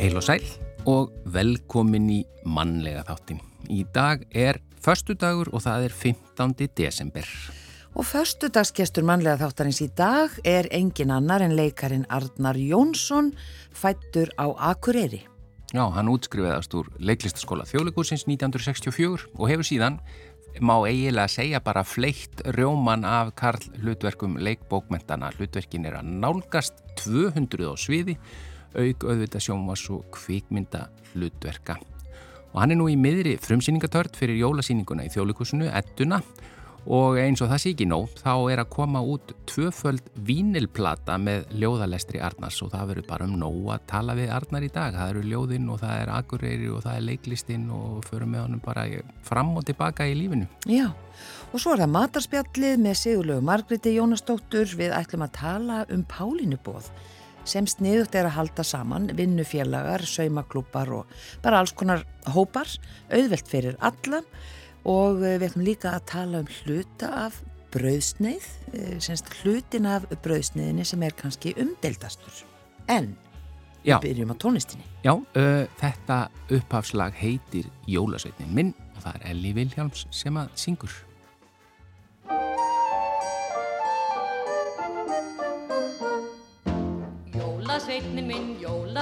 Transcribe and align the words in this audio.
Heil 0.00 0.16
og 0.16 0.22
sæl 0.24 0.44
og 0.88 1.10
velkomin 1.28 2.06
í 2.08 2.18
mannlega 2.48 3.02
þáttin. 3.04 3.36
Í 3.68 3.82
dag 3.92 4.22
er 4.32 4.56
förstu 4.80 5.12
dagur 5.12 5.50
og 5.52 5.60
það 5.66 5.90
er 5.90 5.92
15. 5.92 6.54
desember. 6.72 7.26
Og 7.92 8.06
förstudagsgestur 8.08 9.04
mannlega 9.04 9.36
þáttarins 9.42 9.82
í 9.84 9.90
dag 9.92 10.32
er 10.48 10.70
engin 10.72 11.12
annar 11.12 11.44
en 11.44 11.52
leikarin 11.52 12.06
Arnar 12.08 12.56
Jónsson, 12.56 13.34
fættur 13.76 14.32
á 14.40 14.48
Akureyri. 14.70 15.20
Já, 15.76 15.84
hann 15.92 16.08
útskrifiðast 16.08 16.72
úr 16.80 16.88
leiklistaskóla 16.96 17.68
þjóðleikúsins 17.68 18.24
1964 18.24 19.28
og 19.36 19.50
hefur 19.52 19.68
síðan, 19.68 20.00
má 20.64 20.78
eiginlega 20.88 21.28
segja 21.28 21.60
bara 21.60 21.84
fleitt 21.84 22.40
rjóman 22.56 23.04
af 23.04 23.34
Karl 23.36 23.68
hlutverkum 23.84 24.40
leikbókmentana. 24.40 25.28
Hlutverkin 25.36 25.84
er 25.84 26.00
að 26.00 26.08
nálgast 26.24 26.80
200 27.04 27.68
á 27.68 27.76
sviði, 27.76 28.16
auk 28.74 29.06
auðvita 29.06 29.40
sjónvars 29.42 29.86
og 29.94 30.06
kvikmynda 30.14 30.86
hlutverka. 31.12 31.78
Og 32.50 32.62
hann 32.62 32.74
er 32.74 32.80
nú 32.80 32.88
í 32.90 32.98
miðri 32.98 33.36
frumsýningatörd 33.38 34.16
fyrir 34.18 34.40
jólasýninguna 34.40 35.06
í 35.06 35.12
þjóðleikúsinu, 35.14 35.68
Edduna, 35.70 36.18
og 36.90 37.18
eins 37.20 37.42
og 37.44 37.50
það 37.50 37.60
sé 37.62 37.72
ekki 37.74 37.86
nóg 37.86 38.08
þá 38.16 38.32
er 38.50 38.62
að 38.62 38.70
koma 38.72 39.02
út 39.04 39.34
tvöföld 39.50 40.06
vínilplata 40.26 41.18
með 41.20 41.44
ljóðalestri 41.60 42.22
Arnars. 42.24 42.58
Og 42.64 42.72
það 42.72 42.88
verður 42.90 43.08
bara 43.10 43.28
um 43.28 43.36
nóg 43.38 43.68
að 43.76 43.84
tala 43.92 44.16
við 44.18 44.32
Arnar 44.34 44.66
í 44.66 44.72
dag, 44.72 44.96
það 44.96 45.12
eru 45.12 45.24
ljóðinn 45.28 45.68
og 45.70 45.78
það 45.84 45.94
er 46.00 46.12
akureyri 46.16 46.72
og 46.72 46.82
það 46.86 46.96
er 46.96 47.06
leiklistinn 47.06 47.68
og 47.76 48.02
förum 48.08 48.34
með 48.34 48.46
honum 48.46 48.64
bara 48.64 48.88
fram 49.28 49.54
og 49.60 49.68
tilbaka 49.68 50.08
í 50.08 50.16
lífinu. 50.18 50.48
Já, 50.66 50.88
og 51.52 51.62
svo 51.62 51.76
er 51.76 51.84
það 51.84 51.94
matarspjallið 52.00 52.84
með 52.88 53.00
Sigurlegu 53.04 53.46
Margreti 53.52 53.94
Jónastóttur 53.94 54.76
við 54.80 54.96
ætlum 54.96 55.28
að 55.28 55.36
tala 55.38 55.82
um 55.92 56.06
Pálínubóð 56.08 56.90
sem 57.48 57.66
sniðugt 57.68 58.14
er 58.18 58.28
að 58.28 58.36
halda 58.36 58.64
saman 58.66 59.10
vinnufélagar, 59.16 60.04
saumaklúpar 60.06 60.92
og 61.00 61.14
bara 61.44 61.60
alls 61.62 61.72
konar 61.76 62.04
hópar, 62.34 62.68
auðvelt 63.12 63.48
fyrir 63.50 63.78
alla 63.80 64.22
og 64.88 65.20
við 65.20 65.48
ætlum 65.48 65.66
líka 65.66 65.94
að 65.96 66.06
tala 66.12 66.42
um 66.44 66.52
hluta 66.60 67.10
af 67.26 67.40
brauðsneið, 67.74 68.46
semst 69.02 69.28
hlutin 69.40 69.88
af 69.88 70.06
brauðsneiðinni 70.24 70.86
sem 70.88 71.02
er 71.06 71.14
kannski 71.18 71.54
umdeldastur. 71.60 72.42
En 72.90 73.12
Já. 73.84 73.98
við 73.98 74.08
byrjum 74.08 74.34
á 74.34 74.36
tónlistinni. 74.42 74.88
Já, 75.04 75.14
uh, 75.14 75.66
þetta 75.80 76.18
upphafslag 76.56 77.14
heitir 77.20 77.68
Jólasveitnin 77.88 78.50
minn 78.56 78.74
og 78.96 79.04
það 79.04 79.20
er 79.20 79.30
Elli 79.34 79.54
Vilhjálms 79.56 80.06
sem 80.14 80.36
að 80.40 80.50
syngur. 80.58 80.92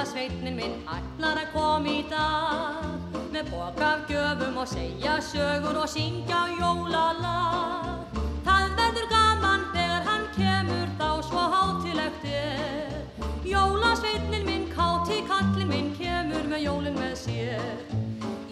Jólasveitnin 0.08 0.54
minn, 0.56 0.76
ætlar 0.88 1.36
að 1.36 1.50
koma 1.52 1.90
í 1.92 1.98
dag 2.08 3.18
með 3.28 3.50
bók 3.52 3.80
af 3.84 4.06
gjöfum 4.08 4.56
og 4.56 4.68
segja 4.70 5.18
sögur 5.20 5.76
og 5.82 5.88
syngja 5.92 6.38
jólalag. 6.56 8.16
Það 8.46 8.72
verður 8.78 9.08
gaman 9.12 9.66
þegar 9.74 10.06
hann 10.08 10.24
kemur 10.32 10.88
þá 10.96 11.10
svo 11.28 11.44
hátilegt 11.52 12.24
er. 12.24 12.96
Jólasveitnin 13.44 14.48
minn, 14.48 14.66
káti 14.72 15.20
kallin 15.28 15.68
minn, 15.68 15.92
kemur 16.00 16.48
með 16.48 16.64
jólin 16.64 16.96
með 16.96 17.14
sér. 17.26 17.84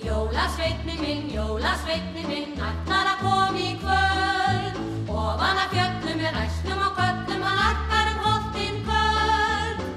Jólasveitnin 0.05 1.01
minn, 1.01 1.31
jólasveitnin 1.33 2.29
minn, 2.35 2.53
ætlar 2.61 3.15
að 3.15 3.25
koma 3.25 3.65
í 3.65 3.73
kvöld. 3.81 4.83
Ofan 5.09 5.65
að 5.65 5.73
fjöllum 5.73 6.21
með 6.21 6.37
ræsnum 6.37 6.85
og 6.91 7.01
köllum, 7.01 7.49
hann 7.49 7.81
kvöld. 7.87 8.06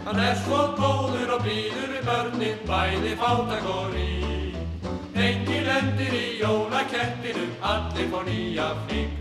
Hann 0.10 0.24
er 0.26 0.38
svo 0.42 0.60
góður 0.74 1.36
og 1.36 1.44
býður 1.46 1.92
við 1.94 2.08
börnin, 2.08 2.62
bæði 2.66 3.12
fátak 3.20 3.68
og 3.70 3.92
rík. 3.94 4.56
Engin 5.14 5.68
lendir 5.68 6.16
í 6.18 6.24
jólakettinum, 6.40 7.52
allir 7.62 8.10
fór 8.10 8.26
nýja 8.26 8.72
flík. 8.88 9.14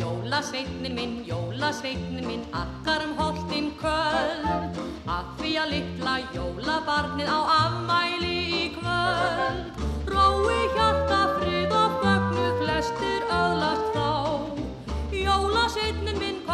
Jólasveitnin 0.00 0.96
minn, 0.96 1.14
jólasveitnin 1.28 2.24
minn, 2.24 2.48
akkar 2.56 3.04
um 3.10 3.12
holtinn 3.20 3.74
köld. 3.82 4.80
Að 5.04 5.30
því 5.42 5.52
að 5.60 5.72
litla 5.76 6.18
jólabarnið 6.32 7.28
á 7.28 7.40
afmæli 7.60 8.36
í 8.64 8.66
kvöld. 8.80 9.84
Rói 10.08 10.62
hjarta 10.78 11.20
frið 11.34 11.43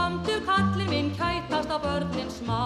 komdu 0.01 0.35
kallin 0.49 0.89
minn, 0.91 1.09
kætast 1.19 1.71
á 1.75 1.79
börnin 1.85 2.31
smá. 2.39 2.61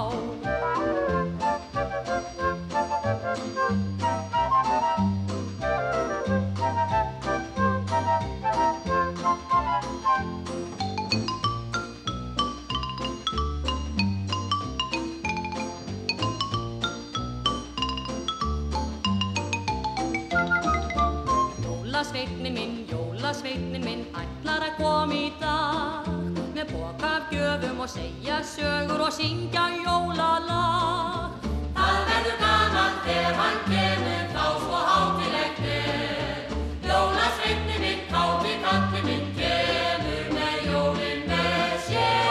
Jólasveitnin 21.64 22.54
minn, 22.58 22.74
jólasveitnin 22.90 23.84
minn, 23.84 24.04
ætlar 24.22 24.68
að 24.68 24.76
koma 24.78 25.18
í 25.18 25.32
dag 25.40 26.23
með 26.64 26.72
bók 26.72 27.02
af 27.02 27.30
gjöfum 27.30 27.80
og 27.80 27.88
segja 27.88 28.42
sögur 28.42 29.00
og 29.06 29.12
syngja 29.12 29.64
jólalag. 29.84 31.30
Það 31.74 31.98
verður 32.08 32.36
gaman 32.40 32.94
þegar 33.04 33.34
hann 33.40 33.58
kemur 33.68 34.24
þá 34.32 34.46
svo 34.62 34.78
hátilegt 34.88 35.60
er. 35.74 36.42
Jólasveitnin 36.88 37.80
minn, 37.82 38.02
káti 38.10 38.52
kallin 38.64 39.04
minn, 39.08 39.26
kemur 39.38 40.26
með 40.36 40.56
jólin 40.70 41.20
með 41.28 41.74
sér. 41.88 42.28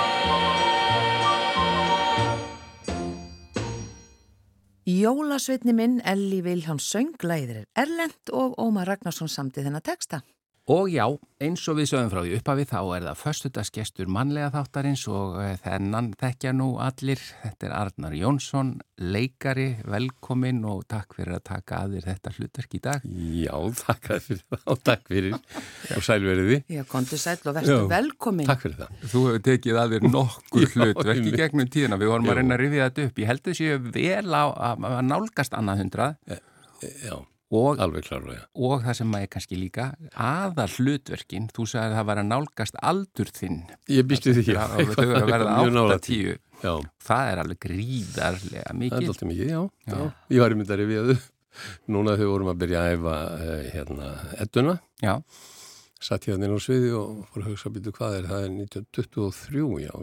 Jólasveitni 4.85 5.73
minn, 5.77 6.01
Elli 6.05 6.41
Viljáns 6.45 6.85
sönglæðir 6.89 7.63
er 7.63 7.67
Erlend 7.85 8.33
og 8.33 8.57
Ómar 8.61 8.87
Ragnarsson 8.89 9.29
samtið 9.29 9.69
þennan 9.69 9.85
texta. 9.85 10.23
Og 10.71 10.87
já, 10.87 11.03
eins 11.43 11.59
og 11.67 11.75
við 11.75 11.89
sögum 11.89 12.07
frá 12.07 12.21
því 12.23 12.37
upphafi 12.37 12.63
þá 12.69 12.77
er 12.95 13.05
það 13.09 13.17
förstudagsgestur 13.19 14.11
mannlega 14.15 14.47
þáttarins 14.53 15.01
og 15.11 15.33
eh, 15.43 15.57
þennan 15.59 16.13
þekkja 16.21 16.53
nú 16.55 16.67
allir. 16.79 17.19
Þetta 17.41 17.67
er 17.67 17.73
Arnar 17.75 18.15
Jónsson, 18.15 18.69
leikari, 18.95 19.65
velkomin 19.83 20.61
og 20.71 20.85
takk 20.87 21.17
fyrir 21.17 21.35
að 21.35 21.43
taka 21.49 21.81
að 21.83 21.97
þér 21.97 22.07
þetta 22.13 22.33
hlutverk 22.37 22.77
í 22.79 22.81
dag. 22.87 23.09
Já, 23.41 23.57
takk 23.81 24.07
fyrir 24.13 24.39
það 24.45 24.63
og 24.71 24.85
takk 24.87 25.11
fyrir 25.11 25.35
og 25.97 26.07
sælveriði. 26.07 26.61
Já, 26.77 26.81
kontu 26.95 27.19
sæll 27.19 27.43
og 27.43 27.59
verðstu 27.59 27.77
Já, 27.81 27.83
velkomin. 27.97 28.49
Takk 28.53 28.63
fyrir 28.63 28.79
það. 28.85 28.95
Þú 29.03 29.25
hefur 29.27 29.45
tekið 29.49 29.81
að 29.83 29.97
þér 29.97 30.09
nokkur 30.15 30.63
Já, 30.69 30.71
hlutverk 30.77 31.27
í 31.27 31.35
gegnum 31.43 31.73
tíðina. 31.75 31.99
Við 31.99 32.13
vorum 32.15 32.31
Jú. 32.31 32.31
að 32.31 32.39
reyna 32.39 32.55
að 32.55 32.63
rifja 32.63 32.87
þetta 32.87 33.09
upp. 33.09 33.21
Ég 33.25 33.33
held 33.33 33.45
þessi 33.51 33.69
vel 33.99 34.31
á 34.31 34.43
að 34.71 34.89
að 34.93 35.05
nálgast 35.11 35.59
annað 35.59 35.83
hundrað 35.83 36.41
Já, 37.03 37.15
og, 37.53 37.79
alveg 37.83 38.05
klárlega. 38.07 38.45
og 38.55 38.81
það 38.85 38.95
sem 38.99 39.09
maður 39.13 39.29
kannski 39.35 39.59
líka 39.59 39.85
aðal 40.27 40.67
hlutverkin. 40.77 41.45
Þú 41.53 41.65
sagði 41.69 41.85
að 41.91 41.97
það 41.99 42.07
var 42.09 42.21
að 42.23 42.29
nálgast 42.31 42.79
aldur 42.91 43.31
þinn. 43.37 43.59
Ég 43.93 44.07
býst 44.09 44.25
við 44.29 44.39
því, 44.39 44.45
já. 44.55 44.63
Það 44.73 44.81
eru 44.83 45.07
að 45.21 45.29
verða 45.29 45.55
Mjög 45.59 45.73
nálægt 45.77 46.09
8-10. 46.09 46.41
Já, 46.63 46.73
Það 47.03 47.29
er 47.33 47.41
alveg 47.43 47.59
gríðarlega 47.65 48.63
það 48.63 48.73
er 48.73 48.79
mikið. 48.81 49.07
alltaf 49.13 49.29
mikið, 49.33 49.49
já. 49.53 49.61
Já. 49.87 49.95
já. 49.97 50.11
Ég 50.37 50.43
var 50.45 50.55
í 50.55 50.59
myndari 50.61 50.85
við. 50.89 51.13
Núna 51.93 52.15
þau 52.17 52.27
vorum 52.31 52.49
að 52.53 52.61
byrja 52.63 52.79
að 52.83 52.93
æfa 52.97 53.15
eh, 53.45 53.65
hérna 53.75 54.13
edduna. 54.41 54.77
Já, 55.03 55.15
Satt 56.03 56.25
hérna 56.27 56.49
inn 56.49 56.55
á 56.57 56.59
sviði 56.59 56.89
og 56.99 57.19
fór 57.31 57.43
að 57.45 57.51
hugsa 57.53 57.69
býtu 57.71 57.91
hvað 57.95 58.15
er 58.17 58.25
það 58.27 58.41
er 58.43 58.49
1923, 58.57 59.67
já. 59.85 59.93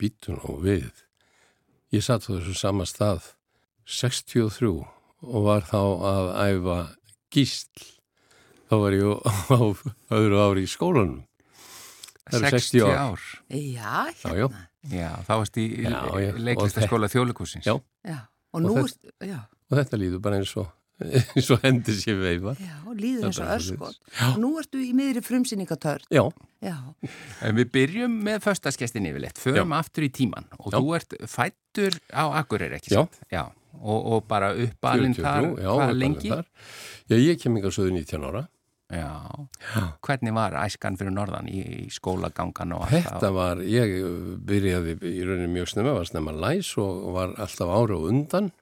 Býtu 0.00 0.36
nú 0.38 0.54
við. 0.62 1.02
Ég 1.92 2.04
satt 2.06 2.24
á 2.24 2.32
þessu 2.32 2.54
sama 2.56 2.86
stað 2.88 3.26
63 3.84 4.78
og 5.26 5.44
var 5.48 5.62
þá 5.68 5.80
að 6.10 6.28
æfa 6.48 6.78
gísl. 7.34 7.86
Þá 8.70 8.74
var 8.80 8.96
ég 8.96 9.04
á 9.52 9.58
öðru 10.16 10.38
ári 10.44 10.64
í 10.64 10.70
skólanum. 10.70 11.22
Það 12.30 12.38
eru 12.48 12.58
60 12.58 12.84
ár. 12.88 12.94
ár. 12.98 13.24
Já, 13.52 14.06
Já, 14.16 14.30
já. 14.32 14.46
hérna. 14.48 14.62
Já, 14.92 15.10
þá 15.26 15.32
varst 15.40 15.58
í 15.60 15.66
Já, 15.84 15.98
já. 16.20 16.30
leiklistaskóla 16.40 17.08
þjóðleikúsins. 17.12 17.64
Já. 17.68 17.76
Já, 18.04 18.18
og 18.52 18.54
Og 18.54 18.62
nú 18.64 18.74
þetta- 18.80 19.12
er, 19.20 19.28
já, 19.28 19.38
Og 19.70 19.78
þetta 19.78 19.96
líður 20.00 20.20
bara 20.24 20.36
eins 20.40 20.56
og, 20.60 20.66
eins 21.34 21.50
og 21.50 21.60
hendur 21.64 21.94
sér 21.96 22.18
veifa. 22.20 22.52
já, 22.60 22.76
líður 22.96 23.24
eins 23.28 23.40
og 23.40 23.48
örskot. 23.56 23.96
Og 24.28 24.38
nú 24.40 24.50
ertu 24.60 24.80
í 24.80 24.92
miðri 24.96 25.22
frumsýningatörn. 25.24 26.04
Já, 26.12 26.24
Já, 26.64 26.76
En 27.44 27.56
við 27.56 27.68
byrjum 27.74 28.12
með 28.24 28.40
föstaskestin 28.40 29.04
yfirleitt, 29.04 29.36
förum 29.36 29.72
aftur 29.76 30.04
í 30.06 30.08
tíman 30.08 30.46
og 30.58 30.72
Já. 30.72 30.78
þú 30.80 30.94
ert 30.96 31.12
fættur 31.28 31.98
á 32.08 32.24
Akureyri, 32.40 32.76
ekki 32.80 32.88
Já. 32.96 33.02
sant? 33.04 33.20
Já. 33.30 33.50
Og, 33.80 34.10
og 34.14 34.26
bara 34.30 34.52
uppalinn 34.56 35.16
þar, 35.16 35.50
43, 35.50 35.64
já, 35.64 35.72
hvað 35.74 35.94
lengi? 36.00 36.30
þar. 36.32 36.50
Já, 37.10 37.16
ég 37.20 37.40
kem 37.42 37.58
yngar 37.58 37.74
söðu 37.74 37.96
19 37.96 38.28
ára. 38.30 38.46
Já. 38.92 39.08
Hvernig 40.04 40.34
var 40.36 40.54
æskan 40.60 40.98
fyrir 41.00 41.14
norðan 41.14 41.48
í, 41.48 41.62
í 41.62 41.86
skólagangan 41.92 42.74
og 42.76 42.84
allt 42.84 43.06
Þetta 43.08 43.30
var, 43.34 43.62
ég 43.64 43.94
byrjaði 44.44 44.98
í 45.08 45.22
rauninni 45.24 45.48
mjög 45.54 45.70
snemma, 45.72 45.94
var 45.96 46.08
snemma 46.08 46.34
læs 46.36 46.74
og 46.80 47.08
var 47.16 47.32
alltaf 47.40 47.72
ára 47.72 47.96
og 47.96 48.10
undan 48.10 48.52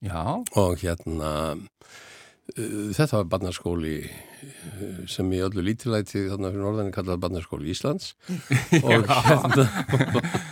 Já, 0.00 0.40
og 0.56 0.80
hérna 0.80 1.30
uh, 1.52 2.88
þetta 2.96 3.18
var 3.18 3.28
barnaskóli 3.34 3.98
uh, 4.08 5.02
sem 5.12 5.28
í 5.36 5.42
öllu 5.44 5.66
lítilæti 5.66 6.24
þarna 6.30 6.54
fyrir 6.54 6.64
norðaninn 6.64 6.94
kallaði 6.96 7.22
barnaskóli 7.26 7.74
Íslands 7.74 8.14
og 8.80 9.12
hérna 9.12 9.68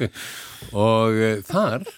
og 0.84 1.16
uh, 1.16 1.40
þar 1.48 1.88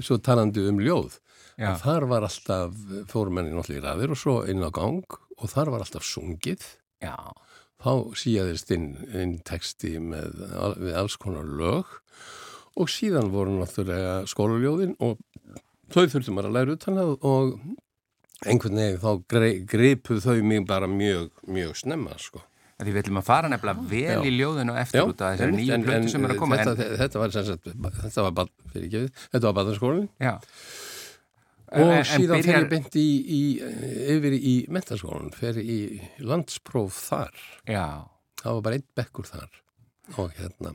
svo 0.00 0.16
talandi 0.16 0.64
um 0.64 0.80
ljóð 0.80 1.20
já, 1.60 1.70
þar 1.82 2.06
var 2.10 2.26
alltaf 2.28 2.74
fórumenni 3.10 3.54
náttúrulega 3.54 3.82
í 3.82 3.84
ræðir 3.88 4.14
og 4.14 4.20
svo 4.20 4.36
inn 4.50 4.64
á 4.64 4.70
gang 4.74 5.18
og 5.38 5.50
þar 5.52 5.72
var 5.74 5.84
alltaf 5.84 6.06
sungið 6.08 6.64
já, 7.04 7.14
þá 7.84 7.92
síðaðist 8.16 8.72
inn, 8.76 8.88
inn 9.12 9.36
texti 9.46 9.96
með, 10.02 10.38
við 10.80 10.98
alls 11.02 11.18
konar 11.20 11.44
lög 11.46 11.90
og 12.80 12.90
síðan 12.90 13.30
voru 13.34 13.58
náttúrulega 13.60 14.24
skólaljóðin 14.30 14.96
og 15.04 15.18
þau 15.94 16.06
þurftum 16.10 16.40
að 16.42 16.52
læra 16.56 16.74
utan 16.78 16.98
að 17.02 17.14
og 17.22 17.54
einhvern 18.44 18.80
veginn 18.80 18.98
þá 19.00 19.10
grei- 19.30 19.60
gripu 19.68 20.18
þau 20.22 20.40
mig 20.42 20.66
bara 20.68 20.88
mjög, 20.90 21.30
mjög 21.46 21.76
snemma 21.80 22.16
sko. 22.18 22.42
því 22.84 22.90
við 22.92 22.98
ætlum 23.04 23.20
að 23.20 23.28
fara 23.28 23.48
nefnilega 23.48 23.84
vel 23.88 24.16
Já. 24.18 24.24
í 24.26 24.32
ljóðinu 24.34 24.74
eftir 24.80 25.06
út 25.06 25.20
af 25.22 25.36
þessari 25.38 25.54
nýju 25.54 25.76
en 25.94 26.08
sem 26.10 26.24
er 26.26 26.32
að 26.34 26.40
koma 26.42 26.56
þetta, 26.58 26.72
en, 26.74 26.96
þetta 27.00 27.20
var 27.22 27.34
þetta 27.36 28.24
var, 28.26 28.50
var 29.46 29.54
badarskólinn 29.60 30.08
já. 30.20 30.34
Og 31.74 31.92
En- 31.98 32.04
síðan 32.06 32.40
fer 32.42 32.48
byrjar- 32.48 32.64
ég 32.64 32.70
beint 32.70 32.96
í, 33.00 33.06
í, 33.38 33.42
yfir 34.14 34.36
í 34.38 34.54
mentaskólan, 34.72 35.32
fer 35.34 35.58
í 35.60 35.78
landspróf 36.22 36.98
þar 37.10 37.34
Já, 37.68 37.86
það 38.42 38.52
var 38.58 38.62
bara 38.68 38.78
einn 38.80 38.88
bekkur 38.96 39.26
þar 39.30 39.60
og 40.18 40.32
hérna, 40.38 40.74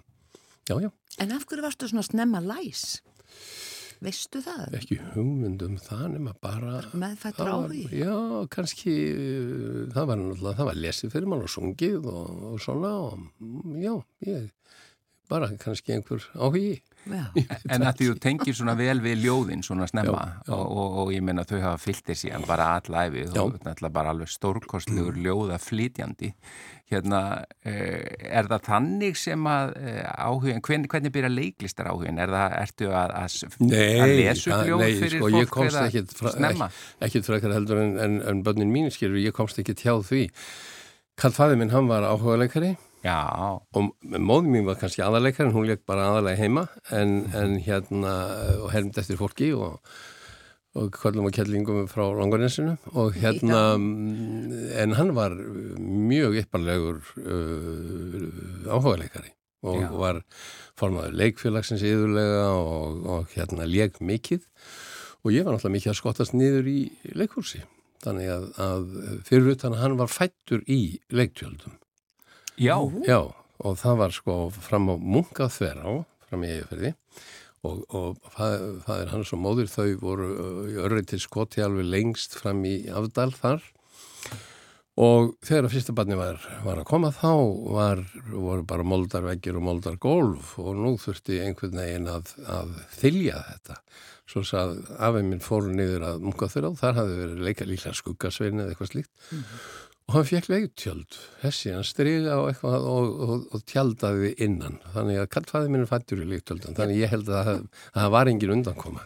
já 0.69 0.79
já 0.87 0.89
En 1.19 1.31
af 1.35 1.43
hverju 1.49 1.61
varstu 1.65 1.87
svona 1.89 2.03
snemma 2.07 2.39
læs? 2.41 3.01
Veistu 3.99 4.39
það? 4.39 4.69
ekki 4.77 4.95
hugmyndum 5.13 5.73
það 5.83 6.05
nema 6.13 6.31
bara 6.39 6.77
Meðfættur 6.95 7.49
áhugi? 7.51 7.81
já, 7.99 8.13
kannski 8.53 8.93
uh, 9.11 9.81
það 9.91 10.05
var 10.07 10.21
náttúrulega, 10.21 10.55
það 10.61 10.69
var 10.69 10.77
lesið 10.85 11.11
fyrir 11.15 11.27
mann 11.33 11.43
og 11.43 11.51
sungið 11.51 12.07
og, 12.07 12.29
og 12.53 12.61
svona 12.63 12.93
og 13.09 13.17
mm, 13.43 13.75
já, 13.83 13.93
ég 14.29 14.47
bara 15.29 15.49
kannski 15.61 15.93
einhver 15.97 16.23
áhugi. 16.33 16.79
en 17.73 17.85
að 17.87 17.99
því 17.99 18.09
þú 18.09 18.15
tengir 18.25 18.57
svona 18.57 18.75
vel 18.79 18.99
við 19.03 19.23
ljóðin 19.25 19.63
svona 19.65 19.87
snemma 19.89 20.25
Já, 20.25 20.33
já. 20.49 20.53
Og, 20.57 20.65
og, 20.65 20.97
og 21.03 21.13
ég 21.15 21.23
meina 21.25 21.45
þau 21.47 21.59
hafa 21.63 21.79
fyllt 21.81 22.03
þér 22.09 22.19
síðan 22.23 22.49
bara 22.49 22.67
allæfi 22.79 23.23
Já. 23.23 23.31
þú 23.37 23.45
ert 23.53 23.69
náttúrulega 23.69 23.95
bara 23.99 24.13
alveg 24.13 24.33
stórkostlegur 24.33 25.17
ljóða 25.23 25.61
flytjandi 25.63 26.33
hérna, 26.89 27.19
eh, 27.69 28.01
er 28.33 28.47
það 28.49 28.63
þannig 28.65 29.17
sem 29.19 29.43
að 29.49 29.75
eh, 29.77 30.05
áhugin, 30.25 30.61
hvernig, 30.65 30.89
hvernig 30.89 31.13
byrja 31.13 31.29
leiklistar 31.29 31.89
áhugin, 31.91 32.17
er 32.21 32.33
það, 32.33 32.55
ertu 32.63 32.89
að, 32.89 33.13
að, 33.19 33.35
að 33.59 34.15
það- 34.49 34.65
ljóð 34.71 34.81
nei, 34.81 34.95
fyrir 34.97 35.15
sko, 35.19 35.29
ég 35.29 35.45
fólk 35.45 35.53
komst 35.53 35.75
eða 35.75 35.85
ekkit 35.91 36.15
fra, 36.17 36.33
snemma? 36.33 36.69
ekki, 37.05 37.21
frekar 37.29 37.53
heldur 37.53 37.83
en, 37.83 37.93
en, 38.01 38.17
en 38.31 38.41
börnin 38.45 38.73
mín 38.73 38.89
skilur, 38.93 39.21
ég 39.21 39.35
komst 39.37 39.61
ekki 39.61 39.77
hjá 39.77 39.93
því. 40.09 40.23
Karl 41.19 41.35
fæði 41.35 41.59
minn, 41.61 41.73
hann 41.75 41.89
var 41.91 42.07
áhugaleikari 42.09 42.73
Já, 42.99 43.15
og 43.71 43.91
móðin 44.03 44.51
mín 44.51 44.65
var 44.67 44.79
kannski 44.79 45.03
aðaleikari 45.05 45.47
en 45.47 45.55
hún 45.55 45.69
leik 45.69 45.85
bara 45.87 46.09
aðalega 46.09 46.41
heima 46.41 46.65
en, 46.91 47.21
en 47.31 47.55
hérna 47.63 48.15
og 48.59 48.73
hermd 48.73 48.99
eftir 48.99 49.19
fólki 49.19 49.53
og, 49.55 49.79
og 50.75 50.91
kvöldum 50.97 51.29
og 51.29 51.35
kjellingum 51.37 51.87
frá 51.91 52.03
Langarnesinu 52.17 52.75
og 52.91 53.15
hérna 53.15 53.61
mm, 53.79 54.75
en 54.83 54.97
hann 54.99 55.15
var 55.15 55.37
mjög 55.79 56.41
ypparlegur 56.43 56.99
uh, 57.23 58.67
áhugaleikari 58.67 59.31
og 59.63 59.79
Já. 59.79 59.89
var 59.95 60.21
formaður 60.79 61.15
leikfélagsins 61.23 61.83
yðurlega 61.87 62.45
og, 62.51 63.01
og 63.07 63.33
hérna 63.35 63.67
leik 63.67 63.99
mikið. 64.03 64.45
Og 65.23 65.35
ég 65.35 65.43
var 65.43 65.55
náttúrulega 65.55 65.75
mikið 65.75 65.91
að 65.91 65.99
skottast 65.99 66.35
niður 66.35 66.69
í 66.71 66.79
leikhúsi. 67.11 67.59
Þannig 67.99 68.31
að, 68.31 68.45
að 68.63 68.85
fyrir 69.27 69.55
utan 69.57 69.75
hann 69.81 69.97
var 69.99 70.07
fættur 70.11 70.63
í 70.63 70.99
leiktjöldum 71.11 71.75
já, 72.59 72.75
Já, 73.07 73.19
og 73.63 73.81
það 73.81 74.00
var 74.03 74.15
sko 74.15 74.38
fram 74.56 74.91
á 74.91 74.95
munkað 75.00 75.56
þverá, 75.57 75.97
fram 76.29 76.45
í 76.45 76.53
eigafyrði 76.53 76.94
og, 77.67 77.81
og 77.91 78.29
það, 78.35 78.56
það 78.85 79.01
er 79.01 79.11
hans 79.15 79.33
og 79.35 79.41
móðir 79.44 79.71
þau 79.71 79.89
voru 80.00 80.29
í 80.69 80.77
örri 80.79 81.03
til 81.07 81.19
skoti 81.23 81.63
alveg 81.65 81.89
lengst 81.89 82.38
fram 82.39 82.63
í 82.67 82.81
afdal 82.91 83.31
þar. 83.35 83.65
Og 85.00 85.29
þegar 85.47 85.69
að 85.69 85.73
fyrsta 85.77 85.94
barni 85.95 86.15
var, 86.19 86.41
var 86.65 86.81
að 86.81 86.88
koma 86.89 87.09
þá 87.15 87.31
var, 87.71 88.01
voru 88.33 88.65
bara 88.67 88.83
moldarveggir 88.83 89.56
og 89.56 89.63
moldargólf 89.63 90.57
og 90.59 90.73
nú 90.75 90.97
þurfti 91.00 91.39
einhvern 91.39 91.79
veginn 91.79 92.09
að, 92.11 92.33
að 92.44 92.73
þylja 92.97 93.44
þetta. 93.47 93.77
Svo 94.29 94.44
sað 94.45 94.75
afið 95.00 95.29
minn 95.29 95.41
fóru 95.41 95.71
niður 95.73 96.03
að 96.09 96.25
munkað 96.27 96.51
þverá, 96.53 96.73
þar 96.81 97.00
hafði 97.00 97.15
verið 97.21 97.45
leika 97.47 97.69
líklega 97.69 97.97
skuggasvein 97.97 98.59
eða 98.59 98.73
eitthvað 98.75 98.91
slíkt 98.91 99.31
og 100.09 100.15
hann 100.15 100.25
fekk 100.25 100.47
leiktjöld. 100.50 101.15
Hessi, 101.44 101.69
hann 101.69 101.85
striga 101.85 102.33
á 102.33 102.50
eitthvað 102.50 102.85
og, 102.89 103.09
og, 103.21 103.44
og 103.53 103.61
tjaldaði 103.69 104.31
innan. 104.41 104.79
Þannig 104.95 105.19
að 105.21 105.27
kallfæði 105.35 105.69
minn 105.69 105.83
er 105.83 105.89
fættur 105.91 106.23
í 106.23 106.25
leiktjöldan 106.31 106.77
þannig 106.79 107.03
ég 107.03 107.11
held 107.13 107.29
að 107.29 107.50
það, 107.50 107.59
að 107.91 108.00
það 108.00 108.13
var 108.15 108.31
engin 108.31 108.53
undankoma. 108.56 109.06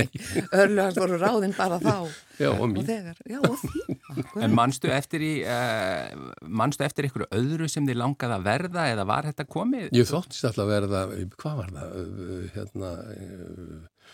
Örlugast 0.60 1.00
voru 1.00 1.20
ráðin 1.22 1.56
bara 1.56 1.80
þá. 1.80 1.96
Já 2.42 2.50
og 2.50 2.60
og 2.60 2.70
mín 2.74 2.84
þegar. 2.90 3.24
Já, 3.30 3.40
og 3.40 3.56
því. 3.62 3.96
en 4.44 4.56
manstu 4.58 4.92
eftir 4.92 5.24
í 5.24 5.32
uh, 5.48 6.28
manstu 6.60 6.84
eftir 6.84 7.08
ykkur 7.08 7.24
öðru 7.30 7.70
sem 7.72 7.88
þið 7.88 8.00
langaði 8.02 8.36
að 8.36 8.46
verða 8.50 8.86
eða 8.92 9.08
var 9.08 9.30
þetta 9.30 9.48
komið? 9.48 9.90
ég 9.96 10.12
þóttist 10.12 10.44
alltaf 10.50 10.66
að 10.66 10.72
verða, 10.74 11.04
hvað 11.40 11.60
var 11.62 11.76
það 11.78 12.00
uh, 12.04 12.32
hérna 12.52 12.96
uh, 13.16 14.08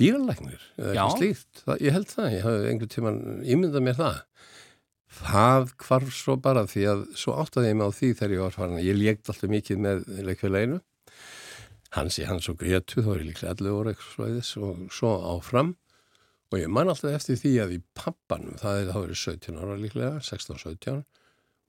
dýralæknir 0.00 0.68
eða 0.80 0.94
eitthvað 0.94 1.18
slíkt. 1.20 1.66
Ég 1.84 1.98
held 1.98 2.08
það, 2.16 2.30
ég 2.38 2.46
hafði 2.48 2.70
einhvern 2.72 2.94
tíman 2.96 3.26
ímyndað 3.44 3.84
mér 3.84 4.00
það 4.00 4.22
það 5.20 5.70
hvarf 5.84 6.10
svo 6.14 6.36
bara 6.42 6.64
því 6.70 6.84
að 6.90 7.06
svo 7.18 7.36
áttaði 7.42 7.70
ég 7.70 7.78
mig 7.78 7.88
á 7.88 7.96
því 7.98 8.10
þegar 8.18 8.34
ég 8.34 8.44
var 8.44 8.56
farin. 8.58 8.82
Ég 8.82 8.98
légt 8.98 9.30
alltaf 9.30 9.52
mikið 9.52 9.80
með 9.86 10.04
leikfélaginu. 10.28 10.80
Hansi 11.94 12.26
Hans 12.26 12.50
og 12.50 12.58
Gretu 12.58 13.04
þá 13.04 13.10
er 13.14 13.22
ég 13.22 13.28
líklega 13.30 13.54
11 13.54 13.74
óra 13.78 13.92
eitthvað 13.92 14.14
svæðis 14.16 14.52
og 14.58 14.84
svo 14.94 15.12
áfram. 15.34 15.74
Og 16.52 16.60
ég 16.60 16.70
man 16.70 16.90
alltaf 16.90 17.14
eftir 17.14 17.38
því 17.40 17.52
að 17.62 17.76
í 17.76 17.82
pappanum 17.98 18.58
það 18.60 18.80
er 18.80 18.90
þá 18.90 18.98
verið 19.00 19.20
17 19.22 19.60
ára 19.60 19.76
líklega 19.80 20.22
16-17 20.22 21.04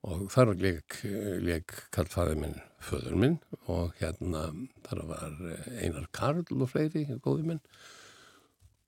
og 0.06 0.26
þar 0.30 0.52
leik, 0.62 1.00
leik 1.42 1.74
kallfæði 1.96 2.36
minn 2.38 2.58
föður 2.86 3.16
minn 3.18 3.38
og 3.66 3.96
hérna 3.98 4.44
þar 4.86 5.02
var 5.10 5.40
Einar 5.82 6.06
Karl 6.14 6.44
og 6.46 6.70
fleiri 6.70 7.08
góði 7.24 7.48
minn 7.50 7.62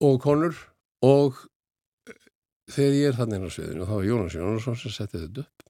og 0.05 0.19
konur. 0.21 0.57
Og 1.05 1.37
þegar 2.71 2.97
ég 2.97 3.09
er 3.09 3.17
þannig 3.17 3.47
á 3.47 3.49
sviðinu 3.55 3.83
og 3.83 3.89
þá 3.89 3.95
var 3.95 4.07
Jónas 4.07 4.37
Jónasson 4.37 4.79
sem 4.81 4.93
setti 4.93 5.21
þetta 5.23 5.45
upp. 5.45 5.67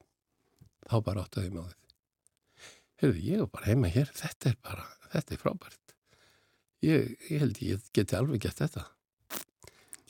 Þá 0.87 0.97
bara 1.03 1.23
áttaði 1.25 1.49
ég 1.49 1.55
mig 1.55 1.65
á 1.65 1.69
því. 1.69 1.79
Heyrðu, 2.97 3.23
ég 3.27 3.41
er 3.41 3.49
bara 3.53 3.69
heima 3.69 3.91
hér. 3.93 4.11
Þetta 4.17 4.51
er 4.51 4.59
bara, 4.65 4.85
þetta 5.13 5.35
er 5.35 5.41
frábært. 5.41 5.97
Ég, 6.85 7.17
ég 7.29 7.41
held 7.41 7.59
ég 7.65 7.89
geti 7.93 8.17
alveg 8.17 8.45
gett 8.45 8.61
þetta. 8.61 8.85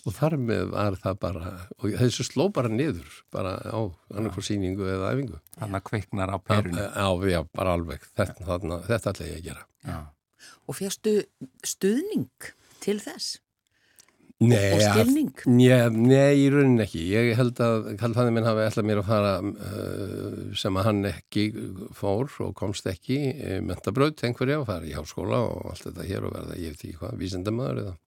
Og 0.07 0.15
þar 0.15 0.37
með 0.39 0.69
var 0.71 0.95
það 1.01 1.17
bara 1.19 1.49
og 1.75 1.95
þessu 1.99 2.23
sló 2.23 2.45
bara 2.55 2.69
niður 2.71 3.17
bara 3.33 3.57
á 3.59 3.79
annarkur 4.15 4.45
síningu 4.45 4.85
eða 4.87 5.09
æfingu. 5.11 5.41
Þannig 5.57 5.81
að 5.81 5.87
kveiknar 5.89 6.31
á 6.31 6.37
perunni. 6.39 6.85
Á, 6.95 7.09
já, 7.27 7.41
bara 7.51 7.73
alveg. 7.75 8.05
Þetta, 8.15 8.45
þarna, 8.47 8.77
þetta 8.87 9.11
ætla 9.11 9.27
ég 9.27 9.41
að 9.41 9.49
gera. 9.49 9.65
Já. 9.83 9.97
Og 10.67 10.77
fjastu 10.77 11.13
stuðning 11.65 12.51
til 12.83 12.97
þess 13.03 13.41
Nei, 14.37 14.67
og 14.75 14.81
skilning. 14.83 15.31
Nei, 15.49 15.77
nei, 15.97 16.33
í 16.43 16.49
raunin 16.53 16.83
ekki. 16.83 16.99
Ég 17.09 17.31
held 17.39 17.57
að 17.63 17.87
kallfæði 17.97 18.33
minn 18.35 18.45
hafi 18.45 18.67
ætlað 18.67 18.85
mér 18.85 19.01
að 19.01 19.07
fara 19.07 19.31
uh, 19.41 20.35
sem 20.61 20.77
að 20.77 20.89
hann 20.91 20.99
ekki 21.09 21.45
fór 21.97 22.29
og 22.45 22.53
komst 22.59 22.85
ekki 22.91 23.17
uh, 23.33 23.57
mentabraut 23.65 24.21
einhverja 24.27 24.59
og 24.61 24.67
fara 24.69 24.85
í 24.85 24.93
háskóla 24.93 25.41
og 25.47 25.71
allt 25.71 25.87
þetta 25.87 26.05
hér 26.05 26.29
og 26.29 26.37
verða, 26.37 26.59
ég 26.61 26.75
veit 26.75 26.85
ekki 26.85 26.99
hvað, 27.01 27.17
vísendamöður 27.23 27.83
eða 27.85 27.97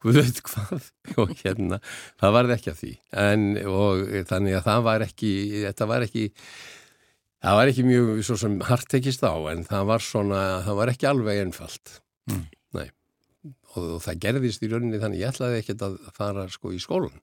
Guð 0.00 0.16
veit 0.16 0.38
hvað 0.48 0.86
og 1.20 1.32
hérna, 1.42 1.78
það 2.22 2.36
varði 2.38 2.56
ekki 2.56 2.70
að 2.72 2.78
því 2.80 2.92
en 3.20 3.48
og 3.68 4.04
þannig 4.30 4.56
að 4.56 4.68
það 4.70 4.84
var 4.86 5.04
ekki 5.04 5.32
þetta 5.66 5.88
var 5.90 6.06
ekki 6.06 6.22
það 7.44 7.58
var 7.58 7.72
ekki 7.74 7.84
mjög 7.90 8.14
svo 8.24 8.38
sem 8.40 8.54
hart 8.64 8.88
tekist 8.96 9.28
á 9.28 9.36
en 9.52 9.66
það 9.68 9.90
var 9.92 10.04
svona, 10.04 10.40
það 10.64 10.80
var 10.80 10.94
ekki 10.94 11.10
alveg 11.10 11.42
einfalt 11.44 12.00
Mm. 12.30 12.44
Og, 13.76 14.00
það 14.04 14.20
gerðist 14.26 14.66
í 14.66 14.70
rauninni 14.70 15.00
þannig 15.02 15.22
ég 15.22 15.32
ætlaði 15.34 15.62
ekkert 15.62 15.86
að 15.86 15.96
fara 16.16 16.46
sko 16.50 16.74
í 16.74 16.80
skólan 16.82 17.16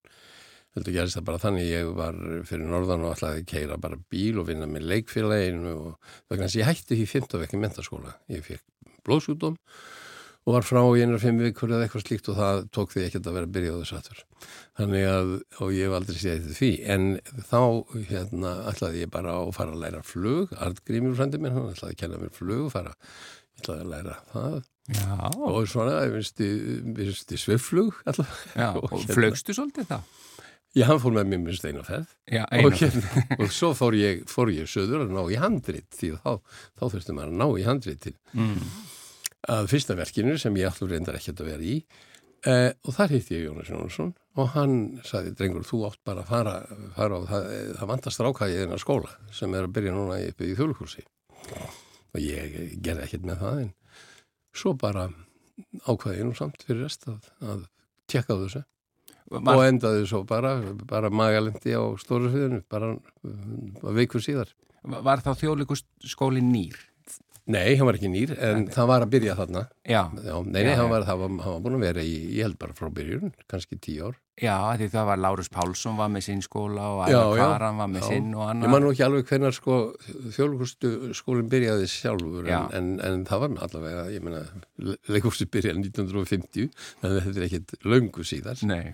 heldur 0.77 0.93
gerðist 0.93 1.17
það 1.17 1.27
bara 1.29 1.43
þannig 1.43 1.69
ég 1.71 1.91
var 1.97 2.17
fyrir 2.47 2.69
norðan 2.69 3.05
og 3.07 3.15
ætlaði 3.15 3.43
að 3.43 3.51
keira 3.51 3.79
bara 3.81 3.99
bíl 4.11 4.41
og 4.41 4.49
vinna 4.49 4.69
með 4.69 4.89
leikfélaginu 4.93 5.75
og 5.75 6.17
þess 6.29 6.53
að 6.53 6.59
ég 6.61 6.69
hætti 6.69 6.99
því 6.99 7.07
15 7.15 7.43
vekki 7.43 7.61
mentaskóla 7.61 8.17
ég 8.33 8.45
fekk 8.45 8.65
blóðsjúdóm 9.07 9.57
og 10.47 10.55
var 10.55 10.63
frá 10.63 10.79
í 10.95 11.01
einar 11.03 11.19
fimm 11.19 11.41
vikur 11.43 11.73
eða 11.73 11.85
eitthvað 11.85 12.05
slíkt 12.05 12.29
og 12.31 12.37
það 12.37 12.61
tók 12.75 12.93
því 12.93 13.01
ekkert 13.03 13.25
að 13.27 13.35
vera 13.35 13.49
byrjaðu 13.57 13.87
sattur. 13.89 14.21
Þannig 14.79 15.07
að, 15.11 15.31
og 15.59 15.73
ég 15.75 15.89
hef 15.89 15.95
aldrei 15.97 16.19
séð 16.21 16.37
þetta 16.37 16.55
því. 16.55 16.69
En 16.93 17.07
þá 17.49 17.61
hérna 18.13 18.53
ætlaði 18.71 19.01
ég 19.03 19.11
bara 19.11 19.33
að 19.41 19.51
fara 19.57 19.75
að 19.75 19.83
læra 19.83 19.99
flug. 20.07 20.53
Artgrímur 20.55 21.17
frændi 21.19 21.41
minn, 21.43 21.51
hann 21.51 21.73
ætlaði 21.73 21.97
að 21.97 21.99
kenna 21.99 22.21
mér 22.21 22.31
flug 22.37 22.63
og 22.69 22.71
fara. 22.77 22.95
Ég 23.57 23.65
ætlaði 23.65 23.83
að 23.83 23.91
læra 23.91 24.17
það 24.31 24.57
Já, 24.87 25.17
og 25.35 25.65
svona, 25.67 25.97
ég 26.07 26.13
finnst 26.15 27.33
í 27.35 27.37
sviflug 27.41 27.97
alltaf. 28.07 28.29
já, 28.55 28.69
og 28.83 28.93
flögstu 29.11 29.55
svolítið 29.57 29.89
þá? 29.89 29.97
Já, 30.77 30.83
hann 30.91 30.99
fór 31.01 31.15
með 31.15 31.29
mér 31.31 31.41
með 31.43 31.55
steinaferð 31.59 32.09
Já, 32.31 32.43
og, 32.61 32.75
hérna, 32.77 33.23
og 33.41 33.51
svo 33.55 33.71
fór 33.75 33.95
ég, 33.97 34.21
fór 34.29 34.51
ég 34.53 34.67
söður 34.69 35.05
að 35.07 35.13
ná 35.15 35.21
í 35.33 35.39
handrit 35.41 35.87
því 35.97 36.11
þá, 36.21 36.29
þá 36.77 36.83
þurfti 36.93 37.15
maður 37.17 37.31
að 37.33 37.39
ná 37.41 37.47
í 37.61 37.65
handrit 37.67 38.03
til 38.03 38.13
Mm. 38.37 38.59
að 39.47 39.69
fyrsta 39.71 39.95
verkinu 39.97 40.35
sem 40.39 40.55
ég 40.59 40.67
alltaf 40.69 40.91
reyndar 40.91 41.17
ekkert 41.17 41.41
að 41.41 41.49
vera 41.51 41.63
í 41.65 41.75
eh, 42.47 42.71
og 42.83 42.93
þar 42.95 43.13
hitti 43.15 43.37
ég 43.39 43.47
Jónas 43.47 43.71
Jónasson 43.71 44.11
og 44.37 44.51
hann 44.53 44.75
sagði, 45.07 45.31
drengur, 45.39 45.63
þú 45.65 45.79
átt 45.87 45.99
bara 46.05 46.21
að 46.23 46.29
fara, 46.31 46.55
fara 46.95 47.17
og 47.23 47.27
það, 47.31 47.47
það 47.79 47.91
vantast 47.95 48.21
ráka 48.23 48.49
í 48.51 48.57
þennan 48.59 48.83
skóla 48.83 49.15
sem 49.33 49.55
er 49.57 49.65
að 49.67 49.73
byrja 49.79 49.95
núna 49.95 50.19
uppi 50.29 50.51
í 50.51 50.55
þjóðlukursi 50.59 51.05
og 51.57 52.19
ég 52.21 52.57
gerði 52.85 53.07
ekkert 53.07 53.25
með 53.31 53.41
það 53.43 53.61
en 53.65 53.71
svo 54.57 54.73
bara 54.77 55.07
ákvaði 55.87 56.21
ég 56.21 56.27
nú 56.27 56.35
samt 56.37 56.63
fyrir 56.65 56.85
rest 56.85 57.07
að, 57.09 57.29
að 57.41 57.63
tjekka 58.09 58.35
á 58.35 58.41
þessu 58.43 58.63
og 59.27 59.43
Var, 59.43 59.65
endaði 59.67 60.05
svo 60.07 60.21
bara, 60.27 60.53
bara 60.87 61.09
magalendi 61.11 61.73
á 61.75 61.83
stóru 61.99 62.29
sviðinu, 62.31 62.61
bara 62.71 62.93
veikur 63.97 64.23
síðar. 64.23 64.53
var 64.87 65.19
þá 65.19 65.33
þjóðleikusskólin 65.41 66.47
nýr? 66.47 66.77
Nei, 67.47 67.77
hann 67.79 67.87
var 67.87 67.95
ekki 67.95 68.09
nýr, 68.11 68.31
en 68.43 68.65
það 68.75 68.87
var 68.89 69.03
að 69.05 69.11
byrja 69.13 69.33
þarna. 69.39 69.61
Já, 69.87 70.01
Já, 70.19 70.33
nei, 70.43 70.61
nei, 70.65 70.71
Já, 70.73 70.77
hann 70.81 70.89
var, 70.91 71.05
það 71.07 71.19
var, 71.21 71.29
hann 71.45 71.53
var 71.53 71.61
búin 71.63 71.77
að 71.77 71.83
vera 71.85 72.01
í, 72.03 72.15
ég 72.35 72.43
held 72.43 72.57
bara 72.59 72.75
frá 72.75 72.89
byrjun, 72.91 73.31
kannski 73.47 73.77
tíu 73.79 74.09
ár. 74.09 74.17
já, 74.37 74.55
því 74.77 74.89
það 74.93 75.05
var 75.09 75.17
Lárus 75.23 75.47
Pálsson 75.49 75.95
var 75.97 76.09
með 76.13 76.25
sinn 76.27 76.41
skóla 76.45 76.89
og 76.93 76.99
já, 77.09 77.21
Karan 77.39 77.79
var 77.79 77.87
með 77.89 78.03
sinn 78.09 78.27
og 78.35 78.43
Ég 78.43 78.49
annar. 78.51 78.69
man 78.69 78.83
nú 78.83 78.91
ekki 78.91 79.05
alveg 79.07 79.25
hvernar 79.31 79.55
sko 79.55 79.77
þjóðlugustu 80.35 80.91
skólinn 81.17 81.47
byrjaði 81.49 81.87
sjálfur, 81.89 82.43
Já. 82.51 82.59
en, 82.75 82.91
en, 82.99 82.99
en 83.13 83.23
það 83.25 83.45
var 83.45 83.55
allavega, 83.67 84.03
ég 84.13 84.25
meina, 84.27 84.43
leikustu 85.07 85.47
byrjaði 85.49 85.87
1950, 85.87 86.69
en 87.01 87.17
þetta 87.21 87.39
er 87.41 87.47
ekkit 87.47 87.73
löngu 87.87 88.27
síðar. 88.27 88.59
Nei, 88.67 88.91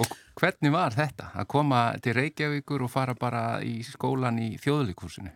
og 0.00 0.08
hvernig 0.40 0.72
var 0.74 0.96
þetta 0.96 1.28
að 1.36 1.46
koma 1.52 1.84
til 2.02 2.16
Reykjavíkur 2.16 2.82
og 2.88 2.90
fara 2.90 3.14
bara 3.20 3.44
í 3.62 3.82
skólan 3.86 4.40
í 4.40 4.54
þjóðleikursinu? 4.64 5.30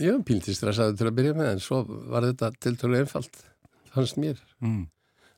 Ég 0.00 0.16
var 0.16 0.24
pílti 0.26 0.54
stressaði 0.56 0.98
til 0.98 1.08
að 1.10 1.16
byrja 1.20 1.36
með, 1.38 1.52
en 1.54 1.62
svo 1.62 1.82
var 1.86 2.26
þetta 2.26 2.50
tiltölu 2.64 2.98
einfalt, 3.02 3.44
fannst 3.94 4.18
mér. 4.20 4.40
Mm. 4.64 4.84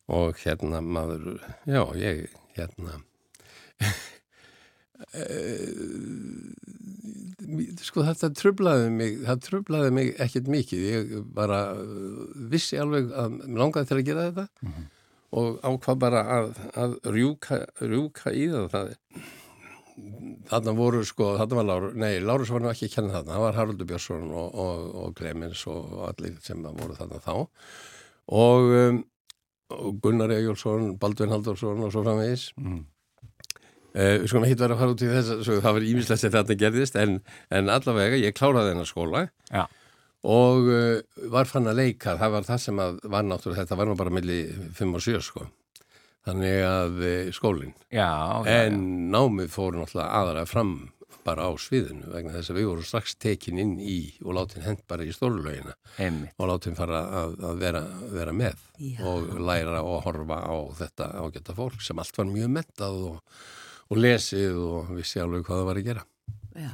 og 0.06 0.38
hérna 0.38 0.80
maður, 0.80 1.40
já, 1.66 1.82
ég 1.98 2.28
hérna 2.56 3.00
Eh, 5.12 5.68
sko 7.84 8.00
þetta 8.06 8.30
trublaði 8.32 8.88
mig 8.94 9.18
það 9.26 9.42
trublaði 9.44 9.90
mig 9.92 10.12
ekkert 10.24 10.48
mikið 10.48 10.84
ég 10.88 11.10
bara 11.36 11.58
uh, 11.76 12.22
vissi 12.52 12.78
alveg 12.80 13.10
að 13.12 13.34
mér 13.42 13.60
langaði 13.60 13.90
til 13.90 13.98
að 13.98 14.06
gera 14.08 14.24
þetta 14.30 14.46
og 15.36 15.58
ákvað 15.60 16.00
bara 16.00 16.22
að, 16.38 16.48
að 16.80 16.96
rjúka, 17.12 17.60
rjúka 17.84 18.32
í 18.32 18.46
það 18.54 18.70
það 18.72 18.94
þarna 20.50 20.76
voru 20.76 21.02
sko, 21.08 21.34
þarna 21.40 21.58
var 21.60 21.68
Lárus 21.70 21.98
nei, 21.98 22.14
Lárus 22.20 22.52
var 22.52 22.64
nú 22.64 22.70
ekki 22.70 22.90
að 22.90 22.96
kenna 22.96 23.14
þarna, 23.16 23.34
það 23.34 23.44
var 23.46 23.60
Haraldur 23.60 23.90
Björnsson 23.90 24.26
og, 24.30 24.58
og, 24.64 24.88
og 25.02 25.14
Clemens 25.18 25.66
og 25.72 25.92
allir 26.10 26.34
sem 26.44 26.64
voru 26.66 26.96
þarna 26.98 27.22
þá 27.24 27.34
og 28.36 28.74
um, 28.76 29.04
og 29.74 29.96
Gunnar 30.02 30.30
Egilson, 30.30 30.92
Baldvin 30.98 31.32
Halldórsson 31.32 31.82
og 31.82 31.90
svo 31.90 32.04
framvegis. 32.06 32.50
Mm. 32.60 32.84
Uh, 33.96 34.12
við 34.20 34.28
skulum 34.28 34.44
ekki 34.46 34.60
vera 34.60 34.76
að 34.76 34.82
fara 34.82 34.92
út 34.92 35.02
í 35.02 35.08
þess 35.08 35.32
að 35.48 35.62
það 35.64 35.76
var 35.78 35.88
ímislegt 35.88 36.22
sem 36.22 36.32
þetta 36.34 36.56
gerðist 36.60 36.98
en, 37.00 37.18
en 37.48 37.70
allavega 37.72 38.18
ég 38.20 38.34
kláraði 38.36 38.74
þennan 38.74 38.88
skóla 38.90 39.22
Já, 39.48 39.62
og 40.28 40.68
uh, 40.68 40.98
var 41.32 41.48
fann 41.48 41.70
að 41.70 41.80
leika, 41.80 42.18
það 42.20 42.34
var 42.34 42.48
það 42.50 42.60
sem 42.66 42.82
að 42.84 42.98
var 43.14 43.24
náttúrulega, 43.24 43.62
þetta 43.62 43.78
var 43.80 43.88
nú 43.88 43.96
bara 43.96 44.12
milli 44.12 44.42
5 44.76 44.98
og 44.98 45.06
7 45.06 45.22
sko. 45.24 45.46
Þannig 46.26 46.60
að 46.66 47.00
uh, 47.06 47.32
skólinn, 47.36 47.74
en 48.50 48.78
námið 49.14 49.50
fór 49.54 49.76
náttúrulega 49.78 50.20
aðra 50.20 50.46
fram 50.50 50.76
bara 51.26 51.48
á 51.50 51.52
sviðinu 51.58 52.06
vegna 52.12 52.34
þess 52.36 52.52
að 52.52 52.58
við 52.60 52.68
vorum 52.70 52.86
strax 52.86 53.16
tekin 53.22 53.60
inn 53.62 53.74
í 53.82 53.98
og 54.22 54.36
látin 54.38 54.64
hend 54.66 54.82
bara 54.90 55.06
í 55.06 55.14
stórlögina 55.14 55.74
einmitt. 55.98 56.34
og 56.38 56.50
látum 56.52 56.76
fara 56.78 57.02
að, 57.22 57.36
að 57.50 57.62
vera, 57.64 57.82
vera 58.14 58.34
með 58.36 58.60
Já. 58.78 59.00
og 59.10 59.32
læra 59.48 59.82
og 59.82 60.04
horfa 60.06 60.40
á 60.46 60.56
þetta 60.80 61.08
ágæta 61.22 61.56
fólk 61.58 61.82
sem 61.82 62.02
allt 62.02 62.20
var 62.20 62.30
mjög 62.30 62.52
mettað 62.58 63.00
og, 63.10 63.38
og 63.90 64.02
lesið 64.02 64.60
og 64.68 64.92
vissi 64.98 65.22
alveg 65.22 65.46
hvað 65.46 65.62
það 65.62 65.70
var 65.70 65.82
að 65.82 65.90
gera. 65.90 66.06
Já. 66.56 66.70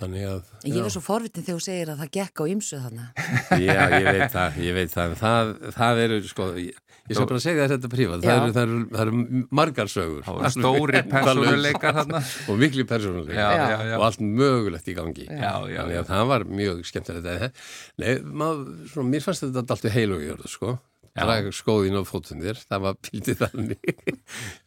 Þannig 0.00 0.24
að, 0.28 0.40
ég 0.68 0.84
er 0.84 0.92
svo 0.92 1.00
forvitin 1.04 1.44
þegar 1.46 1.60
þú 1.60 1.64
segir 1.66 1.92
að 1.92 2.00
það 2.02 2.10
gekk 2.16 2.42
á 2.42 2.44
ymsu 2.52 2.80
þarna. 2.82 3.04
já, 3.66 3.78
ég 3.96 4.08
veit 4.10 4.34
það, 4.34 4.58
ég 4.66 4.76
veit 4.76 4.92
það, 4.92 5.14
það, 5.20 5.52
það 5.76 6.00
eru, 6.04 6.18
sko, 6.30 6.48
ég, 6.60 6.80
ég 7.06 7.16
skal 7.16 7.28
bara 7.30 7.42
segja 7.44 7.62
þér 7.62 7.72
þetta 7.76 7.90
prífað, 7.92 8.24
það 8.24 8.32
Já. 8.32 8.36
eru, 8.40 8.54
það, 8.56 8.66
eru, 8.66 8.80
það 8.92 9.04
eru 9.04 9.42
margar 9.60 9.92
sögur. 9.92 10.24
Það 10.26 10.38
voru 10.40 10.52
stóri 10.56 11.02
persónuleikar 11.12 11.96
þarna. 12.00 12.22
og 12.50 12.60
miklu 12.64 12.86
persónuleika 12.90 13.38
Já, 13.38 13.48
já, 13.56 13.78
já. 13.92 13.94
og 13.96 14.06
allt 14.08 14.26
mögulegt 14.42 14.90
í 14.90 14.96
gangi. 14.98 15.28
Já, 15.30 15.54
já, 15.70 15.80
Þannig 15.80 15.96
já. 15.96 16.02
að 16.02 16.10
það 16.12 16.26
var 16.32 16.46
mjög 16.60 16.82
skemmtilegt. 16.90 17.64
Nei, 18.02 18.12
maður, 18.26 18.76
svona, 18.92 19.12
mér 19.14 19.26
fannst 19.26 19.46
þetta 19.46 19.76
allt 19.76 19.88
í 19.88 19.94
heilu 19.96 20.20
í 20.20 20.28
jörðu, 20.28 20.52
sko. 20.52 20.76
Draga 21.16 21.52
skóðin 21.54 21.96
fótum 22.08 22.42
þér, 22.44 22.58
það 22.68 22.82
var 22.84 22.96
pildið 23.06 23.38
þannig. 23.40 23.94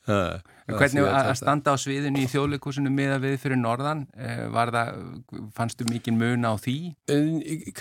Hvernig 0.69 1.05
að, 1.05 1.27
að 1.31 1.35
standa 1.39 1.73
á 1.73 1.75
sviðinu 1.81 2.21
í 2.23 2.29
þjóðleikursinu 2.29 2.91
miða 2.93 3.17
við 3.21 3.35
fyrir 3.41 3.59
norðan, 3.61 4.03
eh, 4.17 4.43
var 4.53 4.71
það, 4.73 4.99
fannstu 5.57 5.87
mikinn 5.89 6.17
mun 6.19 6.45
á 6.45 6.53
því? 6.61 6.75
En 7.09 7.29
í- 7.41 7.73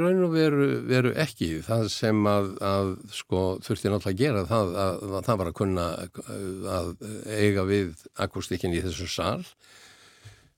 raun 0.00 0.22
og 0.24 0.32
veru, 0.36 0.68
veru 0.88 1.12
ekki. 1.20 1.50
Það 1.66 1.88
sem 1.92 2.22
að, 2.30 2.50
að 2.64 2.92
sko, 3.16 3.42
þurfti 3.64 3.92
náttúrulega 3.92 4.14
að 4.14 4.22
gera 4.22 4.44
það, 4.52 4.74
að, 4.84 5.00
að 5.20 5.28
það 5.28 5.40
var 5.42 5.50
að 5.52 5.58
kunna 5.62 5.88
að 6.76 6.92
eiga 7.36 7.66
við 7.68 8.06
akustikinn 8.26 8.76
í 8.76 8.84
þessu 8.84 9.08
sal. 9.12 9.40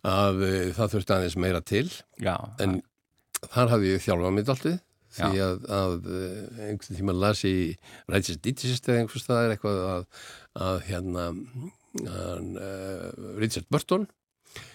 Að 0.07 0.45
eh, 0.47 0.61
það 0.77 0.95
þurfti 0.95 1.17
aðeins 1.17 1.41
meira 1.43 1.63
til. 1.67 1.87
Já, 2.23 2.37
en 2.63 2.81
þar 3.51 3.75
hafði 3.75 3.97
ég 3.97 4.05
þjálfað 4.07 4.39
mitt 4.39 4.53
alltið 4.55 4.79
því 5.19 5.43
að, 5.45 5.67
að 5.79 6.09
eh, 6.19 6.69
einhvern 6.69 7.01
tíma 7.01 7.17
las 7.17 7.43
í 7.49 7.57
Rætsist 8.11 8.45
Dítist 8.45 8.89
eða 8.89 9.03
einhvers 9.03 9.27
staðar 9.27 9.55
eitthvað 9.55 9.83
að, 9.89 10.07
að 10.69 10.81
hérna 10.89 11.27
hann, 11.99 12.55
uh, 12.55 13.11
Richard 13.41 13.69
Burton 13.73 14.09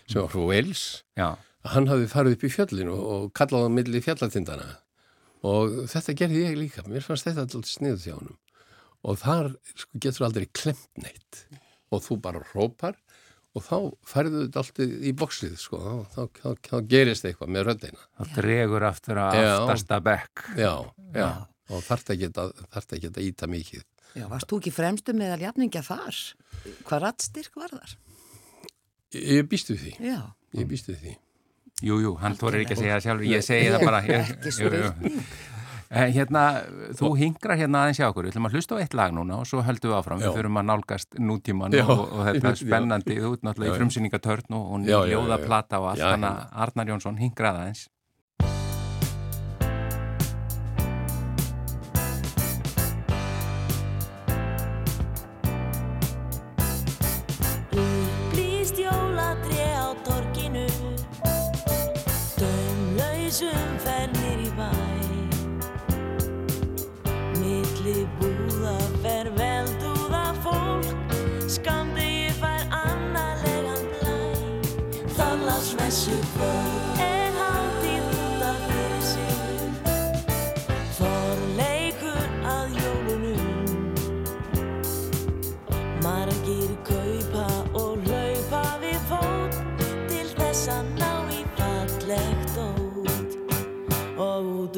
sem 0.07 0.19
var 0.19 0.31
frá 0.33 0.43
Wales 0.43 0.85
hann 1.71 1.87
hafði 1.87 2.09
farið 2.11 2.37
upp 2.37 2.45
í 2.45 2.51
fjöllinu 2.51 2.95
og 2.97 3.27
kallaði 3.37 3.69
á 3.71 3.75
milli 3.77 4.01
fjallatindana. 4.03 4.69
Og 5.47 5.83
þetta 5.91 6.15
gerði 6.19 6.45
ég 6.45 6.57
líka. 6.59 6.85
Mér 6.87 7.03
fannst 7.03 7.27
þetta 7.27 7.45
alltaf 7.45 7.67
sniðið 7.67 8.07
hjá 8.07 8.15
honum. 8.15 8.37
Og 9.03 9.19
þar 9.19 9.49
sko, 9.75 9.99
getur 10.05 10.27
aldrei 10.27 10.47
klemt 10.55 11.03
neitt 11.03 11.43
og 11.93 12.03
þú 12.05 12.17
bara 12.23 12.43
hrópar 12.51 12.95
og 13.53 13.65
þá 13.65 13.77
færðu 14.09 14.43
þetta 14.45 14.61
alltaf 14.63 14.93
í 15.09 15.13
bóksið 15.17 15.55
sko, 15.61 15.79
þá, 15.83 15.95
þá, 16.15 16.21
þá, 16.41 16.47
þá 16.69 16.75
gerist 16.93 17.27
eitthvað 17.29 17.51
með 17.55 17.65
röddina. 17.69 18.05
Það 18.19 18.35
dregur 18.39 18.85
aftur 18.89 19.21
að 19.23 19.39
aftasta 19.47 19.99
bekk. 20.03 20.45
já, 20.57 20.73
já, 21.13 21.27
og 21.69 21.83
að, 22.43 22.55
þarft 22.73 22.95
ekki 22.97 23.11
að 23.11 23.21
íta 23.27 23.49
mikið. 23.51 23.83
Já, 24.13 24.27
varst 24.29 24.49
þú 24.49 24.61
ekki 24.61 24.73
fremstu 24.73 25.13
meðal 25.17 25.41
jafningja 25.41 25.81
þar? 25.85 26.17
Hvað 26.85 27.05
rattstyrk 27.07 27.55
var 27.57 27.73
þar? 27.73 27.95
ég 29.13 29.45
býstu 29.49 29.77
því, 29.77 29.93
Já, 30.01 30.19
ég 30.57 30.69
býstu 30.69 30.95
því. 30.97 31.13
Jú, 31.83 31.97
jú, 31.99 32.13
hann 32.21 32.35
þorir 32.39 32.63
ekki 32.63 32.77
að 32.77 32.79
segja 32.79 32.95
það 32.95 33.05
sjálfur, 33.07 33.27
ég 33.27 33.43
segi 33.43 33.71
það 33.73 33.81
bara. 33.89 33.99
Ég, 34.07 34.29
Ekki 34.33 34.51
spurning. 34.55 35.17
Eh, 35.93 36.09
Hérna, 36.15 36.43
þú 36.97 37.11
hingrar 37.19 37.59
hérna 37.59 37.83
aðeins 37.83 37.99
hjá 38.01 38.07
okkur, 38.09 38.25
við 38.25 38.33
ætlum 38.33 38.47
að 38.49 38.55
hlusta 38.57 38.73
á 38.73 38.81
eitt 38.81 38.95
lag 38.97 39.11
núna 39.13 39.35
og 39.43 39.45
svo 39.45 39.61
höldum 39.61 39.91
við 39.91 39.97
áfram, 39.99 40.21
Já. 40.23 40.25
við 40.25 40.37
þurfum 40.39 40.57
að 40.63 40.65
nálgast 40.71 41.17
nútíman 41.21 41.75
og, 41.83 41.99
og 42.01 42.23
þetta 42.31 42.49
er 42.53 42.57
spennandi, 42.63 43.17
þú 43.21 43.33
ert 43.37 43.43
náttúrulega 43.45 43.75
í 43.75 43.77
frumsýningatörn 43.77 44.57
og, 44.57 44.63
og 44.73 44.87
Já, 44.89 44.89
já, 44.89 44.97
já, 45.05 45.11
ljóða 45.13 45.37
já. 45.37 45.45
plata 45.45 45.79
og 45.83 45.89
allt, 45.91 46.01
þannig 46.01 46.29
að 46.31 46.63
Arnar 46.65 46.89
Jónsson 46.93 47.19
hingraði 47.21 47.61
aðeins. 47.61 47.83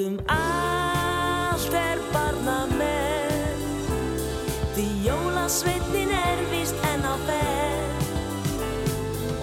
um 0.05 0.19
allt 0.29 1.73
er 1.73 1.99
barna 2.13 2.65
með. 2.77 3.61
Því 4.75 4.85
jólasveitnin 5.05 6.11
er 6.11 6.41
vist 6.51 6.81
en 6.91 7.05
á 7.07 7.15
verð 7.25 8.09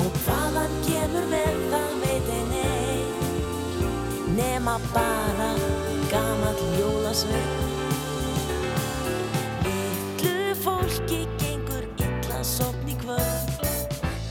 Og 0.04 0.18
hvaðan 0.26 0.74
kemur 0.84 1.26
verða 1.30 1.80
veit 2.02 2.28
en 2.36 2.52
ei 2.60 3.00
Nema 4.36 4.76
bara 4.92 5.50
gamall 6.12 6.60
jólasveit 6.76 7.54
Yllu 9.72 10.52
fólki 10.60 11.24
gengur 11.40 11.88
illa 11.96 12.42
sopni 12.44 12.98
kvöld. 13.00 13.64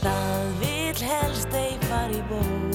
Það 0.03 0.53
vil 0.61 1.07
helst 1.09 1.57
ei 1.57 1.79
fari 1.89 2.21
bó 2.29 2.70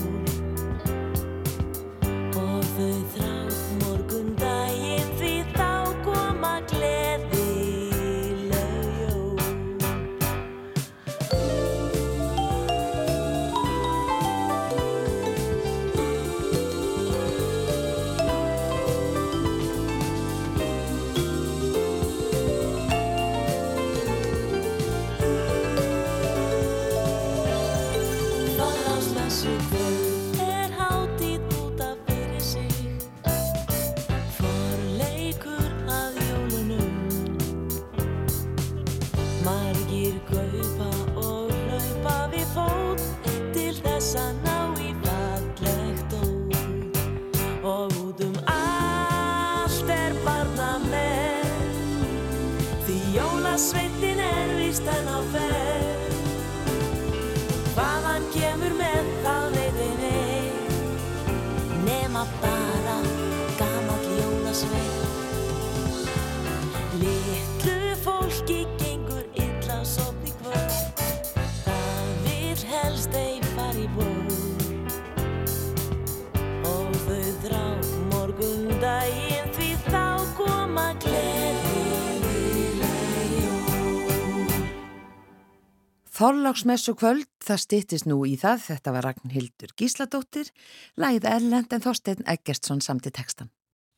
Þorláksmessu 86.17 86.95
kvöld, 86.97 87.27
það 87.45 87.59
stýttist 87.61 88.07
nú 88.09 88.23
í 88.25 88.39
það, 88.41 88.63
þetta 88.71 88.93
var 88.95 89.05
Ragnhildur 89.11 89.75
Gísladóttir, 89.77 90.49
lagið 90.97 91.27
Erlend 91.29 91.75
en 91.77 91.83
Þorstein 91.85 92.23
Eggertsson 92.25 92.81
samt 92.81 93.05
í 93.05 93.13
textan. 93.13 93.51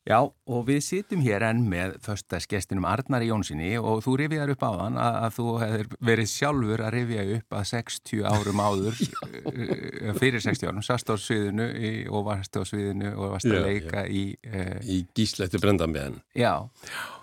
Já, 0.09 0.23
og 0.25 0.63
við 0.65 0.79
sitjum 0.87 1.21
hér 1.21 1.45
enn 1.45 1.61
með 1.69 1.99
föstaskestinum 2.03 2.87
Arnari 2.89 3.29
Jónssoni 3.29 3.75
og 3.77 4.01
þú 4.07 4.15
rifjar 4.23 4.51
upp 4.55 4.65
á 4.65 4.71
þann 4.73 4.97
að, 4.99 5.19
að 5.27 5.35
þú 5.37 5.45
hefur 5.63 5.91
verið 6.09 6.31
sjálfur 6.33 6.83
að 6.87 6.95
rifja 6.97 7.27
upp 7.37 7.57
að 7.59 7.67
60 7.71 8.25
árum 8.33 8.63
áður, 8.65 9.03
eh, 9.53 10.17
fyrir 10.17 10.43
60 10.47 10.71
árum, 10.71 10.81
sast 10.89 11.13
á 11.13 11.15
sviðinu 11.21 11.69
í, 11.77 11.93
og 12.09 12.25
varst 12.31 12.57
á 12.57 12.63
sviðinu 12.67 13.13
og 13.15 13.37
varst 13.37 13.51
að 13.53 13.61
Já, 13.61 13.67
leika 13.69 14.07
í, 14.09 14.25
uh, 14.49 14.81
Í 14.89 14.99
gíslættu 15.15 15.61
brendambeðan. 15.63 16.19
já, 16.35 16.55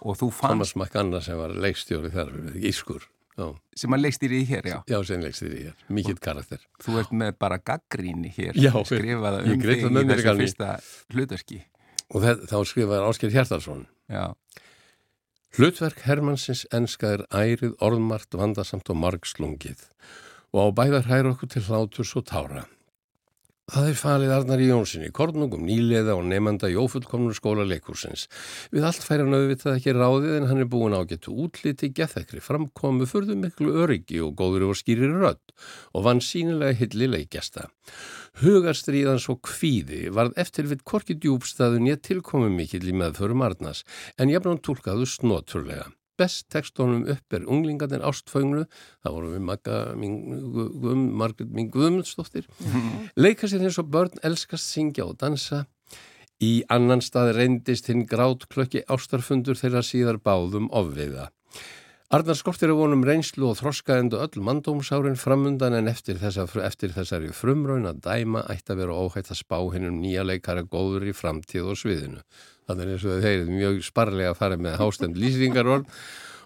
og 0.06 0.22
þú 0.22 0.32
Thomas 0.38 0.72
fannst 0.72 0.80
McAnna 0.80 1.24
sem 1.26 1.42
var 1.42 1.58
leikstjóri 1.66 2.14
þar, 2.14 2.32
ískur. 2.62 3.10
Já, 3.36 3.48
sem 3.76 3.96
að 3.96 4.04
leikst 4.06 4.22
í 4.24 4.42
hér, 4.48 4.68
já. 4.72 4.78
já 4.88 4.98
sem 5.04 5.24
leikstjóri 5.24 5.64
hér. 5.66 5.80
Mikill 5.92 6.20
karakter. 6.24 6.62
Þú 6.84 7.00
ert 7.02 7.12
með 7.12 7.34
bara 7.44 7.58
gaggríni 7.60 8.32
hér, 8.32 8.56
Já, 8.56 8.72
skrifaða 8.88 9.42
um 9.44 9.60
þig 9.60 9.84
í 9.84 9.90
í 9.92 10.06
þessu 10.12 10.36
fyrsta 10.40 10.70
hlutverki. 11.12 11.60
Og 12.14 12.24
það, 12.24 12.46
þá 12.52 12.58
skrifaði 12.70 13.10
Ásker 13.10 13.34
Hjartarsson. 13.34 13.84
Já, 14.08 14.26
Hlutverk 15.56 16.02
Hermannsins 16.04 16.66
enska 16.76 17.14
er 17.16 17.22
ærið, 17.32 17.78
orðmart, 17.80 18.28
vandasamt 18.36 18.90
og 18.92 18.98
margslungið 19.00 19.86
og 20.52 20.68
á 20.68 20.76
bæðar 20.76 21.08
hæra 21.08 21.32
okkur 21.32 21.52
til 21.54 21.64
hláturs 21.64 22.12
og 22.20 22.26
tára. 22.28 22.66
Það 23.66 23.88
er 23.90 23.96
falið 23.98 24.32
Arnar 24.32 24.62
Jónssoni, 24.62 25.08
kornungum 25.10 25.64
nýleða 25.66 26.14
og 26.20 26.28
nefnda 26.30 26.68
í 26.70 26.76
ófullkomnur 26.78 27.34
skóla 27.34 27.64
leikursins. 27.66 28.28
Við 28.70 28.86
allt 28.86 29.02
færa 29.02 29.26
nöðvitað 29.26 29.80
ekki 29.80 29.96
ráðið 29.98 30.36
en 30.36 30.46
hann 30.52 30.62
er 30.62 30.70
búin 30.70 30.94
á 30.94 31.02
getu 31.10 31.34
útliti, 31.34 31.90
gethekri, 31.98 32.44
framkomu, 32.46 33.10
furðu 33.10 33.40
miklu 33.42 33.74
öryggi 33.82 34.22
og 34.22 34.38
góður 34.38 34.68
og 34.70 34.78
skýrir 34.78 35.18
rödd 35.18 35.56
og 35.98 36.06
vann 36.06 36.22
sínilega 36.22 36.78
hilli 36.78 37.10
leikjasta. 37.10 37.66
Hugarstríðans 38.46 39.26
og 39.34 39.42
kvíði 39.50 40.14
varð 40.14 40.38
eftir 40.46 40.70
við 40.70 40.86
korki 40.86 41.18
djúbstæðun 41.18 41.90
ég 41.90 42.06
tilkomi 42.06 42.54
mikill 42.54 42.86
í 42.86 42.94
meðförum 42.94 43.42
Arnars 43.50 43.82
en 44.22 44.30
jafnum 44.30 44.62
tólkaðu 44.62 45.10
snoturlega. 45.10 45.90
Best 46.16 46.48
tekstónum 46.54 47.06
upp 47.12 47.36
er 47.36 47.46
unglingarnir 47.52 48.04
ástföngnu, 48.08 48.66
það 49.04 49.16
voru 49.18 49.32
við 49.34 49.46
Magga, 49.50 49.80
mín, 50.00 50.18
Guðm, 50.54 51.06
Margret, 51.20 51.52
mín 51.52 51.72
Guðmundsdóttir, 51.74 52.48
leika 53.20 53.50
sér 53.52 53.66
eins 53.68 53.80
og 53.82 53.90
börn 53.92 54.22
elskast 54.24 54.72
syngja 54.72 55.08
og 55.10 55.18
dansa. 55.20 55.66
Í 56.44 56.66
annan 56.72 57.04
stað 57.04 57.34
reyndist 57.38 57.88
hinn 57.88 58.04
grát 58.08 58.44
klökki 58.52 58.84
ástarfundur 58.92 59.56
þeirra 59.60 59.84
síðar 59.86 60.20
báðum 60.20 60.68
ofviða. 60.76 61.30
Arnar 62.14 62.38
skortir 62.38 62.70
að 62.70 62.78
vonum 62.78 63.02
reynslu 63.02 63.48
og 63.50 63.56
þroska 63.58 63.96
endu 63.98 64.20
öll 64.22 64.44
mandómsárin 64.46 65.16
framundan 65.18 65.74
en 65.74 65.90
eftir, 65.90 66.20
þessa, 66.22 66.44
eftir 66.62 66.92
þessari 66.94 67.32
frumraun 67.34 67.90
að 67.90 68.04
dæma 68.06 68.44
ætti 68.54 68.76
að 68.76 68.84
vera 68.84 68.98
óhætt 69.02 69.32
að 69.34 69.40
spá 69.40 69.58
hinnum 69.74 69.98
nýja 70.04 70.22
leikara 70.22 70.62
góður 70.70 71.08
í 71.10 71.16
framtíð 71.18 71.72
og 71.74 71.80
sviðinu. 71.82 72.22
Þannig 72.70 72.86
er 72.86 72.94
eins 72.94 73.08
og 73.10 73.26
þeir 73.26 73.40
eru 73.40 73.56
mjög 73.58 73.82
sparlega 73.88 74.36
að 74.36 74.38
fara 74.44 74.60
með 74.62 74.78
hástend 74.84 75.18
lýsingarorð 75.18 75.90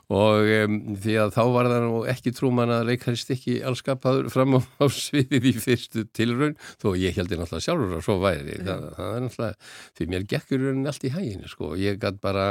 og 0.10 0.48
um, 0.50 0.78
því 0.98 1.16
að 1.22 1.36
þá 1.36 1.42
var 1.54 1.68
það 1.70 1.84
nú 1.86 1.98
ekki 2.10 2.34
trúman 2.34 2.74
að 2.74 2.88
leikari 2.90 3.20
stikki 3.20 3.60
allskapaður 3.70 4.32
fram 4.34 4.58
á, 4.58 4.60
á 4.82 4.86
sviðið 4.90 5.50
í 5.52 5.54
fyrstu 5.62 6.06
tilraun 6.18 6.58
þó 6.82 6.96
ég 6.98 7.18
held 7.20 7.30
ég 7.30 7.42
náttúrulega 7.44 7.66
sjálfur 7.68 7.98
að 8.00 8.06
svo 8.08 8.18
væri. 8.24 8.58
Það, 8.66 8.88
það 8.98 9.14
er 9.14 9.24
náttúrulega, 9.28 9.70
því 10.00 10.10
mér 10.10 10.28
gekkur 10.34 10.66
raunin 10.66 10.90
allt 10.90 11.06
í 11.06 11.14
hæginu 11.14 11.54
sko, 11.54 11.72
ég 11.78 12.02
gætt 12.02 12.20
bara 12.26 12.50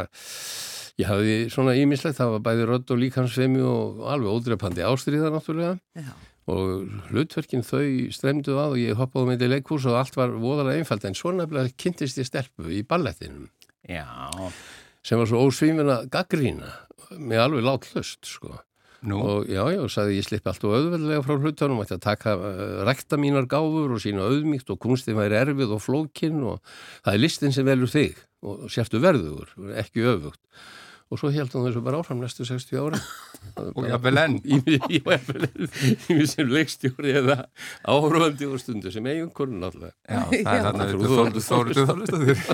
ég 0.99 1.11
hafði 1.11 1.37
svona 1.51 1.77
ímislegt 1.79 2.21
það 2.21 2.33
var 2.37 2.47
bæði 2.47 2.71
rödd 2.71 2.95
og 2.95 3.03
líkansfemi 3.03 3.67
og 3.67 4.03
alveg 4.15 4.39
ódreipandi 4.39 4.87
ástriða 4.87 5.35
náttúrulega. 5.35 5.79
Já. 5.99 6.13
og 6.49 7.11
hlutverkin 7.11 7.61
þau 7.67 8.09
stremdu 8.15 8.55
að 8.57 8.71
og 8.73 8.79
ég 8.81 8.97
hoppaði 8.97 9.29
með 9.29 9.35
þetta 9.43 9.53
leikús 9.53 9.85
og 9.91 9.99
allt 9.99 10.15
var 10.17 10.31
voðalega 10.33 10.81
einfalt 10.81 11.05
en 11.05 11.19
svo 11.19 11.35
nefnilega 11.37 11.75
kynntist 11.77 12.23
ég 12.23 12.25
stelpu 12.25 12.71
í 12.73 12.81
ballettinum. 12.89 13.51
Já, 13.85 14.07
sem 15.05 15.21
var 15.21 15.29
svo 15.29 15.43
ósvímina 15.45 16.05
gaggrína 16.09 16.71
með 17.17 17.45
alveg 17.45 17.67
látt 17.67 17.91
hlust 17.93 18.29
sko. 18.29 18.59
nú, 19.09 19.19
og 19.23 19.47
já, 19.47 19.63
já, 19.71 19.83
sagði 19.95 20.17
ég 20.19 20.27
slippi 20.27 20.51
allt 20.51 20.65
og 20.67 20.73
auðveldlega 20.75 21.23
frá 21.23 21.37
hlutunum, 21.39 21.83
ætti 21.85 21.95
að 21.95 22.03
taka 22.03 22.35
uh, 22.35 22.81
rækta 22.89 23.19
mínar 23.21 23.47
gáfur 23.47 23.95
og 23.95 24.03
sína 24.03 24.27
auðmíkt 24.27 24.73
og 24.75 24.81
kunstin 24.83 25.19
væri 25.19 25.39
erfið 25.39 25.77
og 25.77 25.85
flókin 25.85 26.43
og 26.43 26.59
það 27.05 27.13
er 27.13 27.23
listin 27.23 27.55
sem 27.55 27.69
velur 27.69 27.93
þig 27.93 28.19
og 28.43 28.67
sértu 28.75 28.99
verður, 29.03 29.55
ekki 29.79 30.03
öfugt 30.03 30.43
og 31.09 31.21
svo 31.21 31.31
held 31.33 31.53
hann 31.55 31.65
þessu 31.65 31.81
bara 31.85 32.01
áfram 32.03 32.21
næstu 32.21 32.45
60 32.49 32.79
ára 32.83 32.99
og 33.79 33.87
jafnvel 33.89 34.21
enn. 34.21 34.37
í 34.95 34.99
mér 35.07 36.27
sem 36.29 36.51
leikstjóri 36.53 37.15
eða 37.23 37.39
áhrifandi 37.89 38.49
og 38.51 38.61
stundu 38.61 38.93
sem 38.93 39.07
eigin 39.09 39.31
kurn 39.35 39.65
alltaf 39.65 39.95
Já, 40.05 40.23
það 40.29 40.53
er 40.53 40.59
Já. 40.59 40.63
þarna 40.69 40.89
Þórður 40.93 41.43
Þórður 41.49 41.91
Þórður 41.93 42.45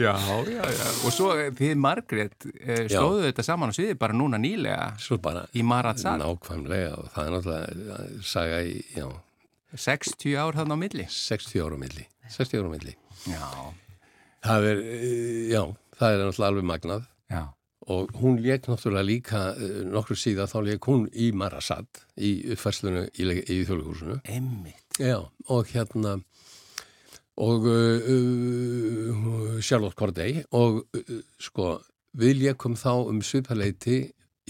Já, 0.00 0.14
já, 0.46 0.62
já. 0.70 0.84
Og 1.06 1.14
svo 1.14 1.30
eh, 1.38 1.50
þið 1.58 1.74
Margrét 1.82 2.46
eh, 2.60 2.84
slóðu 2.90 3.24
þetta 3.28 3.44
saman 3.46 3.70
á 3.70 3.74
sviði 3.74 3.96
bara 4.00 4.16
núna 4.16 4.38
nýlega? 4.40 4.92
Svo 5.02 5.18
bara 5.22 5.46
í 5.54 5.64
Maratsal 5.66 6.16
nákvæmlega 6.22 6.92
og 6.98 7.10
það 7.14 7.26
er 7.26 7.34
náttúrulega 7.36 7.98
eh, 7.98 8.14
saga 8.30 8.60
í, 8.66 8.76
já, 8.96 9.06
60 9.78 10.34
ár 10.42 10.56
þarna 10.58 10.74
á 10.74 10.82
milli? 10.82 11.06
60 11.10 11.62
ára 11.62 11.78
á 11.78 11.80
milli. 11.82 12.06
60 12.34 12.58
ára 12.58 12.70
á 12.70 12.72
milli. 12.74 12.94
Já, 13.30 13.46
það 14.46 14.68
er, 14.70 14.80
já, 15.52 15.62
það 15.98 16.14
er 16.16 16.22
náttúrulega 16.24 16.50
alveg 16.50 16.66
magnað. 16.70 17.04
Já, 17.30 17.42
og 17.90 18.12
hún 18.20 18.38
leik 18.42 18.68
náttúrulega 18.68 19.06
líka 19.06 19.42
uh, 19.54 19.82
nokkur 19.90 20.18
síðan 20.18 20.50
þá 20.50 20.58
leik 20.68 20.88
hún 20.90 21.06
í 21.10 21.30
Marasat 21.36 22.04
í 22.20 22.32
uppfærslunu 22.54 23.06
í, 23.10 23.26
í 23.26 23.60
þjóðleikúsinu 23.66 24.20
emmitt 24.30 25.00
og 25.50 25.70
hérna 25.72 26.18
og 27.40 27.66
uh, 27.66 28.10
uh, 28.12 29.58
Charlotte 29.64 29.96
Corday 29.96 30.42
og 30.56 30.84
uh, 30.96 31.20
sko 31.40 31.78
við 32.18 32.44
leikum 32.44 32.76
þá 32.78 32.92
um 33.08 33.20
svipaleiti 33.24 34.00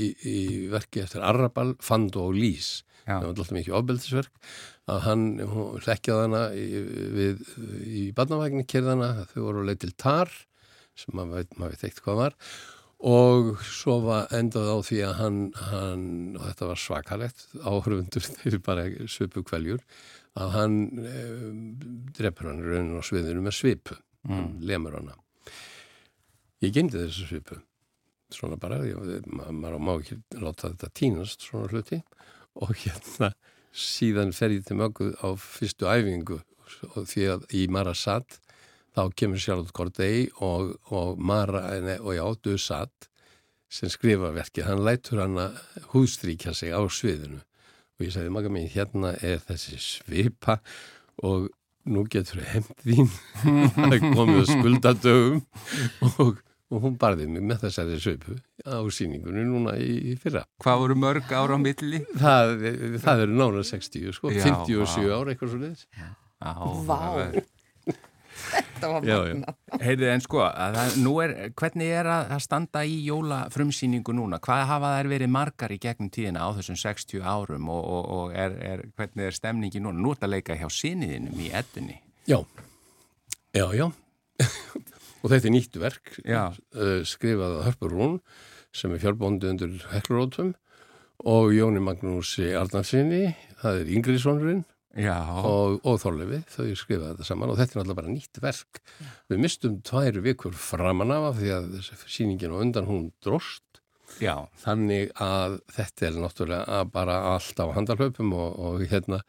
í, 0.01 0.07
í 0.09 0.37
verki 0.73 1.05
eftir 1.05 1.25
Arrabal, 1.27 1.75
Fando 1.85 2.31
og 2.31 2.39
Lís. 2.39 2.81
Það 3.05 3.25
var 3.25 3.31
alltaf 3.33 3.55
mikið 3.57 3.77
ofbeldisverk 3.77 4.51
að 4.91 5.01
hann 5.07 5.25
rekjaði 5.85 6.27
hana 6.27 6.43
í, 6.55 6.67
við, 7.17 7.41
í 7.87 8.03
barnavægni 8.15 8.67
kerðana, 8.71 9.27
þau 9.33 9.41
voru 9.49 9.65
leið 9.67 9.81
til 9.85 9.93
Tar 9.99 10.31
sem 10.99 11.15
maður 11.17 11.41
veit, 11.41 11.57
maður 11.59 11.75
veit 11.75 11.85
eitt 11.89 12.03
hvað 12.05 12.21
var 12.21 12.39
og 13.01 13.55
svo 13.65 13.97
var 14.05 14.29
endað 14.37 14.69
á 14.69 14.79
því 14.85 14.99
að 15.07 15.15
hann, 15.17 15.39
hann 15.71 16.05
og 16.37 16.45
þetta 16.45 16.69
var 16.69 16.81
svakalegt 16.81 17.47
áhörfundur 17.65 18.27
þeir 18.37 18.59
bara 18.65 18.87
svipu 19.09 19.45
kvæljur 19.47 19.81
að 20.41 20.55
hann 20.55 20.77
eh, 21.01 21.49
drefur 22.17 22.51
hann 22.51 22.61
í 22.61 22.69
rauninu 22.69 23.01
á 23.01 23.05
sviðinu 23.05 23.43
með 23.47 23.57
svipu. 23.57 23.97
Mm. 24.29 24.59
lemur 24.69 24.99
hana. 24.99 25.15
Ég 26.61 26.75
gemdi 26.77 26.99
þessu 27.01 27.25
svipu. 27.25 27.57
Svona 28.31 28.59
bara, 28.61 28.83
ég, 28.85 29.25
ma 29.33 29.49
maður 29.49 29.81
má 29.81 29.95
ekki 29.95 30.19
láta 30.37 30.69
þetta 30.69 30.91
tínast 30.93 31.47
svona 31.47 31.71
hluti. 31.73 32.03
Og 32.61 32.75
hérna 32.83 33.33
síðan 33.73 34.35
fer 34.37 34.53
ég 34.53 34.67
til 34.67 34.77
möggu 34.77 35.13
á 35.25 35.33
fyrstu 35.41 35.89
æfingu 35.89 36.41
og 36.93 37.07
því 37.09 37.27
að 37.33 37.47
í 37.57 37.65
Marasat 37.73 38.39
þá 38.97 39.03
kemur 39.17 39.41
Charlotte 39.43 39.75
Corday 39.77 40.27
og, 40.43 40.75
og 40.91 41.21
Mara, 41.23 41.63
nei, 41.85 41.99
og 42.01 42.17
já, 42.17 42.25
Dusat 42.45 43.09
sem 43.71 43.91
skrifa 43.93 44.33
verkið, 44.35 44.67
hann 44.67 44.83
lætur 44.83 45.21
hann 45.23 45.39
að 45.39 45.59
hústríkja 45.93 46.55
sig 46.59 46.73
á 46.75 46.81
sviðinu 46.91 47.39
og 47.39 48.03
ég 48.07 48.15
sagði, 48.15 48.33
maga 48.35 48.51
mín, 48.51 48.67
hérna 48.73 49.13
er 49.23 49.43
þessi 49.47 49.77
svipa 49.79 50.57
og 51.23 51.51
nú 51.91 52.03
getur 52.11 52.43
hefnd 52.45 52.83
þín 52.85 53.11
er 53.93 54.01
komið 54.03 54.41
að 54.43 54.51
skuldadögum 54.51 55.39
og, 56.09 56.41
og 56.71 56.83
hún 56.85 56.97
barði 57.01 57.29
mig 57.31 57.45
með 57.47 57.63
þessari 57.69 58.01
svipu 58.03 58.37
á 58.67 58.81
síningunni 58.93 59.47
núna 59.47 59.77
í, 59.81 59.93
í 60.13 60.17
fyrra. 60.21 60.43
Hvað 60.65 60.83
voru 60.83 60.99
mörg 61.05 61.31
ára 61.31 61.57
á 61.57 61.61
milli? 61.63 62.03
Það, 62.19 62.57
það 63.07 63.25
eru 63.29 63.39
nána 63.39 63.65
60, 63.71 64.11
sko, 64.19 64.35
Já, 64.35 64.43
57 64.49 65.07
vá. 65.07 65.15
ára 65.21 65.33
eitthvað 65.37 65.55
svo 65.55 65.63
leiðis. 65.63 65.87
Já, 65.95 66.11
Vá. 66.91 67.01
Þetta 68.51 68.91
var 68.91 69.05
magna. 69.05 69.55
Heyrðu, 69.81 70.07
en 70.11 70.23
sko, 70.25 70.41
að 70.47 70.77
það, 70.79 70.95
nú 71.05 71.13
er, 71.25 71.35
hvernig 71.61 71.93
er 72.01 72.09
að, 72.11 72.31
að 72.37 72.43
standa 72.45 72.83
í 72.89 72.97
jólafrumsýningu 73.07 74.15
núna? 74.17 74.41
Hvað 74.45 74.63
hafa 74.71 74.93
þær 74.97 75.11
verið 75.13 75.33
margar 75.35 75.75
í 75.75 75.79
gegnum 75.83 76.11
tíðina 76.15 76.47
á 76.47 76.49
þessum 76.59 76.79
60 76.81 77.27
árum 77.27 77.69
og, 77.73 77.83
og, 77.85 78.09
og 78.17 78.35
er, 78.35 78.57
er, 78.65 78.85
hvernig 78.99 79.29
er 79.29 79.37
stemningi 79.37 79.83
núna? 79.85 80.01
Nú 80.01 80.15
ert 80.15 80.25
að 80.27 80.35
leika 80.37 80.57
hjá 80.59 80.67
sinniðinum 80.73 81.45
í 81.45 81.51
eddunni. 81.61 82.01
Já, 82.31 82.41
já, 83.57 83.67
já. 83.77 83.87
og 85.21 85.29
þetta 85.29 85.45
er 85.45 85.55
nýtt 85.55 85.79
verk, 85.81 86.17
uh, 86.25 86.59
skrifað 87.09 87.61
að 87.61 87.65
Hörpur 87.69 87.95
Rún 87.97 88.19
sem 88.73 88.93
er 88.95 89.03
fjárbóndi 89.03 89.51
undir 89.51 89.81
Heklurótum 89.91 90.55
og 91.29 91.51
Jóni 91.53 91.83
Magnúsi 91.85 92.55
Arnarsinni, 92.57 93.35
það 93.61 93.83
er 93.83 93.97
Ingriðssonurinn 93.99 94.63
Já, 94.63 94.80
og, 94.91 95.79
og 95.87 95.99
Þorlefi, 96.03 96.41
þau 96.51 96.67
skrifaði 96.75 97.13
þetta 97.13 97.27
saman 97.29 97.53
og 97.53 97.59
þetta 97.61 97.77
er 97.77 97.79
náttúrulega 97.79 98.01
bara 98.01 98.13
nýtt 98.13 98.41
verk. 98.43 98.81
Við 99.31 99.43
mistum 99.45 99.81
tvær 99.87 100.21
vikur 100.25 100.57
framan 100.59 101.15
af 101.15 101.39
því 101.39 101.53
að 101.55 101.69
síningin 102.11 102.55
og 102.57 102.65
undan 102.65 102.89
hún 102.91 103.11
drost 103.23 103.63
já, 104.19 104.35
þannig 104.65 105.13
að 105.23 105.61
þetta 105.77 106.07
er 106.09 106.21
náttúrulega 106.25 106.85
bara 106.91 107.21
allt 107.37 107.63
á 107.63 107.67
handalöpum 107.77 108.35
og, 108.35 108.59
og 108.59 108.87
hérna 108.91 109.21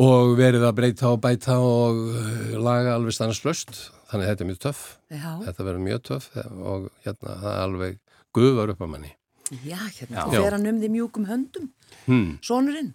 og 0.00 0.34
verið 0.38 0.64
að 0.66 0.76
breyta 0.78 1.12
og 1.12 1.20
bæta 1.22 1.58
og 1.62 2.02
eh, 2.16 2.58
laga 2.58 2.96
alveg 2.96 3.14
stanslöst 3.14 3.74
þannig 4.10 4.26
að 4.26 4.30
þetta 4.32 4.44
er 4.44 4.50
mjög 4.50 4.60
töff. 4.64 4.82
Já, 5.10 5.30
þetta 5.46 5.66
verður 5.66 5.86
mjög 5.86 6.02
töff 6.08 6.30
og 6.40 6.90
hérna 7.04 7.36
það 7.42 7.52
er 7.52 7.64
alveg 7.66 8.00
gufar 8.34 8.74
upp 8.74 8.82
á 8.82 8.88
manni. 8.90 9.12
Já, 9.50 9.78
hérna, 9.98 10.14
Já. 10.14 10.22
þú 10.24 10.42
fer 10.44 10.56
hann 10.56 10.70
um 10.70 10.80
því 10.80 10.90
mjúkum 10.94 11.26
höndum, 11.26 11.70
hmm. 12.06 12.26
sonurinn. 12.46 12.92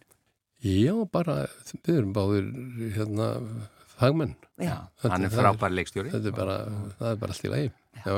Já, 0.64 0.94
bara 1.12 1.38
við 1.84 1.98
erum 2.00 2.14
báðir 2.16 2.48
hérna 2.96 3.30
fagmenn. 3.96 4.36
Já, 4.62 4.88
hann 5.04 5.28
er 5.28 5.34
frábær 5.34 5.74
leikstjóri. 5.74 6.12
þetta 6.14 6.32
er 6.32 6.36
bara, 6.36 6.58
það 7.00 7.10
er 7.12 7.22
bara 7.22 7.36
allt 7.36 7.46
í 7.46 7.52
lagi. 7.52 7.72
Já, 7.96 8.12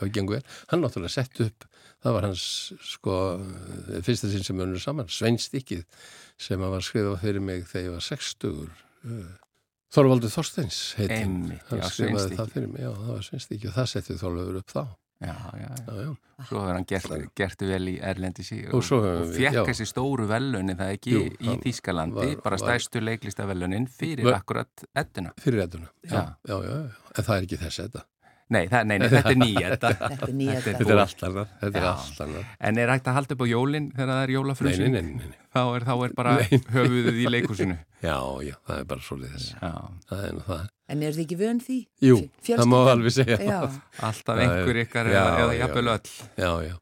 það 0.00 0.12
gengur 0.16 0.38
vel. 0.38 0.44
Hann 0.72 0.84
náttúrulega 0.84 1.14
sett 1.14 1.40
upp, 1.44 1.66
það 2.04 2.16
var 2.16 2.28
hans 2.28 2.44
sko, 2.90 3.16
fyrsta 4.06 4.30
sinn 4.32 4.46
sem 4.46 4.62
önur 4.66 4.82
saman 4.82 5.10
Sveinstikkið 5.12 5.84
sem 6.40 6.62
að 6.62 6.76
var 6.76 6.84
skrifað 6.84 7.18
fyrir 7.22 7.44
mig 7.44 7.64
þegar 7.70 7.86
ég 7.86 7.96
var 7.96 8.06
60 8.08 8.52
uh, 8.52 9.26
Þorvaldur 9.96 10.32
Þorsteins 10.32 10.80
heiti 10.98 11.22
hann. 11.22 11.40
Hann 11.70 11.84
skrifaði 11.88 12.36
það 12.36 12.54
fyrir 12.56 12.72
mig, 12.72 12.84
já, 12.84 12.92
það 12.92 13.12
var 13.14 13.26
Sveinstikkið 13.30 13.72
og 13.72 13.78
það 13.78 13.92
settið 13.94 14.22
Þorvaldur 14.24 14.60
upp 14.60 14.74
þá 14.74 14.84
Já, 15.20 15.32
já, 15.56 15.68
já. 15.86 15.94
já. 16.02 16.14
Svo 16.44 16.60
hefur 16.60 16.74
hann 16.76 16.84
gert, 16.84 17.12
gert 17.34 17.62
vel 17.64 17.88
í 17.88 17.94
Erlendisi 18.04 18.58
Og 18.68 18.82
og 18.92 19.30
fekk 19.32 19.54
já. 19.56 19.62
þessi 19.64 19.86
stóru 19.88 20.26
velunin 20.28 20.76
það 20.76 20.90
ekki 20.98 21.12
Jú, 21.14 21.22
í 21.40 21.54
Þýskalandi, 21.64 22.34
var- 22.34 22.42
bara 22.44 22.58
stærstu 22.60 23.00
leiklistavelunin 23.00 23.86
fyrir 23.88 24.24
Var- 24.28 24.34
akkurat 24.42 24.84
edduna. 24.94 25.32
fyrir 25.40 25.62
redduna 25.62 25.88
já. 26.04 26.36
Já. 26.44 26.58
Já, 26.60 26.76
en 27.16 27.24
það 27.24 27.36
er 27.38 27.42
ekki 27.48 27.56
þess 27.64 27.80
þetta 27.86 28.04
Nei, 28.46 28.68
það, 28.70 28.84
nei, 28.86 28.98
nei, 29.02 29.08
þetta 29.10 29.30
er 29.32 29.38
nýja 29.40 29.68
þetta. 29.72 29.88
Er 30.28 30.32
nýja 30.38 30.60
Þetta 30.62 30.70
er 30.70 30.76
þetta 30.78 30.92
er 30.94 31.00
allt 31.02 31.22
annað, 31.26 31.48
þetta 31.62 31.80
er 31.80 31.86
allt 31.90 32.20
annað 32.22 32.44
En 32.68 32.78
er 32.78 32.92
hægt 32.92 33.08
að 33.10 33.16
halda 33.16 33.34
upp 33.34 33.42
á 33.42 33.46
jólinn 33.50 33.88
þegar 33.96 34.12
það 34.12 34.22
er 34.22 34.30
nei, 34.30 34.76
nei, 34.76 34.86
nei, 34.86 35.02
nei, 35.02 35.30
nei. 35.32 35.40
Þá 35.56 35.60
er, 35.74 35.86
þá 35.88 35.94
er 36.06 36.14
bara 36.20 36.34
höfuðið 36.76 37.18
í 37.18 37.26
leikusinu. 37.34 37.76
já, 38.06 38.16
já, 38.46 38.54
það 38.70 38.78
er 38.78 38.86
bara 38.92 39.02
svo 39.08 39.18
liðis 39.18 39.48
Já, 39.56 39.72
það 40.12 40.24
er 40.28 40.32
nú 40.38 40.44
það 40.46 40.64
En 40.94 41.02
er 41.02 41.16
þið 41.16 41.22
ekki 41.26 41.38
vön 41.42 41.60
því? 41.66 41.78
Jú, 42.06 42.16
Fjölskyldan? 42.46 42.62
það 42.62 42.70
má 42.70 42.90
alveg 42.94 43.14
segja 43.16 43.38
Já, 43.42 43.58
alltaf 44.06 44.36
er- 44.38 44.42
einhver 44.46 44.82
ykkar 44.84 45.10
Já, 45.10 45.22
eða, 45.42 45.56
jafnvel 45.64 45.90
öll. 45.96 46.12
já, 46.38 46.50
já, 46.70 46.76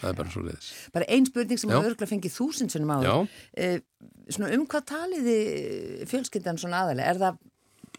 það 0.00 0.12
er 0.12 0.18
bara 0.22 0.30
svo 0.36 0.42
liðis 0.46 0.68
bara 0.94 1.08
ein 1.16 1.26
spurning 1.26 1.58
sem 1.58 1.70
Já. 1.72 1.74
hafa 1.80 1.90
örgulega 1.90 2.12
fengið 2.14 2.36
þúsindsunum 2.38 2.94
áður. 2.94 3.10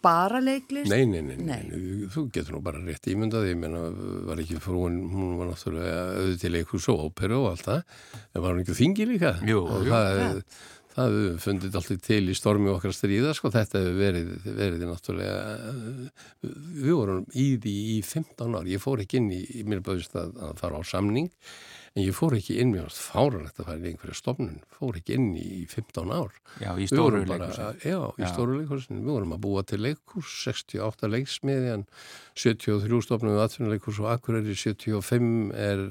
Það 0.02 0.08
bara 0.08 0.40
leiklist? 0.42 0.90
Nei, 0.90 1.06
nei, 1.06 1.22
nei, 1.22 1.38
nei, 1.38 1.62
Nei. 1.70 2.10
þú 2.10 2.24
getur 2.34 2.56
nú 2.56 2.62
bara 2.66 2.82
rétt 2.82 3.06
ímyndað, 3.12 3.48
ég 3.52 3.58
meina, 3.62 3.84
var 4.26 4.42
ekki 4.42 4.58
frúin, 4.64 4.96
hún 5.14 5.36
var 5.38 5.52
náttúrulega 5.52 6.00
auðvitað 6.18 6.40
til 6.42 6.54
leikus 6.56 6.88
og 6.90 7.04
óperu 7.06 7.38
og 7.44 7.50
allt 7.52 7.68
það, 7.68 7.82
en 8.34 8.42
var 8.46 8.56
hún 8.56 8.64
ekki 8.64 8.78
þingi 8.82 9.10
líka? 9.12 9.34
Jú, 9.46 9.62
og 9.62 9.86
jú. 9.86 9.92
það, 9.94 10.34
það 10.96 11.14
hefur 11.20 11.38
fundið 11.46 11.78
alltaf 11.82 12.02
til 12.08 12.22
í 12.34 12.38
stormi 12.42 12.74
okkar 12.74 12.96
stríða, 12.98 13.36
sko, 13.38 13.54
þetta 13.54 13.84
hefur 13.84 14.00
verið, 14.02 14.32
verið 14.58 14.88
náttúrulega, 14.90 15.38
við 16.82 16.96
vorum 16.98 17.28
í 17.38 17.46
því 17.62 17.76
í 17.94 18.00
15 18.10 18.58
ár, 18.58 18.72
ég 18.74 18.82
fór 18.82 19.06
ekki 19.06 19.22
inn 19.22 19.30
í, 19.38 19.44
í 19.62 19.68
mér 19.70 19.86
bauðist 19.86 20.18
að, 20.18 20.34
að 20.50 20.58
fara 20.66 20.82
á 20.82 20.84
samning, 20.96 21.30
en 21.92 22.04
ég 22.06 22.16
fór 22.16 22.38
ekki 22.38 22.56
inn, 22.62 22.72
mér 22.72 22.86
varst 22.86 23.02
fáranlegt 23.04 23.58
að 23.60 23.68
fara 23.68 23.82
í 23.82 23.90
einhverja 23.90 24.16
stofnun, 24.16 24.62
fór 24.72 25.00
ekki 25.00 25.16
inn 25.18 25.32
í 25.36 25.64
15 25.68 26.14
ár. 26.16 26.38
Já, 26.64 26.70
í 26.80 26.88
stóru 26.88 27.20
leikusinu. 27.26 27.74
Já, 27.84 28.00
í 28.16 28.24
Já. 28.24 28.30
stóru 28.32 28.60
leikursin. 28.62 29.02
Við 29.02 29.12
vorum 29.12 29.36
að 29.36 29.42
búa 29.44 29.64
til 29.68 29.82
leikurs, 29.84 30.36
68 30.46 31.10
leiksmiði, 31.12 31.74
en 31.76 31.84
73 32.40 33.02
stofnum 33.08 33.36
við 33.36 33.44
atvinnuleikurs 33.44 34.00
og 34.04 34.12
Akureyri 34.14 34.56
75 34.56 35.52
er 35.68 35.84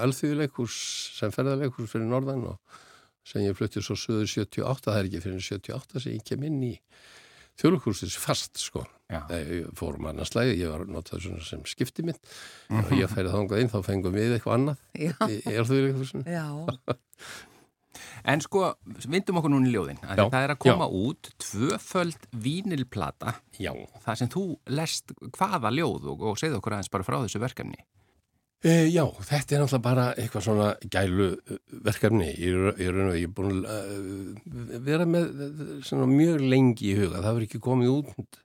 alþýðuleikurs 0.00 0.80
sem 1.20 1.34
ferðarleikurs 1.34 1.94
fyrir 1.94 2.10
norðan 2.10 2.48
og 2.50 2.80
sem 3.24 3.46
ég 3.46 3.56
flutti 3.56 3.82
svo 3.82 3.96
söður 3.96 4.26
78, 4.28 4.90
það 4.90 4.98
er 4.98 5.08
ekki 5.08 5.22
fyrir 5.24 5.46
78 5.46 6.02
sem 6.02 6.18
ég 6.18 6.26
kem 6.26 6.44
inn 6.50 6.60
í 6.66 6.74
þjóðleikursis 7.62 8.18
fast, 8.18 8.58
sko. 8.60 8.84
Já. 9.12 9.20
Fórum 9.76 10.06
annars 10.08 10.30
slæði, 10.32 10.54
ég 10.62 10.70
var 10.72 10.86
notað 10.88 11.20
svona 11.26 11.42
sem 11.44 11.60
skipti 11.68 12.02
mitt 12.06 12.20
Mhm. 12.70 12.84
og 12.86 12.92
ég 12.96 13.10
færið 13.12 13.34
þangað 13.36 13.60
inn, 13.60 13.68
þá 13.74 13.80
fengum 13.84 14.14
við 14.16 14.38
eitthvað 14.38 14.54
annað 14.58 14.78
Já, 14.96 15.12
í, 15.28 15.40
í 15.44 15.58
alþýðuleikursin. 15.60 16.24
já. 16.24 16.46
En 18.24 18.40
sko, 18.40 18.70
vindum 19.06 19.36
okkur 19.38 19.52
núna 19.52 19.68
í 19.68 19.72
ljóðin. 19.74 19.98
af 20.02 20.14
því 20.16 20.22
Já, 20.24 20.30
Það 20.32 20.44
er 20.46 20.52
að 20.54 20.58
koma 20.64 20.86
út 20.88 21.28
tvöföld 21.44 22.22
vínilplata, 22.32 23.34
Já. 23.60 23.72
það 24.06 24.16
sem 24.16 24.28
þú 24.32 24.44
lest 24.72 25.12
hvaða 25.36 25.70
ljóð 25.76 26.08
og, 26.14 26.22
og 26.32 26.38
segðu 26.40 26.58
okkur 26.58 26.72
aðeins 26.78 26.90
bara 26.90 27.04
frá 27.04 27.18
þessu 27.20 27.42
verkefni. 27.42 27.76
E, 28.64 28.88
já, 28.88 29.04
þetta 29.28 29.52
er 29.58 29.60
náttúrulega 29.60 29.82
bara 29.84 30.04
eitthvað 30.16 30.44
svona 30.46 30.68
gælu 30.88 31.26
eh, 31.36 31.58
verkefni. 31.84 32.30
Ég 32.40 32.54
er, 32.56 32.78
ég 32.80 32.88
er, 32.88 32.94
raun 32.96 33.10
og 33.12 33.18
ég 33.20 33.28
er 33.28 33.34
búin 33.36 33.60
að 33.68 33.90
uh, 33.92 34.78
vera 34.88 35.04
með 35.04 35.42
eh, 35.44 35.74
svona 35.84 36.08
mjög 36.08 36.40
lengi 36.48 36.94
í 36.94 36.96
huga. 36.96 37.20
Það 37.20 37.28
hefur 37.28 37.44
ekki 37.44 37.60
komið 37.60 37.92
út 37.98 38.40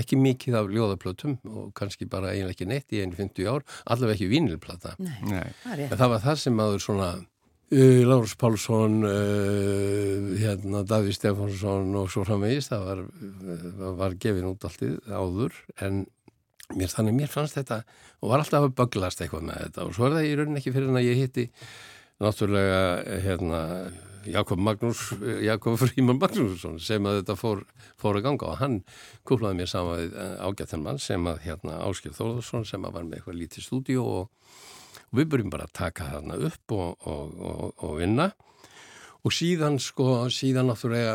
ekki 0.00 0.18
mikið 0.20 0.58
af 0.60 0.72
ljóðaplötum 0.72 1.36
og 1.50 1.68
kannski 1.78 2.08
bara 2.10 2.32
eiginlega 2.32 2.56
ekki 2.56 2.68
neitt 2.70 2.94
í 2.94 3.02
einu 3.04 3.18
50 3.18 3.50
ár, 3.50 3.64
allavega 3.84 4.16
ekki 4.18 4.30
vínilplata. 4.32 4.96
Nei, 5.02 5.16
Nei. 5.28 5.46
það 5.62 5.86
er 5.86 5.94
það 6.00 6.12
var 6.14 6.24
það 6.24 6.42
sem 6.44 6.64
aður 6.64 6.84
svona 6.84 7.10
uh, 7.14 8.00
Lárus 8.10 8.36
Pálsson, 8.40 8.98
uh, 9.08 10.32
hérna, 10.40 10.84
Davíð 10.88 11.18
Stefánsson 11.18 11.94
og 12.00 12.10
svo 12.12 12.26
framvegist, 12.28 12.72
það 12.74 12.88
var, 12.90 13.04
uh, 13.04 13.88
var 14.00 14.18
gefin 14.20 14.50
út 14.50 14.68
alltið 14.68 14.98
áður 15.10 15.60
en 15.84 16.04
mér, 16.74 16.90
þannig 16.92 17.18
mér 17.18 17.32
fannst 17.32 17.58
þetta 17.58 17.82
og 18.20 18.32
var 18.32 18.42
alltaf 18.42 18.68
að 18.68 18.76
böglast 18.78 19.20
eitthvað 19.20 19.48
með 19.50 19.66
þetta 19.66 19.84
og 19.84 19.96
svo 19.96 20.08
er 20.08 20.16
það 20.16 20.28
í 20.30 20.34
rauninni 20.38 20.62
ekki 20.62 20.72
fyrir 20.74 20.90
en 20.90 21.00
að 21.00 21.08
ég 21.10 21.20
hitti 21.20 21.46
náttúrulega 22.22 22.82
hérna 23.24 23.60
Jakob 24.30 24.60
Magnús, 24.62 25.06
Jakob 25.44 25.78
Fríman 25.80 26.20
Magnússon 26.20 26.78
sem 26.82 27.04
að 27.06 27.20
þetta 27.20 27.38
fór, 27.40 27.64
fór 28.00 28.20
að 28.20 28.28
ganga 28.28 28.52
og 28.52 28.60
hann 28.62 28.78
kúplaði 29.28 29.60
mér 29.60 29.70
saman 29.70 30.00
við 30.00 30.20
ágættan 30.44 30.84
mann 30.84 31.02
sem 31.02 31.26
að 31.28 31.42
hérna 31.46 31.80
Áskil 31.84 32.14
Þórðarsson 32.16 32.68
sem 32.68 32.86
að 32.86 32.96
var 32.98 33.08
með 33.08 33.18
eitthvað 33.20 33.40
lítið 33.42 33.68
stúdíu 33.68 34.04
og 34.04 34.30
og 35.14 35.20
við 35.20 35.30
byrjum 35.30 35.52
bara 35.54 35.68
að 35.68 35.76
taka 35.78 36.10
þarna 36.10 36.40
upp 36.48 36.74
og, 36.74 37.06
og, 37.06 37.38
og, 37.78 37.92
vinna. 38.00 38.32
Og 39.24 39.32
síðan 39.32 39.78
sko, 39.80 40.26
síðan 40.32 40.68
náttúrulega 40.68 41.14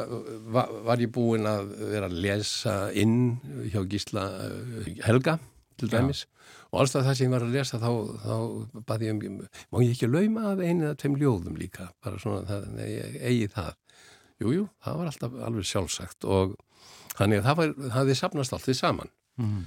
var, 0.56 0.72
var 0.88 1.04
ég 1.04 1.12
búinn 1.14 1.46
að 1.46 1.76
vera 1.92 2.08
að 2.10 2.18
lesa 2.24 2.78
inn 2.98 3.36
hjá 3.70 3.84
Gísla 3.92 4.24
eh, 4.48 4.94
Helga 5.06 5.36
til 5.80 5.92
dæmis. 5.92 6.26
Og 6.70 6.84
alls 6.84 6.94
það 6.94 7.12
sem 7.12 7.26
ég 7.26 7.34
var 7.34 7.46
að 7.46 7.56
lesa 7.56 7.80
þá, 7.82 7.90
þá 8.24 8.84
baði 8.90 9.10
ég 9.10 9.28
um, 9.30 9.42
má 9.74 9.82
ég 9.82 9.94
ekki 9.96 10.10
lauma 10.10 10.52
af 10.52 10.62
einu 10.62 10.88
eða 10.88 10.98
tveim 11.02 11.18
ljóðum 11.20 11.60
líka? 11.60 11.90
Bara 12.06 12.22
svona, 12.22 12.46
það, 12.50 12.68
eigi 12.84 13.52
það. 13.56 13.76
Jújú, 14.40 14.56
jú, 14.56 14.66
það 14.86 15.00
var 15.02 15.12
alltaf 15.12 15.38
alveg 15.50 15.68
sjálfsagt 15.68 16.26
og 16.30 16.56
þannig 17.18 17.42
að 17.42 17.48
það 17.50 17.60
var, 17.60 17.72
það 17.80 17.96
hefði 17.98 18.18
sapnast 18.22 18.56
allt 18.56 18.68
því 18.68 18.76
saman. 18.80 19.14
Mm. 19.40 19.62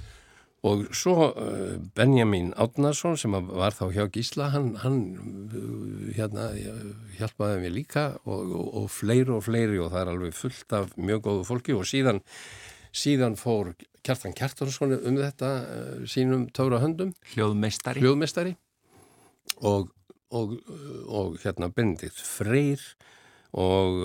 Og 0.63 0.85
svo 0.95 1.27
uh, 1.27 1.75
Benjamin 1.97 2.53
Átnarsson 2.55 3.17
sem 3.19 3.35
var 3.35 3.75
þá 3.75 3.83
hjá 3.91 4.05
Gísla, 4.15 4.47
hann, 4.53 4.69
hann 4.79 4.99
uh, 5.51 6.13
hérna, 6.15 6.47
hjálpaði 7.17 7.59
mér 7.65 7.75
líka 7.75 8.05
og, 8.23 8.47
og, 8.47 8.69
og 8.79 8.87
fleiri 8.95 9.35
og 9.35 9.43
fleiri 9.43 9.81
og 9.83 9.91
það 9.91 10.05
er 10.05 10.11
alveg 10.13 10.37
fullt 10.37 10.77
af 10.77 10.95
mjög 10.95 11.25
góðu 11.27 11.43
fólki 11.49 11.75
og 11.75 11.83
síðan, 11.89 12.23
síðan 12.93 13.37
fór 13.39 13.73
Kjartan 14.03 14.35
Kjartarsson 14.35 14.97
um 14.99 15.17
þetta 15.17 15.49
uh, 15.63 16.05
sínum 16.09 16.47
tóra 16.53 16.81
höndum. 16.83 17.13
Hljóðmestari. 17.33 18.03
Hljóðmestari 18.03 18.55
og, 19.61 19.91
og 20.33 21.37
hérna 21.43 21.69
Benedikt 21.73 22.19
Freyr 22.19 22.81
og, 23.53 23.99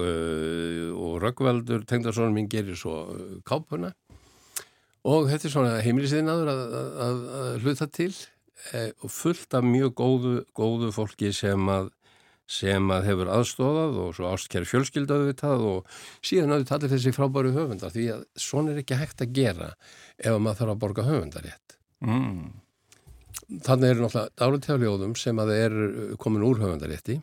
og 0.92 1.14
Röggvaldur 1.22 1.86
Tengdarsson 1.88 2.34
minn 2.34 2.50
gerir 2.52 2.76
svo 2.76 2.98
kápuna 3.48 3.94
og 5.08 5.30
þetta 5.30 5.48
er 5.48 5.54
svona 5.54 5.78
heimilisiðinaður 5.84 6.50
að, 6.52 6.64
að, 7.06 7.22
að 7.38 7.54
hluta 7.64 7.88
til 7.88 8.10
og 8.74 9.12
fullt 9.14 9.54
af 9.54 9.64
mjög 9.64 9.94
góðu, 9.96 10.34
góðu 10.56 10.90
fólki 10.92 11.30
sem 11.32 11.70
að, 11.72 11.92
sem 12.48 12.92
að 12.94 13.08
hefur 13.10 13.32
aðstofað 13.36 13.98
og 14.02 14.14
svo 14.16 14.30
ástkjær 14.32 14.68
fjölskyldaðu 14.70 15.28
við 15.28 15.40
það 15.42 15.66
og 15.72 15.98
síðan 16.24 16.54
hafðu 16.54 16.68
talið 16.70 16.94
þessi 16.94 17.14
frábæru 17.16 17.54
höfundar 17.56 17.94
því 17.94 18.06
að 18.14 18.24
svona 18.48 18.72
er 18.72 18.82
ekki 18.82 19.00
hægt 19.02 19.24
að 19.24 19.34
gera 19.36 19.72
ef 20.16 20.38
maður 20.38 20.62
þarf 20.62 20.74
að 20.74 20.82
borga 20.84 21.06
höfundarétt. 21.08 21.78
Mm. 22.04 22.44
Þannig 23.64 23.92
eru 23.92 24.04
náttúrulega 24.04 24.36
dáluteguljóðum 24.40 25.16
sem 25.18 25.40
að 25.40 25.52
það 25.52 25.64
er 25.66 26.16
komin 26.20 26.46
úr 26.48 26.62
höfundarétti 26.64 27.20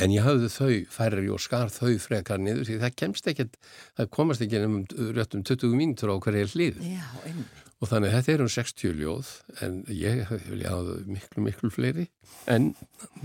En 0.00 0.12
ég 0.12 0.24
hafði 0.24 0.48
þau 0.52 0.72
færri 0.92 1.28
og 1.32 1.40
skar 1.40 1.70
þau 1.72 1.94
frekar 2.00 2.40
niður 2.40 2.66
því 2.68 2.78
það 2.82 2.96
kemst 3.00 3.30
ekkert, 3.32 3.54
það 3.96 4.10
komast 4.12 4.44
ekki 4.44 4.60
um 4.64 4.76
réttum 5.16 5.44
20 5.44 5.76
mínutur 5.76 6.12
á 6.12 6.16
hverja 6.20 6.48
hlið. 6.52 6.82
Já, 6.84 7.04
einnig. 7.24 7.62
Og 7.82 7.90
þannig 7.90 8.14
þetta 8.14 8.32
er 8.32 8.44
um 8.44 8.52
60 8.52 8.94
ljóð 8.96 9.32
en 9.64 9.80
ég 9.92 10.22
vilja 10.46 10.72
hafa 10.72 11.00
miklu, 11.04 11.42
miklu 11.44 11.72
fleiri. 11.72 12.06
En 12.48 12.70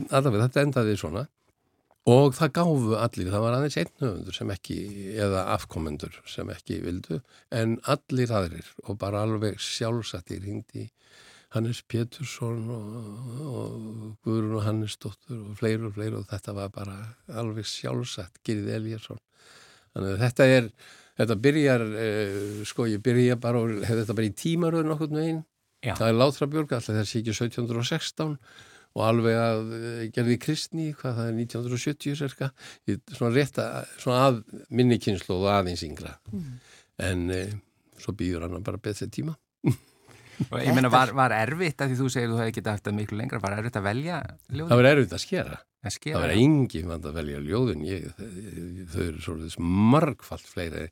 allavega 0.09 0.49
þetta 0.49 0.65
endaði 0.65 0.97
svona 0.99 1.27
og 2.09 2.33
það 2.33 2.53
gáfu 2.57 2.95
allir, 2.97 3.27
það 3.29 3.43
var 3.45 3.55
aðeins 3.55 3.77
einn 3.77 3.91
höfundur 4.01 4.33
sem 4.33 4.51
ekki, 4.51 4.77
eða 5.21 5.43
afkomendur 5.53 6.15
sem 6.25 6.49
ekki 6.49 6.79
vildu, 6.81 7.19
en 7.53 7.75
allir 7.93 8.33
aðrir 8.33 8.71
og 8.87 8.97
bara 9.03 9.21
alveg 9.21 9.61
sjálfsættir 9.61 10.47
hindi 10.47 10.87
Hannes 11.51 11.81
Pétursson 11.83 12.63
og, 12.71 12.91
og 13.51 13.73
Guðrun 14.23 14.55
og 14.55 14.63
Hannes 14.65 14.95
Dóttur 14.95 15.41
og 15.49 15.57
fleiri 15.59 15.83
og 15.89 15.97
fleiri 15.97 16.15
og 16.15 16.29
þetta 16.29 16.55
var 16.55 16.71
bara 16.71 16.95
alveg 17.41 17.67
sjálfsagt, 17.67 18.39
Girið 18.47 18.71
Elíasson. 18.77 19.19
Þannig 19.91 20.13
að 20.13 20.21
þetta 20.23 20.47
er, 20.47 20.69
þetta 21.19 21.37
byrjar, 21.45 21.85
eh, 22.05 22.65
sko 22.67 22.87
ég 22.89 23.03
byrja 23.03 23.37
bara 23.41 23.61
og 23.61 23.81
hefði 23.85 24.03
þetta 24.03 24.17
bara 24.17 24.29
í 24.29 24.35
tímaröðun 24.43 24.95
okkur 24.95 25.15
meginn. 25.15 25.41
Það 25.81 26.07
er 26.07 26.19
Látrabjörg, 26.19 26.75
alltaf 26.77 26.97
þessi 26.99 27.21
ekki 27.21 27.33
1716 27.33 28.35
og 28.91 29.03
alveg 29.07 29.37
að 29.39 29.73
eh, 29.77 30.01
gerði 30.13 30.37
kristni, 30.43 30.89
hvað 30.97 31.19
það 31.19 31.29
er 31.29 31.37
1970 31.39 32.17
cirka, 32.19 32.51
svona 33.15 33.33
rétt 33.35 33.61
að, 33.63 33.93
svona 34.03 34.25
að 34.27 34.41
minni 34.69 34.99
kynslu 35.01 35.37
og 35.37 35.47
aðeins 35.53 35.85
yngra. 35.87 36.17
Mm. 36.31 36.51
En 37.07 37.23
eh, 37.35 37.55
svo 38.01 38.15
býður 38.17 38.47
hann 38.47 38.67
bara 38.67 38.81
betri 38.81 39.07
tíma. 39.11 39.37
Og 40.49 40.61
ég 40.63 40.75
meina, 40.75 40.91
var, 40.91 41.11
var 41.17 41.35
erfitt 41.35 41.83
að 41.83 41.91
því 41.91 41.97
þú 41.99 42.11
segir 42.13 42.31
þú 42.31 42.39
hefði 42.41 42.55
getið 42.57 42.71
eftir 42.73 42.95
miklu 42.97 43.19
lengra, 43.19 43.41
var 43.43 43.57
erfitt 43.57 43.79
að 43.79 43.87
velja 43.89 44.21
ljóðin? 44.49 44.69
Það 44.71 44.81
var 44.81 44.89
erfitt 44.91 45.17
að 45.17 45.23
skera. 45.25 45.59
Að 45.81 45.95
skera 45.97 46.15
það 46.17 46.25
var 46.27 46.35
engin 46.37 46.91
vand 46.91 47.09
að 47.09 47.19
velja 47.19 47.41
ljóðin. 47.45 47.83
Ég, 47.89 48.07
þau 48.93 49.03
eru 49.07 49.25
svolítið 49.25 49.67
margfalt 49.95 50.49
fleiri 50.49 50.87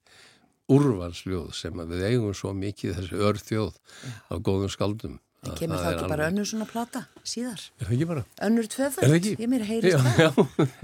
úrvalsljóð 0.70 1.50
sem 1.58 1.82
við 1.90 2.06
eigum 2.12 2.36
svo 2.38 2.54
mikið 2.58 3.00
þessi 3.00 3.24
örþjóð 3.30 3.82
af 4.30 4.46
góðum 4.46 4.72
skaldum. 4.74 5.18
En 5.48 5.56
kemur 5.56 5.80
það 5.80 5.94
ekki 5.94 6.04
alveg... 6.04 6.12
bara 6.12 6.28
önnur 6.30 6.48
svona 6.50 6.66
plata 6.68 7.02
síðar? 7.24 7.62
Er 7.80 7.88
það 7.88 7.94
ekki 7.96 8.08
bara? 8.10 8.24
Önnur 8.48 8.70
tvöfald? 8.74 9.28
Ég 9.30 9.50
mér 9.52 9.66
heyrist 9.70 10.10
það. 10.18 10.40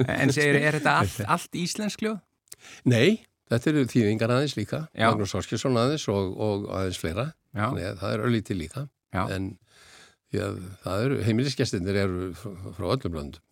En 0.06 0.32
segir, 0.32 0.60
er 0.62 0.78
þetta 0.80 0.94
allt, 1.02 1.18
allt 1.36 1.58
íslensk 1.60 2.06
ljóð? 2.06 2.22
Nei, 2.88 3.26
þetta 3.52 3.72
eru 3.74 3.84
þýðingar 3.92 4.36
aðeins 4.38 4.56
líka. 4.58 4.86
Magnús 4.96 5.36
Orskilsson 5.38 5.82
aðeins 5.82 6.08
og, 6.14 6.32
og 6.40 6.70
aðeins 6.72 7.02
fleira. 7.02 7.28
Þannig 7.56 7.90
að 7.90 8.00
það 8.04 8.14
er 8.16 8.26
öllítið 8.30 8.62
líka. 8.62 8.88
Já. 9.16 9.24
en 9.32 9.46
eru, 10.36 11.22
heimilisgestinir 11.24 11.96
eru 11.96 12.32
frá, 12.36 12.52
frá 12.76 12.88
öllum 12.92 13.14
löndum 13.16 13.46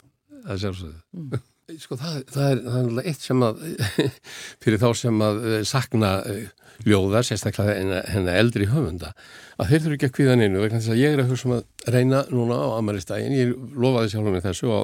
það 0.43 0.53
er 0.53 0.61
sjálfsögðu. 0.63 1.01
Mm. 1.17 1.43
sko 1.83 1.97
það, 1.99 2.15
það 2.33 2.49
er 2.49 2.61
það 2.67 2.97
eitt 3.09 3.23
sem 3.23 3.45
að 3.47 3.61
fyrir 4.63 4.81
þá 4.81 4.87
sem 4.99 5.21
að 5.25 5.45
eh, 5.47 5.61
sakna 5.67 6.11
eh, 6.29 6.65
ljóða, 6.89 7.21
sérstaklega 7.23 8.01
hennar 8.11 8.39
eldri 8.41 8.67
höfunda, 8.71 9.13
að 9.55 9.69
þeir 9.71 9.85
þurfu 9.85 9.97
ekki 9.97 10.09
að 10.09 10.15
kvíða 10.17 10.39
neinu 10.39 10.63
vegna 10.63 10.81
þess 10.81 10.95
að 10.95 11.03
ég 11.03 11.15
er 11.15 11.23
að 11.23 11.31
hugsa 11.31 11.49
um 11.49 11.55
að 11.59 11.93
reyna 11.95 12.23
núna 12.33 12.57
á 12.59 12.67
amalistægin, 12.79 13.37
ég 13.37 13.53
lofaði 13.79 14.11
sjálf 14.11 14.33
með 14.33 14.49
þessu 14.49 14.73
á, 14.73 14.79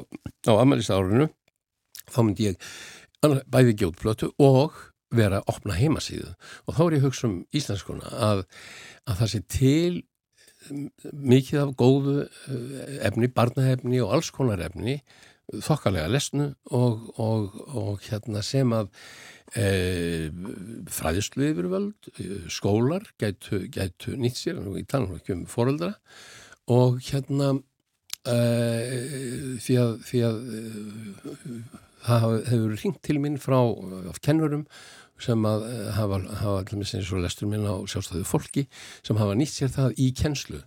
á 0.48 0.52
amalistárunu 0.56 1.28
þá 2.10 2.20
myndi 2.22 2.48
ég 2.48 2.70
bæði 3.52 3.76
gjótblötu 3.82 4.30
og 4.40 4.78
vera 5.14 5.40
að 5.40 5.50
opna 5.54 5.78
heimasíðu. 5.78 6.34
Og 6.66 6.76
þá 6.76 6.82
er 6.84 6.94
ég 6.96 7.02
að 7.02 7.08
hugsa 7.08 7.28
um 7.28 7.40
íslenskuna 7.56 8.14
að 8.30 8.44
að 9.08 9.20
það 9.22 9.32
sé 9.34 9.42
til 9.50 10.02
mikið 11.10 11.62
af 11.64 11.74
góðu 11.80 12.16
eh, 12.22 12.96
efni, 13.08 13.30
barnaefni 13.32 14.00
og 14.04 14.14
alls 14.14 14.30
konar 14.34 14.60
efni 14.62 15.00
þokkalega 15.50 16.10
lesnu 16.10 16.50
og, 16.76 17.08
og, 17.18 17.56
og 17.74 18.04
hérna 18.06 18.42
sem 18.46 18.70
að 18.74 18.90
e, 19.58 20.30
fræðislu 20.94 21.48
yfirvöld, 21.50 22.10
skólar 22.52 23.08
gætu, 23.18 23.64
gætu 23.72 24.14
nýtt 24.20 24.38
sér, 24.38 24.60
í 24.78 24.84
tanum 24.86 25.16
ekki 25.18 25.34
um 25.34 25.44
fóröldra 25.50 25.94
og 26.70 27.00
hérna 27.08 27.56
e, 28.22 28.38
því 29.64 29.80
að, 29.82 29.94
því 30.06 30.24
að 30.28 30.40
e, 30.54 30.64
það 32.06 32.38
hefur 32.52 32.78
ringt 32.78 33.02
til 33.06 33.18
minn 33.22 33.40
frá 33.42 33.58
kennurum 34.22 34.66
sem 35.22 35.46
að 35.48 35.66
eh, 35.68 35.86
hafa, 35.96 36.20
hafa 36.40 36.56
allir 36.62 36.80
með 36.80 36.90
sinni 36.90 37.06
svo 37.06 37.20
lestur 37.22 37.50
minna 37.50 37.76
á 37.76 37.78
sjálfstæðu 37.90 38.26
fólki 38.28 38.66
sem 39.06 39.20
hafa 39.20 39.36
nýtt 39.38 39.54
sér 39.54 39.72
það 39.74 39.96
í 40.00 40.10
kennslu. 40.16 40.60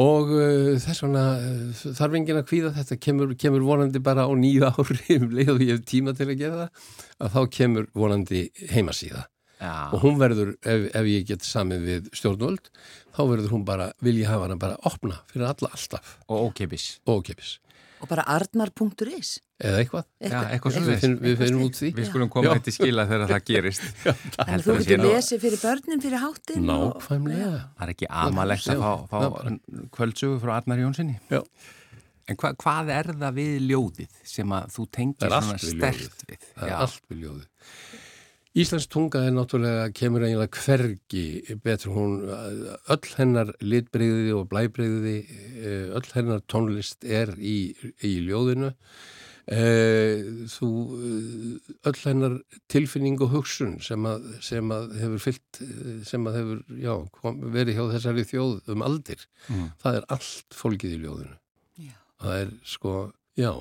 Og 0.00 0.30
uh, 0.30 0.76
þess 0.78 1.02
vegna 1.02 1.24
uh, 1.42 1.80
þarf 1.98 2.14
engin 2.14 2.38
að 2.38 2.46
kvíða 2.46 2.70
þetta. 2.76 2.98
Kemur, 3.02 3.32
kemur 3.34 3.64
vonandi 3.66 4.02
bara 4.06 4.22
á 4.22 4.32
nýja 4.38 4.70
ári 4.78 5.18
um 5.18 5.26
leið 5.34 5.52
og 5.56 5.64
ég 5.66 5.72
hef 5.74 5.82
tíma 5.90 6.14
til 6.14 6.28
að 6.28 6.38
gera 6.38 6.60
það 6.60 6.94
að 7.26 7.34
þá 7.34 7.56
kemur 7.58 7.90
vonandi 7.98 8.46
heimasíða. 8.70 9.26
Já. 9.60 9.92
og 9.92 10.00
hún 10.00 10.14
verður, 10.16 10.54
ef, 10.64 10.86
ef 10.96 11.08
ég 11.10 11.26
get 11.28 11.44
samið 11.44 11.82
við 11.84 12.06
stjórnvöld, 12.16 12.70
þá 13.12 13.18
verður 13.28 13.50
hún 13.52 13.66
bara 13.68 13.90
vilja 14.00 14.30
hafa 14.30 14.46
hana 14.46 14.56
bara 14.56 14.78
opna 14.88 15.18
fyrir 15.28 15.50
alla 15.50 15.68
alltaf. 15.76 16.14
Og 16.32 16.46
ókipis 16.48 17.58
og 18.00 18.10
bara 18.10 18.24
arnar.is 18.32 19.38
Eða 19.60 19.80
eitthvað, 19.82 20.04
Já, 20.24 20.36
eitthvað 20.54 20.76
við, 20.86 20.94
finn, 21.02 21.14
við 21.20 21.34
finnum 21.36 21.64
út 21.66 21.76
því. 21.76 21.90
Við 21.98 22.06
skulum 22.08 22.30
koma 22.32 22.54
þetta 22.54 22.72
í 22.72 22.76
skila 22.78 23.04
þegar 23.10 23.32
það 23.34 23.42
gerist. 23.50 23.82
Já, 24.06 24.12
En 24.46 24.62
þú 24.64 24.76
getur 24.78 25.02
lesið 25.04 25.42
fyrir 25.42 25.60
börnin 25.60 26.00
fyrir 26.04 26.22
háttin 26.22 26.64
Nákvæmlega. 26.70 27.50
Og... 27.50 27.66
Það 27.76 27.84
er 27.84 27.92
ekki 27.92 28.08
amalegt 28.22 28.70
að 28.72 28.80
fá, 28.80 28.94
fá 29.10 29.52
kvöldsögu 29.98 30.40
frá 30.40 30.54
Arnar 30.56 30.80
Jónssoni 30.80 31.18
Já. 31.28 31.42
En 32.30 32.38
hva, 32.40 32.54
hvað 32.62 32.92
er 32.94 33.10
það 33.20 33.36
við 33.40 33.54
ljóðið 33.68 34.18
sem 34.32 34.52
að 34.54 34.72
þú 34.76 34.86
tengir 34.96 35.34
svona 35.34 35.60
stert 35.60 36.24
við? 36.28 36.48
Það 36.54 36.70
er 36.70 36.76
allt 36.78 37.10
við 37.10 37.24
ljóðið 37.26 37.46
Íslands 38.58 38.88
tunga 38.90 39.20
er 39.22 39.30
náttúrulega, 39.30 39.92
kemur 39.94 40.24
eiginlega 40.26 40.58
hvergi 40.58 41.54
betur 41.62 41.92
hún, 41.94 42.14
öll 42.90 43.12
hennar 43.14 43.52
litbreyði 43.62 44.32
og 44.34 44.48
blæbreyði, 44.50 45.14
eh, 45.62 45.92
öll 45.94 46.10
hennar 46.16 46.42
tónlist 46.50 47.06
er 47.06 47.30
í, 47.38 47.76
í 48.02 48.10
ljóðinu, 48.26 48.72
eh, 49.46 50.26
þú, 50.50 50.70
eh, 50.98 51.76
öll 51.92 52.02
hennar 52.02 52.36
tilfinning 52.66 53.22
og 53.22 53.30
hugsun 53.36 53.78
sem 53.80 54.02
að, 54.02 54.42
sem 54.42 54.66
að 54.66 54.98
hefur 54.98 55.24
fyllt, 55.28 55.62
sem 56.10 56.26
að 56.26 56.40
hefur, 56.40 56.66
já, 56.74 56.94
kom, 57.20 57.40
verið 57.54 57.78
hjá 57.78 57.86
þessari 57.94 58.26
þjóð 58.34 58.74
um 58.74 58.82
aldir, 58.82 59.26
mm. 59.46 59.72
það 59.78 60.02
er 60.02 60.10
allt 60.10 60.50
fólkið 60.50 60.98
í 60.98 61.02
ljóðinu. 61.06 61.40
Já. 61.86 61.96
Það 62.18 62.42
er 62.42 62.54
sko, 62.66 62.98
já, 63.38 63.52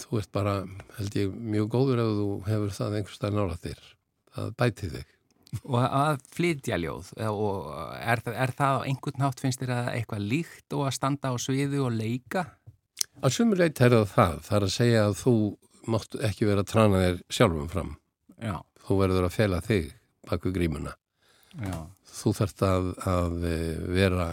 þú 0.00 0.24
ert 0.24 0.32
bara, 0.32 0.60
held 0.96 1.24
ég, 1.26 1.28
mjög 1.28 1.72
góður 1.76 2.06
ef 2.08 2.12
þú 2.16 2.28
hefur 2.48 2.78
það 2.80 3.02
einhverstað 3.02 3.36
nála 3.36 3.64
þér 3.68 3.88
að 4.38 4.52
bæti 4.60 4.90
þig. 4.92 5.16
Og 5.66 5.80
að 5.82 6.20
flytja 6.30 6.76
ljóð, 6.78 7.08
og 7.26 7.70
er, 7.98 8.20
er 8.30 8.52
það 8.54 8.76
á 8.78 8.86
einhvern 8.86 9.18
nátt 9.18 9.40
finnst 9.42 9.62
þér 9.64 9.72
að 9.74 9.88
eitthvað 9.96 10.26
líkt 10.30 10.76
og 10.76 10.84
að 10.86 10.94
standa 10.94 11.32
á 11.32 11.36
sviðu 11.42 11.80
og 11.88 11.96
leika? 11.96 12.44
Að 13.20 13.34
sumuleit 13.34 13.80
er 13.82 13.96
það 13.96 14.06
það, 14.12 14.36
það 14.46 14.56
er 14.60 14.66
að 14.68 14.74
segja 14.76 15.00
að 15.08 15.16
þú 15.24 15.34
mátt 15.90 16.14
ekki 16.30 16.46
vera 16.46 16.62
að 16.62 16.70
trana 16.70 17.02
þér 17.02 17.18
sjálfum 17.34 17.66
fram. 17.72 17.90
Já, 18.38 18.54
Þú 18.86 18.96
verður 19.02 19.26
að 19.26 19.34
fela 19.34 19.58
þig 19.62 19.90
baku 20.30 20.52
grímuna. 20.54 20.94
já, 21.58 21.76
Þú 22.20 22.32
þarft 22.38 22.62
að, 22.66 22.88
að 23.10 23.44
eh, 23.50 23.82
vera 23.98 24.26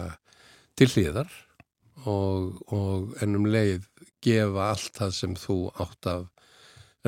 til 0.78 0.88
hlýðar 0.92 1.30
og, 2.06 2.62
og 2.70 3.14
ennum 3.22 3.46
leið 3.50 3.86
gefa 4.22 4.70
allt 4.72 4.98
það 4.98 5.12
sem 5.18 5.34
þú 5.38 5.58
átt 5.82 6.08
af 6.10 6.26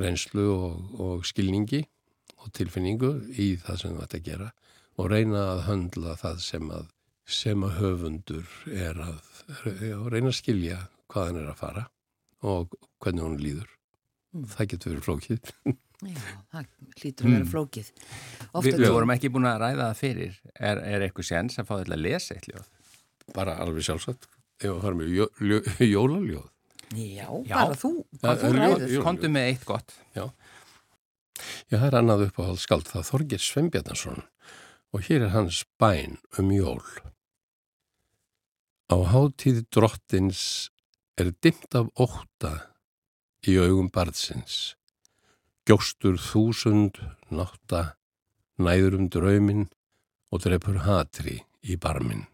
reynslu 0.00 0.46
og, 0.50 0.76
og 0.98 1.24
skilningi 1.28 1.84
og 2.40 2.52
tilfinningu 2.56 3.10
í 3.36 3.50
það 3.60 3.80
sem 3.82 3.96
þú 3.96 4.04
ætti 4.06 4.20
að 4.20 4.28
gera 4.30 4.48
og 5.00 5.10
reyna 5.12 5.42
að 5.54 5.60
höndla 5.68 6.14
það 6.20 6.40
sem 6.44 6.70
að, 6.76 6.86
sem 7.30 7.62
að 7.66 7.76
höfundur 7.80 8.48
er 8.74 8.98
að 9.04 9.20
já, 9.90 9.98
reyna 10.12 10.32
að 10.32 10.38
skilja 10.40 10.78
hvað 11.10 11.26
hann 11.30 11.40
er 11.42 11.50
að 11.52 11.60
fara 11.60 11.84
og 12.46 12.74
hvernig 13.02 13.24
hún 13.26 13.38
líður. 13.40 13.70
Það 14.54 14.68
getur 14.72 14.92
verið 14.94 15.06
flókið. 15.08 15.52
Já, 16.00 16.20
það 16.52 16.68
hlýtur 17.00 17.26
að 17.26 17.32
vera 17.34 17.44
Mm. 17.44 17.48
flókið. 17.50 17.88
Við, 18.64 18.76
við 18.80 18.92
vorum 18.94 19.10
ekki 19.12 19.28
búin 19.34 19.48
að 19.50 19.58
ræða 19.60 19.88
það 19.90 19.98
fyrir. 20.00 20.36
Er, 20.56 20.78
er 20.80 21.02
eitthvað 21.04 21.26
séns 21.28 21.58
að 21.60 21.66
fá 21.68 21.74
þetta 21.80 21.96
að 21.96 22.04
lesa 22.06 22.36
eitt 22.38 22.46
ljóð? 22.48 22.68
Bara 23.36 23.56
alveg 23.60 23.84
sjálfsagt. 23.84 24.24
Ef 24.60 24.70
að 24.72 24.80
fara 24.86 24.96
með 25.00 25.10
jó, 25.18 25.26
ljó, 25.44 25.58
jólaljóð. 25.92 26.46
Já, 26.96 27.26
Já. 27.46 27.54
bara 27.54 27.76
þú, 27.82 27.90
hvað 28.22 28.32
Já, 28.32 28.40
þú 28.46 28.52
ræður. 28.56 28.94
Komdu 29.04 29.28
með 29.36 29.50
eitt 29.52 29.66
gott. 29.68 29.92
Já, 30.16 30.24
það 31.70 31.86
er 31.88 31.96
annað 32.00 32.26
uppáhald 32.28 32.60
skald 32.62 32.88
það 32.90 33.08
Þorgir 33.10 33.44
Sveinbjarnarsson 33.44 34.22
og 34.90 35.06
hér 35.06 35.26
er 35.28 35.34
hans 35.34 35.62
bæn 35.80 36.18
um 36.38 36.50
jól. 36.54 36.82
Á 38.90 38.96
hátíð 39.12 39.62
drottins 39.70 40.70
er 41.20 41.30
dimmt 41.42 41.74
af 41.78 41.90
óta 41.94 42.54
í 43.46 43.54
augum 43.62 43.90
barðsins. 43.94 44.74
Gjóstur 45.68 46.18
þúsund 46.18 46.98
nátta 47.30 47.94
næður 48.58 48.98
um 48.98 49.06
drauminn 49.12 49.68
og 50.34 50.42
drefur 50.42 50.82
hatri 50.86 51.38
í 51.62 51.76
barminn. 51.78 52.26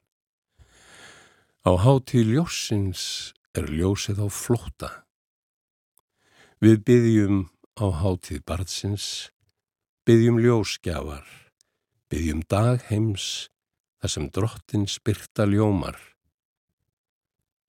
Á 1.67 1.71
hátíð 1.83 2.33
ljósins 2.33 3.35
er 3.57 3.69
ljósið 3.69 4.23
á 4.23 4.27
flótta. 4.31 4.91
Við 6.63 6.81
byggjum 6.87 7.41
á 7.77 7.87
hátíð 7.93 8.41
barðsins, 8.49 9.29
byggjum 10.09 10.41
ljósgjafar, 10.41 11.27
byggjum 12.09 12.41
dag 12.49 12.81
heims 12.89 13.51
þar 14.01 14.13
sem 14.15 14.29
drottin 14.33 14.87
spyrta 14.89 15.45
ljómar. 15.49 15.99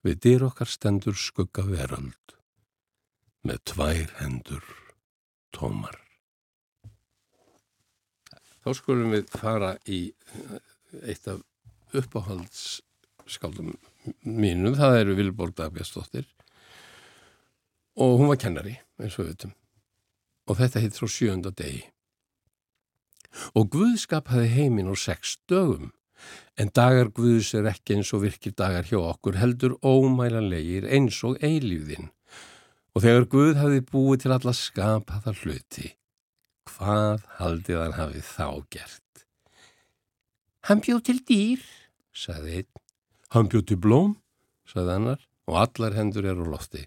Við 0.07 0.21
dyr 0.23 0.47
okkar 0.47 0.71
stendur 0.71 1.17
skugga 1.19 1.65
veröld, 1.67 2.37
með 3.43 3.63
tvær 3.73 4.15
hendur 4.21 4.63
tómar. 5.51 5.99
Þá 8.63 8.71
skulum 8.79 9.11
við 9.15 9.27
fara 9.31 9.75
í 9.87 9.99
eh, 10.11 10.57
eitt 11.07 11.27
af 11.31 11.43
uppáhaldsskáldum 11.95 13.75
mínum, 14.23 14.75
það 14.75 14.99
eru 15.01 15.19
Vilborg 15.19 15.55
Dagbjörnsdóttir 15.59 16.27
og 17.97 18.19
hún 18.21 18.29
var 18.31 18.39
kennari, 18.39 18.77
eins 19.01 19.15
og 19.17 19.25
við 19.25 19.33
veitum. 19.33 19.55
Og 20.47 20.57
þetta 20.59 20.81
heit 20.83 20.97
frá 20.97 21.09
sjönda 21.11 21.51
degi. 21.51 21.83
Og 23.53 23.69
Guðskap 23.73 24.31
hafi 24.31 24.49
heiminn 24.49 24.89
á 24.89 24.95
sex 24.97 25.37
dögum, 25.49 25.91
en 26.57 26.71
dagar 26.73 27.11
Guðs 27.13 27.53
er 27.57 27.67
ekki 27.69 27.97
eins 27.97 28.13
og 28.15 28.23
virkir 28.23 28.55
dagar 28.57 28.87
hjá 28.87 28.97
okkur 29.01 29.37
heldur 29.37 29.77
ómælanlegir 29.85 30.87
eins 30.89 31.19
og 31.27 31.37
eilífðin. 31.43 32.09
Og 32.95 33.03
þegar 33.05 33.27
Guð 33.33 33.59
hafi 33.61 33.83
búið 33.91 34.23
til 34.23 34.33
alla 34.33 34.53
skapaða 34.57 35.35
hluti, 35.43 35.91
hvað 36.71 37.27
haldið 37.37 37.83
hann 37.83 37.97
hafi 37.99 38.23
þá 38.25 38.47
gert? 38.73 39.03
Hann 40.67 40.81
bjóð 40.83 41.03
til 41.07 41.19
dýr, 41.29 41.61
sagði 42.11 42.61
einn. 42.61 42.71
Hann 43.35 43.49
bjóð 43.51 43.67
til 43.69 43.81
blóm, 43.83 44.17
sagði 44.67 44.95
annar, 44.97 45.21
og 45.47 45.61
allar 45.61 45.95
hendur 45.95 46.25
eru 46.27 46.47
á 46.47 46.51
lofti. 46.55 46.81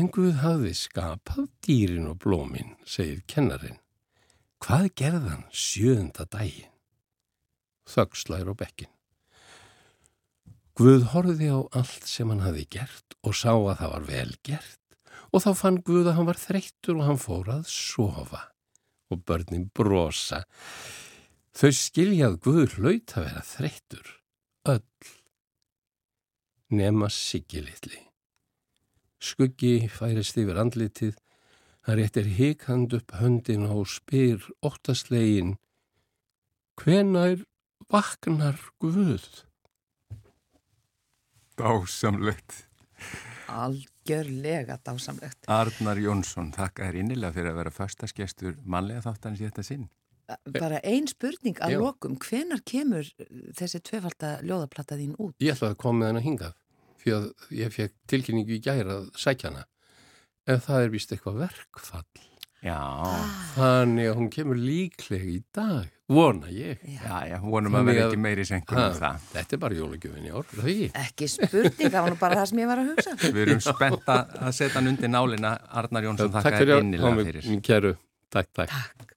En 0.00 0.08
Guð 0.08 0.38
hafði 0.40 0.70
skapað 0.78 1.50
dýrin 1.66 2.06
og 2.08 2.22
blómin, 2.22 2.70
segir 2.88 3.20
kennarin. 3.28 3.76
Hvað 4.64 4.86
gerðan 4.96 5.42
sjöunda 5.52 6.24
daginn? 6.24 6.70
Þöggslæður 7.90 8.54
á 8.56 8.60
bekkin. 8.62 8.92
Guð 10.78 11.04
horfði 11.12 11.52
á 11.52 11.60
allt 11.76 12.08
sem 12.08 12.32
hann 12.32 12.40
hafði 12.40 12.64
gert 12.78 13.16
og 13.20 13.36
sá 13.36 13.52
að 13.52 13.76
það 13.82 13.92
var 13.92 14.08
vel 14.08 14.32
gert 14.48 14.98
og 15.28 15.44
þá 15.44 15.50
fann 15.60 15.80
Guð 15.84 16.08
að 16.08 16.16
hann 16.16 16.30
var 16.30 16.42
þreyttur 16.46 16.96
og 16.96 17.06
hann 17.10 17.20
fór 17.20 17.54
að 17.58 17.64
sofa 17.68 18.44
og 19.12 19.24
börnin 19.28 19.68
brosa. 19.76 20.46
Þau 21.52 21.72
skiljað 21.76 22.40
Guð 22.46 22.78
hlaut 22.78 23.18
að 23.18 23.26
vera 23.28 23.48
þreyttur, 23.52 24.14
öll, 24.72 25.10
nema 26.72 27.12
Siggi 27.12 27.60
litli. 27.66 28.06
Skuggi 29.20 29.84
færist 29.92 30.38
yfir 30.40 30.56
andlitið, 30.62 31.18
hann 31.84 31.98
réttir 31.98 32.28
hikand 32.38 32.94
upp 32.96 33.12
höndin 33.20 33.66
og 33.68 33.84
spyr 33.92 34.46
óttaslegin, 34.64 35.58
hvenær 36.80 37.42
vaknar 37.92 38.56
Guð? 38.80 39.26
Dásamlegt. 41.60 42.64
Algjörlega 43.52 44.78
dásamlegt. 44.86 45.44
Arnar 45.52 46.00
Jónsson, 46.00 46.48
þakka 46.56 46.88
þér 46.88 47.00
innilega 47.02 47.36
fyrir 47.36 47.52
að 47.52 47.60
vera 47.60 47.74
förstaskestur 47.76 48.56
mannlega 48.64 49.04
þáttanins 49.04 49.44
í 49.44 49.48
þetta 49.50 49.66
sinn. 49.68 49.88
Bara 50.54 50.80
ein 50.86 51.10
spurning 51.10 51.60
að 51.60 51.74
Já. 51.74 51.80
lokum, 51.82 52.16
hvenar 52.22 52.64
kemur 52.64 53.04
þessi 53.58 53.82
tvefalda 53.84 54.38
ljóðaplata 54.46 54.96
þín 54.96 55.16
út? 55.18 55.34
Ég 55.42 55.58
ætlaði 55.58 55.74
að 55.74 55.80
koma 55.84 56.04
með 56.04 56.12
hana 56.14 56.24
hingað 56.24 56.58
því 57.04 57.14
að 57.18 57.28
ég 57.60 57.76
fekk 57.76 57.94
tilkynningu 58.12 58.56
í 58.56 58.62
gæra 58.64 58.98
að 59.00 59.06
sækja 59.20 59.50
hana. 59.50 59.66
En 60.50 60.60
það 60.64 60.84
er 60.86 60.92
vist 60.96 61.14
eitthvað 61.14 61.40
verkfall. 61.46 62.26
Já, 62.60 62.76
Þannig 63.54 64.10
að 64.10 64.18
hún 64.18 64.26
kemur 64.34 64.58
líklega 64.60 65.28
í 65.32 65.38
dag, 65.56 65.86
vona 66.12 66.50
ég. 66.52 66.82
já, 66.84 67.14
já, 67.30 67.38
vonum 67.40 67.78
að 67.78 67.86
vera 67.88 68.02
ekki 68.10 68.18
meiri 68.20 68.44
sengur 68.44 68.76
Ha, 68.76 68.82
um 68.90 68.98
það. 68.98 69.22
Þetta 69.32 69.56
er 69.56 69.62
bara 69.62 69.78
jólagjöfin 69.78 70.26
í 70.28 70.32
ár, 70.34 70.44
er 70.44 70.58
það 70.60 70.68
ekki? 70.74 70.90
Ekki 71.06 71.28
spurning, 71.32 71.78
það 71.86 71.96
var 72.04 72.12
nú 72.12 72.18
bara 72.20 72.40
það 72.42 72.50
sem 72.50 72.60
ég 72.60 72.68
var 72.68 72.82
að 72.82 72.90
hugsa. 72.92 73.14
Við 73.38 73.40
erum 73.46 73.62
spennt 73.64 74.12
að 74.12 74.34
að 74.44 74.52
setja 74.58 74.76
hann 74.76 74.92
undir 74.92 75.12
nálina. 75.14 75.54
Arnar 75.80 76.08
Jónsson, 76.10 76.34
Takk 76.34 76.50
þakka 76.50 76.60
fyrir 76.60 76.74
þér 76.74 76.84
innilega 76.84 77.24
fyrir. 77.30 77.48
Takk, 78.30 78.52
takk. 78.60 79.09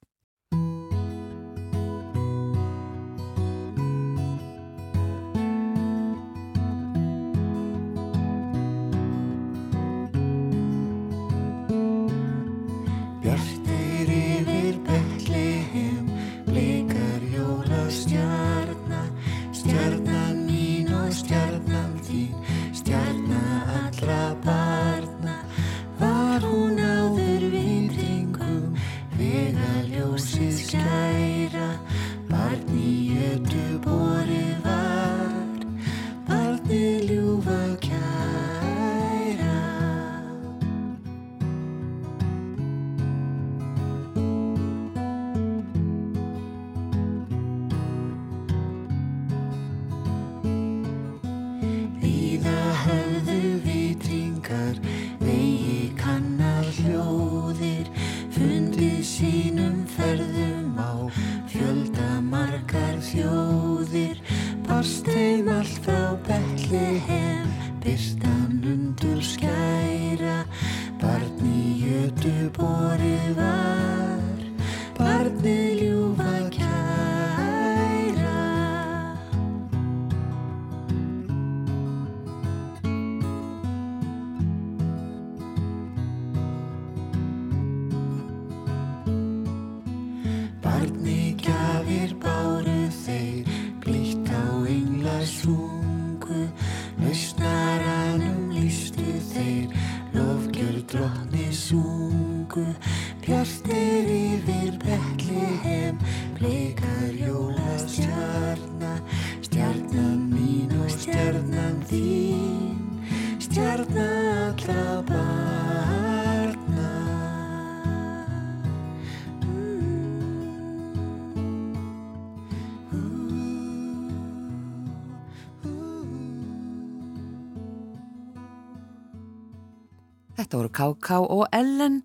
Þetta 130.43 130.59
voru 130.59 130.71
K.K. 130.75 131.17
og 131.31 131.43
Ellen 131.55 132.01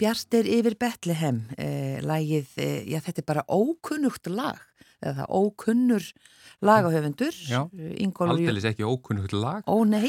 Bjartir 0.00 0.46
yfir 0.48 0.78
Betlehem 0.80 1.42
eh, 1.60 1.98
lagið, 2.00 2.54
eh, 2.56 2.78
já 2.88 3.02
þetta 3.04 3.20
er 3.20 3.26
bara 3.28 3.42
ókunnugt 3.52 4.30
lag, 4.32 4.56
eða 5.02 5.12
það 5.20 5.34
ókunnur 5.36 6.06
lagahöfundur 6.64 7.36
eh, 7.52 8.22
Aldeilis 8.24 8.68
ekki 8.70 8.88
ókunnugt 8.88 9.36
lag. 9.36 9.60
Ó 9.68 9.84
nei, 9.84 10.08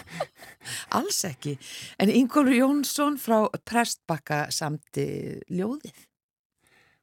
alls 0.96 1.20
ekki 1.28 1.58
en 2.00 2.14
Ingólfur 2.16 2.56
Jónsson 2.56 3.20
frá 3.20 3.44
Prestbakka 3.60 4.46
samti 4.54 5.04
ljóðið 5.52 6.06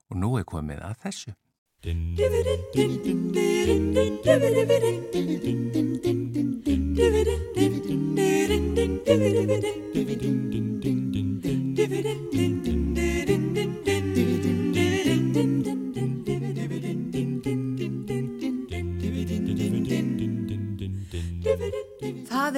Og 0.07 0.15
nú 0.17 0.37
er 0.39 0.45
komið 0.47 0.81
að 0.87 1.01
þessu. 1.03 1.33
Það 9.07 9.15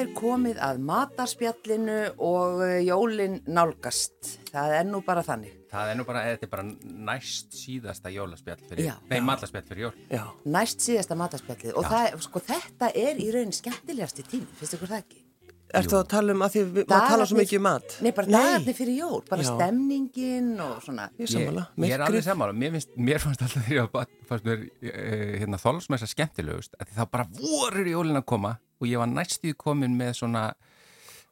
er 0.01 0.09
komið 0.17 0.57
að 0.57 0.81
matarspjallinu 0.89 1.99
og 2.17 2.65
eh, 2.65 2.81
jólin 2.81 3.37
nálgast. 3.45 4.41
Það 4.49 4.73
er 4.79 4.89
nú 4.89 5.05
bara 5.05 5.21
þannig. 5.21 5.53
Það 5.69 5.93
er 5.93 6.01
nú 6.01 6.09
bara, 6.09 6.25
þetta 6.31 6.49
er 6.49 6.53
bara 6.55 6.65
næst 7.13 7.53
síðasta 7.61 8.09
jólaspjall 8.09 8.57
fyrir, 8.65 8.89
Já. 8.89 8.95
nei, 9.05 9.19
mallaspjall 9.21 9.69
fyrir 9.69 9.91
jól. 9.91 9.95
Já, 10.09 10.25
Næst 10.49 10.81
síðasta 10.81 11.13
matarspjallið 11.13 11.77
og 11.77 11.85
það, 11.93 12.21
sko, 12.25 12.41
þetta 12.49 12.89
er 12.97 13.21
í 13.21 13.29
raunin 13.37 13.53
skemmtilegasti 13.53 14.25
tími, 14.33 14.49
finnst 14.57 14.79
ykkur 14.79 14.97
það 14.97 15.03
ekki? 15.05 15.28
Ertu 15.77 15.97
að 15.99 16.07
tala 16.09 16.33
um 16.33 16.41
að 16.45 16.53
því 16.55 16.61
við- 16.77 16.85
maður 16.89 17.09
tala 17.13 17.25
svo 17.29 17.37
mikið 17.39 17.57
um 17.59 17.65
mat? 17.67 17.97
Nei, 18.01 18.11
bara 18.17 18.27
dagarnir 18.33 18.75
fyrir 18.79 18.95
jól, 18.99 19.19
bara 19.29 19.43
Já. 19.45 19.49
stemningin 19.55 20.49
og 20.65 20.79
svona. 20.85 21.09
Ég 21.19 21.27
er 21.27 21.33
sammála, 21.33 21.65
Ég, 21.77 21.85
ég 21.89 21.93
er 21.97 22.05
alveg 22.07 22.23
sammála, 22.25 22.53
mér, 22.57 22.71
finnst, 22.77 22.89
mér 22.97 23.19
fannst 23.23 23.41
alltaf 23.45 23.67
því 23.67 23.77
að 23.83 24.07
fannst 24.29 24.45
mér 24.49 24.63
uh, 24.65 25.35
hérna, 25.43 25.61
þólasmessa 25.61 26.09
skemmtilegust 26.09 26.73
að 26.79 26.89
því 26.89 26.97
þá 26.99 27.05
bara 27.11 27.27
vorur 27.37 27.85
jólin 27.93 28.17
að 28.21 28.25
koma 28.25 28.55
og 28.79 28.87
ég 28.87 28.97
var 28.97 29.07
næstu 29.11 29.53
komin 29.59 29.95
með 29.99 30.13
svona 30.23 30.43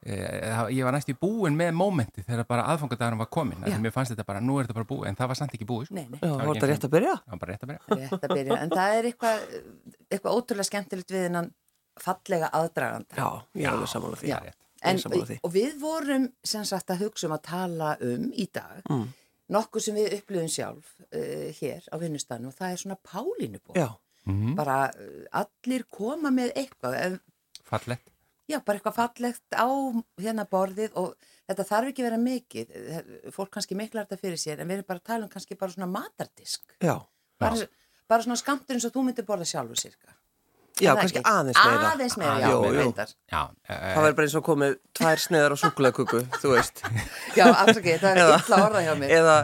uh, 0.06 0.68
ég 0.74 0.84
var 0.86 0.94
næstu 0.96 1.16
búin 1.20 1.58
með 1.58 1.74
mómenti 1.78 2.24
þegar 2.28 2.46
bara 2.50 2.66
aðfangadagarinn 2.74 3.20
var 3.22 3.30
komin 3.34 3.58
Já. 3.66 3.74
að 3.76 3.82
mér 3.86 3.94
fannst 3.96 4.14
þetta 4.14 4.26
bara, 4.28 4.42
nú 4.44 4.60
er 4.60 4.68
þetta 4.68 4.78
bara 4.78 4.90
búið 4.92 5.08
en 5.12 5.16
það 5.20 5.32
var 5.34 5.40
samt 5.42 5.56
ekki 5.58 5.68
búið 5.70 5.90
sko. 5.90 5.96
Nei, 5.98 6.08
nei, 6.12 6.20
Já, 6.22 6.34
var 6.38 6.54
þetta 6.56 6.70
rétt 6.74 6.88
að 6.88 6.94
byrja? 6.98 7.16
það 7.24 7.34
var 7.34 7.42
bara 7.44 7.54
rétt 7.56 7.64
að 7.64 7.72
byrja 7.72 8.02
rétt 8.04 8.28
að 8.28 8.36
byrja. 8.38 8.60
En 8.62 8.70
það 8.76 8.98
er 9.00 9.10
eitthvað, 9.12 9.48
eitthvað 10.12 10.38
fallega 12.04 12.50
aðdraganda. 12.54 13.16
Já, 13.18 13.28
ég 13.56 13.68
er 13.68 13.72
alveg 13.76 13.92
sammála 13.94 14.18
því. 14.22 14.28
Já. 14.34 14.40
því. 15.28 15.40
og 15.44 15.52
við 15.54 15.78
vorum 15.82 16.28
sem 16.44 16.66
sagt 16.66 16.92
að 16.94 17.00
hugsa 17.06 17.26
um 17.28 17.34
að 17.34 17.42
tala 17.50 17.98
um 18.02 18.28
í 18.34 18.46
dag 18.54 18.84
Mm. 18.90 19.08
nokkuð 19.50 19.82
sem 19.82 19.96
við 19.96 20.14
upplifum 20.20 20.48
sjálf 20.52 20.92
uh, 21.08 21.48
hér 21.62 21.82
á 21.90 21.96
vinnustanum 21.98 22.52
og 22.52 22.56
það 22.60 22.72
er 22.72 22.78
svona 22.84 22.98
pálínubóð. 23.04 23.76
Já, 23.76 23.90
Mhm. 24.28 24.56
Bara 24.56 24.92
uh, 24.92 25.24
allir 25.32 25.86
koma 25.90 26.30
með 26.30 26.52
eitthvað, 26.60 26.96
ef, 27.00 27.20
Fallegt 27.64 28.10
já 28.48 28.60
bara 28.64 28.78
eitthvað 28.80 28.96
fallegt 28.96 29.56
á 29.56 29.68
hérna 30.20 30.44
borðið 30.48 30.92
og 31.00 31.16
þetta 31.48 31.64
þarf 31.68 31.88
ekki 31.94 32.04
vera 32.04 32.18
mikið, 32.18 33.32
fólk 33.32 33.50
kannski 33.56 33.76
miklar 33.76 34.06
þetta 34.06 34.20
fyrir 34.20 34.38
sér 34.40 34.60
en 34.60 34.68
við 34.68 34.78
erum 34.82 34.88
bara 34.88 35.00
að 35.00 35.04
tala 35.10 35.24
um 35.24 35.30
kannski 35.30 35.56
bara 35.58 35.72
svona 35.72 35.88
matardisk. 35.92 36.62
já. 36.80 37.00
Bara, 37.40 37.56
bara 38.08 38.24
svona 38.24 38.36
skamtur 38.40 38.76
eins 38.76 38.86
og 38.86 38.92
þú 38.94 39.04
myndir 39.08 39.26
borða 39.26 39.46
sjálfur 39.48 39.80
sirka. 39.80 40.14
Já, 40.84 40.92
kannski 40.98 41.22
ekki? 41.22 41.32
aðeins 41.32 41.62
meira. 41.64 41.88
Aðeins 41.94 42.18
meira, 42.22 42.36
já, 42.44 42.52
meira. 42.62 42.82
reyndar. 42.82 43.14
Já, 43.32 43.42
uh, 43.48 43.72
Það 43.72 44.04
verður 44.04 44.18
bara 44.20 44.28
eins 44.28 44.36
og 44.42 44.46
komið 44.48 44.76
tvær 45.00 45.24
sneiðar 45.24 45.56
á 45.56 45.58
súkulegugu, 45.64 46.22
þú 46.42 46.54
veist. 46.54 46.84
Já, 47.38 47.46
afsakið, 47.54 47.98
það 48.04 48.12
er 48.12 48.22
illa 48.38 48.62
orða 48.68 48.86
hjá 48.86 48.94
mér. 49.02 49.16
Eða 49.18 49.38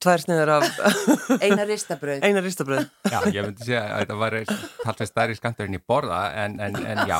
tvær 0.00 0.22
sneiðar 0.24 0.52
af 0.54 1.42
Eina 1.44 1.64
ristabröð. 1.68 2.22
eina 2.24 2.40
ristabröð. 2.40 2.86
Já, 3.10 3.18
ég 3.34 3.44
myndi 3.44 3.66
segja 3.66 3.82
að 3.90 3.98
þetta 4.04 4.20
var 4.22 4.36
talsveit 4.84 5.10
stærri 5.10 5.36
skamtur 5.36 5.68
en 5.68 5.76
ég 5.76 5.82
borða 5.88 6.22
en, 6.46 6.56
en, 6.60 6.78
en 6.94 7.02
já 7.10 7.18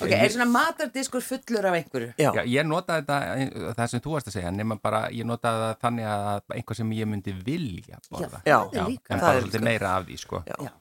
Ok, 0.00 0.08
er 0.08 0.30
svona 0.32 0.46
matardiskur 0.48 1.20
fullur 1.20 1.66
af 1.68 1.74
einhverju? 1.76 2.14
Já, 2.16 2.30
Já, 2.32 2.42
ég 2.48 2.64
notaði 2.64 3.04
þetta, 3.04 3.74
það 3.76 3.90
sem 3.92 4.02
þú 4.06 4.14
varst 4.14 4.30
að 4.30 4.36
segja, 4.38 4.52
nema 4.56 4.78
bara, 4.80 5.02
ég 5.12 5.28
notaði 5.28 5.60
það 5.66 5.74
þannig 5.84 6.08
að 6.14 6.56
einhvað 6.56 6.78
sem 6.80 6.94
ég 6.96 7.10
myndi 7.12 7.34
vilja 7.44 8.00
borða. 8.08 8.40
Já, 8.48 8.56
það 8.72 8.80
er 8.80 8.88
líka. 8.88 9.10
en 9.12 9.20
það 9.20 9.26
bara 9.26 9.36
er 9.36 9.44
svolítið 9.44 9.66
meira 9.68 9.90
af 9.98 10.06
því, 10.08 10.16
sko. 10.22 10.40
Já. 10.48 10.72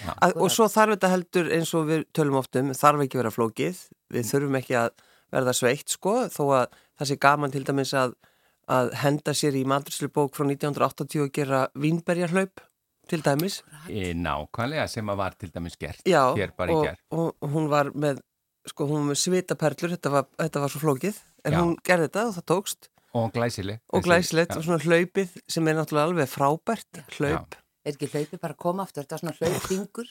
Já. 0.00 0.12
Að, 0.26 0.36
og 0.42 0.52
svo 0.52 0.68
þarf 0.72 0.96
þetta 0.96 1.10
heldur 1.12 1.50
eins 1.56 1.72
og 1.76 1.88
við 1.90 2.04
tölum 2.16 2.38
oft 2.40 2.58
um, 2.60 2.72
þarf 2.76 3.04
ekki 3.04 3.18
að 3.18 3.22
vera 3.22 3.34
flókið, 3.34 3.80
við 4.14 4.28
þurfum 4.30 4.60
ekki 4.60 4.78
að 4.80 4.92
verða 5.34 5.54
sveitt 5.56 5.94
sko, 5.94 6.14
þó 6.32 6.44
að 6.60 6.78
það 6.98 7.10
sé 7.10 7.16
gaman 7.24 7.54
til 7.54 7.64
dæmis 7.66 7.94
að, 7.98 8.14
að 8.70 8.92
henda 9.02 9.34
sér 9.36 9.58
í 9.58 9.64
maturslu 9.68 10.10
bók 10.14 10.36
frá 10.36 10.46
1980 10.46 11.24
og 11.24 11.34
gera 11.34 11.64
vínberjarhlaup 11.74 12.62
til 13.10 13.20
dæmis. 13.24 13.60
E, 13.88 14.14
nákvæmlega 14.16 14.86
sem 14.88 15.10
að 15.12 15.20
var 15.20 15.36
til 15.36 15.50
dæmis 15.52 15.76
gert 15.80 16.06
Já, 16.08 16.22
og, 16.32 16.88
og, 17.12 17.50
hún 17.52 17.68
var 17.72 17.90
með, 17.92 18.22
sko, 18.70 18.88
hún 18.88 19.02
var 19.02 19.12
með 19.12 19.20
svitaperlur, 19.24 19.94
þetta 19.96 20.14
var, 20.14 20.28
þetta 20.40 20.64
var 20.64 20.72
svo 20.72 20.82
flókið, 20.86 21.20
en 21.44 21.56
Já. 21.56 21.60
hún 21.60 21.74
gerði 21.84 22.08
þetta 22.08 22.26
og 22.30 22.36
það 22.38 22.48
tókst 22.54 22.90
Og 23.14 23.28
glæsileg. 23.34 23.82
og 23.94 24.02
glæsilegt 24.02 24.54
Já. 24.54 24.58
og 24.58 24.64
svona 24.66 24.82
hlaupið 24.82 25.36
sem 25.46 25.68
er 25.70 25.76
náttúrulega 25.78 26.08
alveg 26.08 26.30
frábært 26.32 27.04
hlaup. 27.18 27.54
Er 27.84 27.92
ekki 27.92 28.08
hlaupi 28.08 28.38
bara 28.40 28.54
að 28.54 28.60
koma 28.64 28.84
aftur, 28.86 29.04
þetta 29.04 29.14
var 29.14 29.20
svona 29.20 29.34
hlaupfingur 29.36 30.06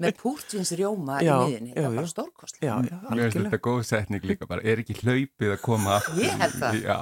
með 0.00 0.14
púrtvins 0.22 0.70
rjóma 0.78 1.18
í 1.20 1.26
miðinni, 1.28 1.72
þetta 1.74 1.82
var 1.84 1.96
bara 1.98 2.06
já. 2.06 2.12
stórkostlega. 2.14 2.64
Já, 2.64 2.72
já, 2.80 2.80
Mér 2.80 3.02
finnst 3.02 3.10
algjörlega. 3.12 3.50
þetta 3.50 3.60
góð 3.66 3.80
setning 3.90 4.24
líka 4.30 4.48
bara, 4.48 4.64
er 4.72 4.80
ekki 4.80 4.96
hlaupið 5.02 5.52
að 5.52 5.60
koma 5.66 5.92
aftur? 5.98 6.20
Ég 6.24 6.40
held 6.40 6.56
það. 6.62 6.78
Já, 6.80 6.96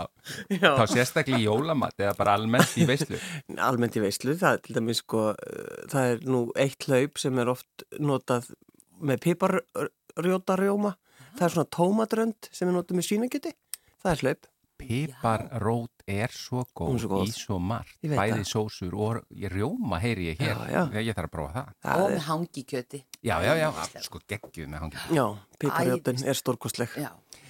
Já. 0.58 0.70
þá 0.80 0.82
sérstaklega 0.96 1.38
í 1.38 1.46
jólamat 1.46 2.02
eða 2.02 2.16
bara 2.18 2.34
almennt 2.34 2.74
í 2.74 2.88
veislu. 2.90 3.20
Almennt 3.68 3.94
í 4.00 4.02
veislu, 4.02 4.34
það 4.42 4.58
er 4.58 4.64
til 4.66 4.76
dæmis 4.80 5.02
sko, 5.04 5.22
uh, 5.38 5.80
það 5.94 6.10
er 6.16 6.26
nú 6.34 6.42
eitt 6.66 6.88
hlaup 6.90 7.22
sem 7.22 7.38
er 7.38 7.52
oft 7.54 7.86
notað 8.02 8.50
með 8.98 9.22
piparrjótarjóma, 9.28 10.96
það 11.38 11.46
er 11.46 11.54
svona 11.54 11.70
tómadrönd 11.78 12.50
sem 12.50 12.66
er 12.68 12.74
notað 12.74 12.98
með 12.98 13.08
svínakjöti, 13.12 13.54
það 14.02 14.12
er 14.16 14.24
hlaup. 14.26 14.50
Piparrót 14.78 16.04
er 16.08 16.32
svo 16.32 16.62
er 16.62 16.70
góð 16.78 16.98
svo 17.02 17.08
góð. 17.12 17.26
í 17.28 17.32
svo 17.36 17.58
margt, 17.60 17.96
bæði 18.02 18.44
sósur 18.48 18.94
og 18.96 19.22
rjóma 19.52 19.98
heyri 20.02 20.30
ég 20.32 20.40
hér, 20.42 20.56
Já, 20.68 20.84
já. 20.92 21.02
Ég, 21.02 21.14
þarf 21.16 21.28
að 21.28 21.34
prófa 21.34 21.52
það. 21.58 21.72
Það 21.84 22.02
Og 22.02 22.10
er, 22.10 22.14
með 22.16 22.26
hangikjöti. 22.28 23.00
Já, 23.22 23.36
já, 23.44 23.52
já, 23.58 23.68
sko 24.06 24.20
geggjuð 24.28 24.68
með 24.72 24.84
hangi. 24.86 25.02
já, 25.18 25.26
piparrjótin 25.58 26.14
Æðislegt. 26.14 26.28
er 26.28 26.34
stórkostleg. 26.42 26.98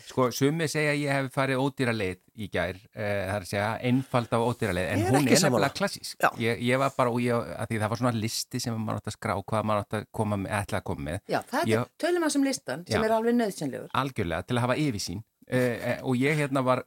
Sko, 0.08 0.30
sumi 0.32 0.64
segja 0.72 0.94
að 0.94 1.00
ég 1.02 1.10
hef 1.12 1.26
farið 1.34 1.58
ódýra 1.60 1.92
leið 1.92 2.20
í 2.40 2.46
gær, 2.48 2.78
uh, 2.80 2.96
það 2.96 3.34
er 3.34 3.42
að 3.44 3.48
segja 3.50 3.66
einfald 3.84 4.30
á 4.32 4.38
ódýra 4.40 4.72
leið, 4.72 4.86
en 4.88 5.02
er 5.02 5.10
hún 5.12 5.18
er 5.18 5.26
nefnilega 5.28 5.74
klassísk. 5.76 6.16
Ég, 6.40 6.62
ég 6.64 6.78
var 6.80 6.94
bara, 6.96 7.10
og 7.12 7.20
ég, 7.20 7.34
að 7.36 7.68
því 7.68 7.80
það 7.82 7.90
var 7.92 8.00
svona 8.00 8.12
listi 8.16 8.60
sem 8.64 8.78
maður 8.80 9.02
átt 9.02 9.10
að 9.12 9.16
skrá, 9.18 9.34
hvað 9.44 9.66
maður 9.68 9.84
átt 9.84 9.96
að 10.00 10.06
koma 10.16 10.38
með, 10.40 10.54
ætla 10.62 10.80
að 10.80 10.86
koma 10.88 11.04
með, 11.10 11.18
já 11.28 11.42
það 11.52 11.74
er 11.76 11.84
tölum 12.00 12.24
að 12.24 12.32
sem 12.38 12.46
listan 12.48 12.86
sem 12.88 13.02
Já. 13.02 13.04
er 13.04 13.14
alveg 13.18 13.36
nöðsynlegur. 13.36 13.90
algjörlega, 13.92 14.46
til 14.48 14.56
að 14.56 14.64
hafa 14.64 14.76
yfirsýn. 14.80 15.20
Uh, 15.48 15.96
og 16.04 16.18
ég 16.20 16.36
hérna 16.36 16.60
var 16.66 16.82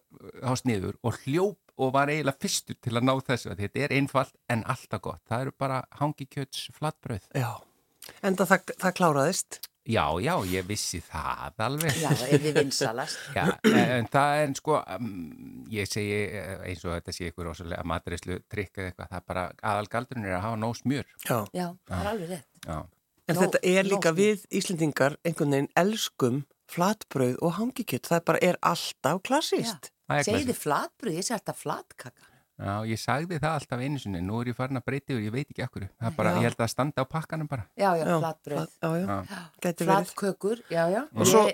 á 0.45 0.53
sniður 0.59 0.99
og 1.01 1.16
hljóp 1.24 1.57
og 1.82 1.93
var 1.95 2.12
eiginlega 2.14 2.38
fyrstur 2.43 2.78
til 2.78 2.93
að 2.93 3.07
ná 3.07 3.16
þessu, 3.26 3.49
að 3.55 3.64
þetta 3.64 3.80
er 3.88 3.95
einfalt 3.97 4.36
en 4.53 4.62
alltaf 4.70 5.01
gott. 5.01 5.22
Það 5.30 5.47
eru 5.47 5.53
bara 5.64 5.80
hangikjöts 5.97 6.68
flatbröð. 6.78 7.26
Já, 7.34 7.55
enda 8.22 8.45
það, 8.45 8.74
það 8.84 8.93
kláraðist. 8.99 9.59
Já, 9.89 10.03
já, 10.22 10.36
ég 10.45 10.68
vissi 10.70 10.99
það 11.01 11.64
alveg. 11.66 11.95
Já, 12.03 12.12
ef 12.14 12.43
við 12.43 12.59
vinsalast. 12.59 13.18
Já, 13.39 13.47
en 13.66 14.05
það 14.14 14.41
er 14.43 14.51
sko, 14.59 14.76
um, 14.78 15.07
ég 15.74 15.89
segi 15.89 16.20
eh, 16.38 16.51
eins 16.70 16.86
og 16.86 16.93
þetta 16.99 17.16
sé 17.18 17.32
ykkur 17.32 17.49
rosalega 17.49 17.88
matreyslu 17.89 18.38
trikk 18.45 18.78
eða 18.78 18.91
eitthvað, 18.91 19.09
það 19.09 19.18
er 19.24 19.26
bara 19.34 19.45
aðalgaldurinn 19.72 20.28
er 20.30 20.36
að 20.38 20.45
hafa 20.45 20.59
nóg 20.62 20.78
smjör. 20.84 21.09
Já, 21.26 21.39
Já, 21.57 21.66
það 21.89 21.97
er 22.03 22.12
alveg 22.14 22.34
rétt. 22.36 22.47
Já, 22.68 22.78
en 23.26 23.36
Nó- 23.36 23.41
þetta 23.41 23.64
er 23.74 23.82
nóg 23.82 23.89
líka 23.95 24.14
smjör. 24.14 24.20
við 24.22 24.45
Íslendingar 24.62 25.18
einhvern 25.26 25.57
veginn 25.57 25.72
elskum 25.82 26.43
flatbrauð 26.72 27.38
og 27.41 27.55
hangikjött, 27.59 28.07
það 28.09 28.26
bara 28.32 28.41
er 28.41 28.57
alltaf 28.61 29.22
er 30.19 30.28
Segði 30.28 30.55
flatbröð, 30.57 31.17
ég 31.19 31.24
segi 31.28 31.38
alltaf 31.39 31.61
flatkaka. 31.63 32.28
Já, 32.61 32.74
ég 32.86 32.99
sagði 33.01 33.39
það 33.41 33.55
alltaf 33.57 33.80
einu 33.82 33.97
sinni, 33.99 34.19
nú 34.22 34.41
er 34.41 34.51
ég 34.51 34.55
farin 34.57 34.78
að 34.78 34.86
breyta 34.86 35.13
yfir, 35.15 35.24
ég 35.26 35.34
veit 35.34 35.49
ekki 35.49 35.63
okkur. 35.65 35.88
Það 35.97 36.07
er 36.11 36.15
bara, 36.19 36.30
Já. 36.32 36.38
ég 36.38 36.47
held 36.49 36.59
að 36.61 36.69
standa 36.69 37.01
á 37.01 37.05
pakkanum 37.09 37.47
bara. 37.49 37.63
Já, 37.80 37.89
já, 37.97 38.05
Já, 38.05 38.19
flatbröð. 38.22 38.57
flat- 38.57 38.78
Já, 38.82 38.89
já, 39.01 39.26
Já. 39.32 39.74
Flatkökur, 39.88 40.57
já, 40.69 40.84
já. 40.93 41.03
Og 41.15 41.26
svo- 41.28 41.51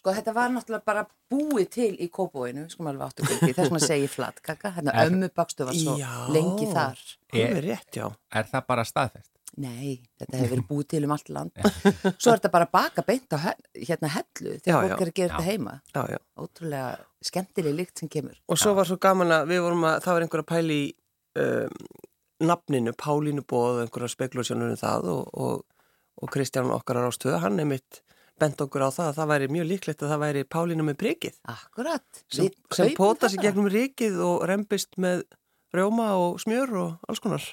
Sko 0.00 0.12
þetta 0.16 0.32
var 0.32 0.48
náttúrulega 0.48 0.84
bara 0.84 1.06
búið 1.30 1.66
til 1.70 1.96
í 2.00 2.08
kópóinu, 2.08 2.70
sko 2.70 2.82
maður 2.86 3.02
alveg 3.02 3.08
áttu 3.10 3.24
ekki, 3.34 3.52
þess 3.56 3.70
segi 3.84 4.06
ég 4.06 4.12
flatkaka, 4.14 4.70
hérna 4.72 4.94
Er- 4.94 5.10
ömmu 5.10 5.28
bakstu 5.36 5.64
var 5.68 5.74
svo 5.76 5.96
Já. 6.00 6.08
lengi 6.32 6.66
þar. 6.72 6.96
Það 7.32 7.56
er 7.56 7.62
rétt, 7.66 7.90
já. 7.92 8.06
Er 8.32 8.44
það 8.44 8.66
bara 8.66 8.84
staðfest? 8.84 9.28
Nei, 9.58 9.96
þetta 10.20 10.36
hefur 10.38 10.50
verið 10.54 10.66
búið 10.68 10.86
til 10.92 11.00
um 11.04 11.12
allt 11.16 11.28
land. 11.34 11.56
Svo 11.60 12.30
er 12.32 12.38
þetta 12.38 12.50
bara 12.54 12.66
að 12.68 12.74
baka 12.76 13.02
beint 13.06 13.34
á 13.34 13.38
hérna 13.74 14.10
hellu 14.14 14.52
þegar 14.62 14.84
fólk 14.92 15.00
er 15.02 15.10
að 15.10 15.16
gera 15.16 15.28
Já. 15.28 15.32
þetta 15.34 15.46
heima. 15.48 15.74
já, 15.94 16.02
já. 16.14 16.18
Ótrúlega 16.38 16.90
skemmtileg 17.30 17.74
lykt 17.80 17.98
sem 17.98 18.08
kemur. 18.12 18.36
Og 18.48 18.60
svo 18.60 18.74
var 18.78 18.86
svo 18.88 18.96
gaman 19.02 19.34
að 19.34 19.50
við 19.50 19.64
vorum 19.66 19.84
að, 19.90 19.98
það 20.06 20.16
var 20.16 20.26
einhver 20.26 20.44
að 20.44 20.50
pæli 20.52 20.76
í 20.80 20.86
um, 21.42 21.74
nafninu, 22.50 22.94
Pálínu 22.96 23.44
Bóð, 23.50 23.82
einhverja 23.82 24.14
spekularsjónur 24.14 24.70
um 24.72 24.80
það 24.80 25.10
og, 25.12 25.34
og, 25.34 25.82
og 26.22 26.32
Kristján 26.32 26.70
okkar 26.72 27.02
á 27.02 27.04
rástöðu, 27.04 27.36
hann 27.42 27.58
einmitt 27.60 28.00
bent 28.40 28.62
okkur 28.64 28.86
á 28.86 28.88
það 28.88 29.10
að 29.10 29.18
það 29.18 29.30
væri 29.34 29.48
mjög 29.52 29.66
líklegt 29.68 30.02
að 30.06 30.12
það 30.14 30.22
væri 30.24 30.44
Pálínu 30.48 30.86
með 30.86 30.96
prikið 31.02 31.34
Akkurat. 31.52 32.06
sem, 32.32 32.46
sem 32.72 32.88
kaupum 32.88 32.96
póta 32.96 33.26
það 33.26 33.34
sig 33.34 33.40
bara. 33.42 33.48
gegnum 33.50 33.68
rikið 33.74 34.20
og 34.24 34.44
rembist 34.48 34.96
með 34.96 35.26
rjóma 35.76 36.06
og 36.16 36.38
smjör 36.40 36.72
og 36.80 37.10
alls 37.10 37.20
konar. 37.20 37.44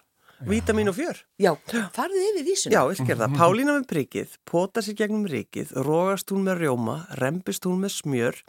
Vítamin 0.45 0.89
og 0.91 0.95
fjör. 0.97 1.17
Já, 1.41 1.51
farðu 1.95 2.21
yfir 2.21 2.45
vísuna. 2.45 2.73
Já, 2.75 2.81
ég 2.91 2.99
sker 3.01 3.17
það. 3.17 3.37
Pálína 3.39 3.73
með 3.79 3.87
prikið, 3.89 4.35
póta 4.45 4.83
sig 4.85 4.97
gegnum 4.99 5.25
rikið, 5.25 5.71
rógast 5.87 6.29
hún 6.33 6.45
með 6.45 6.61
rjóma, 6.65 6.97
rembist 7.17 7.65
hún 7.65 7.81
með 7.81 7.95
smjör. 7.97 8.41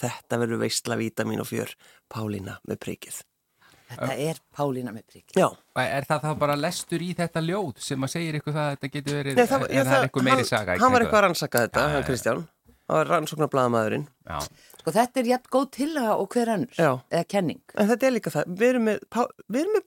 Þetta 0.00 0.38
verður 0.42 0.60
veistla 0.66 0.96
vítamin 1.00 1.40
og 1.40 1.48
fjör. 1.48 1.72
Pálína 2.12 2.58
með 2.68 2.80
prikið. 2.84 3.22
Þetta 3.90 4.14
er 4.22 4.38
Pálína 4.54 4.92
með 4.94 5.06
prikið. 5.10 5.40
Já, 5.40 5.48
Er 5.80 6.04
það 6.06 6.22
þá 6.28 6.30
bara 6.38 6.54
lestur 6.60 7.02
í 7.02 7.10
þetta 7.16 7.40
ljóð 7.42 7.80
sem 7.82 8.04
að 8.06 8.12
segir 8.12 8.36
ykkur 8.38 8.54
það 8.54 8.66
að 8.68 8.72
þetta 8.76 8.90
getur 8.94 9.16
verið, 9.16 9.36
Nei, 9.40 9.46
það, 9.50 9.64
er 9.66 9.74
já, 9.80 9.84
það 9.88 10.04
einhver 10.06 10.26
meiri 10.28 10.44
saga? 10.46 10.76
hann 10.78 10.92
var 10.92 11.04
eitthvað 11.04 11.18
að 11.20 11.24
rannsaka 11.26 11.62
þetta, 11.64 11.80
já, 11.80 11.88
hann 11.94 12.02
já. 12.04 12.06
Kristján. 12.10 12.44
Það 12.90 12.98
var 12.98 13.10
rannsóknar 13.14 13.50
blaðamæðurinn. 13.50 14.04
Já, 14.26 14.38
Sko 14.80 14.92
þetta 14.94 15.20
er 15.20 15.28
jætt 15.30 15.48
góð 15.52 15.66
tillaga 15.76 16.14
og 16.18 16.34
hver. 16.34 16.50
Já. 16.74 16.90
Eða 17.10 17.26
kenning. 17.30 17.60
En 17.78 17.90
þetta 17.90 18.06
er 18.08 18.14
líka 18.16 18.32
það. 18.34 18.54
Við 18.60 18.68
erum 18.72 18.86
með, 18.88 19.02
við 19.46 19.60
erum 19.60 19.76
með 19.76 19.84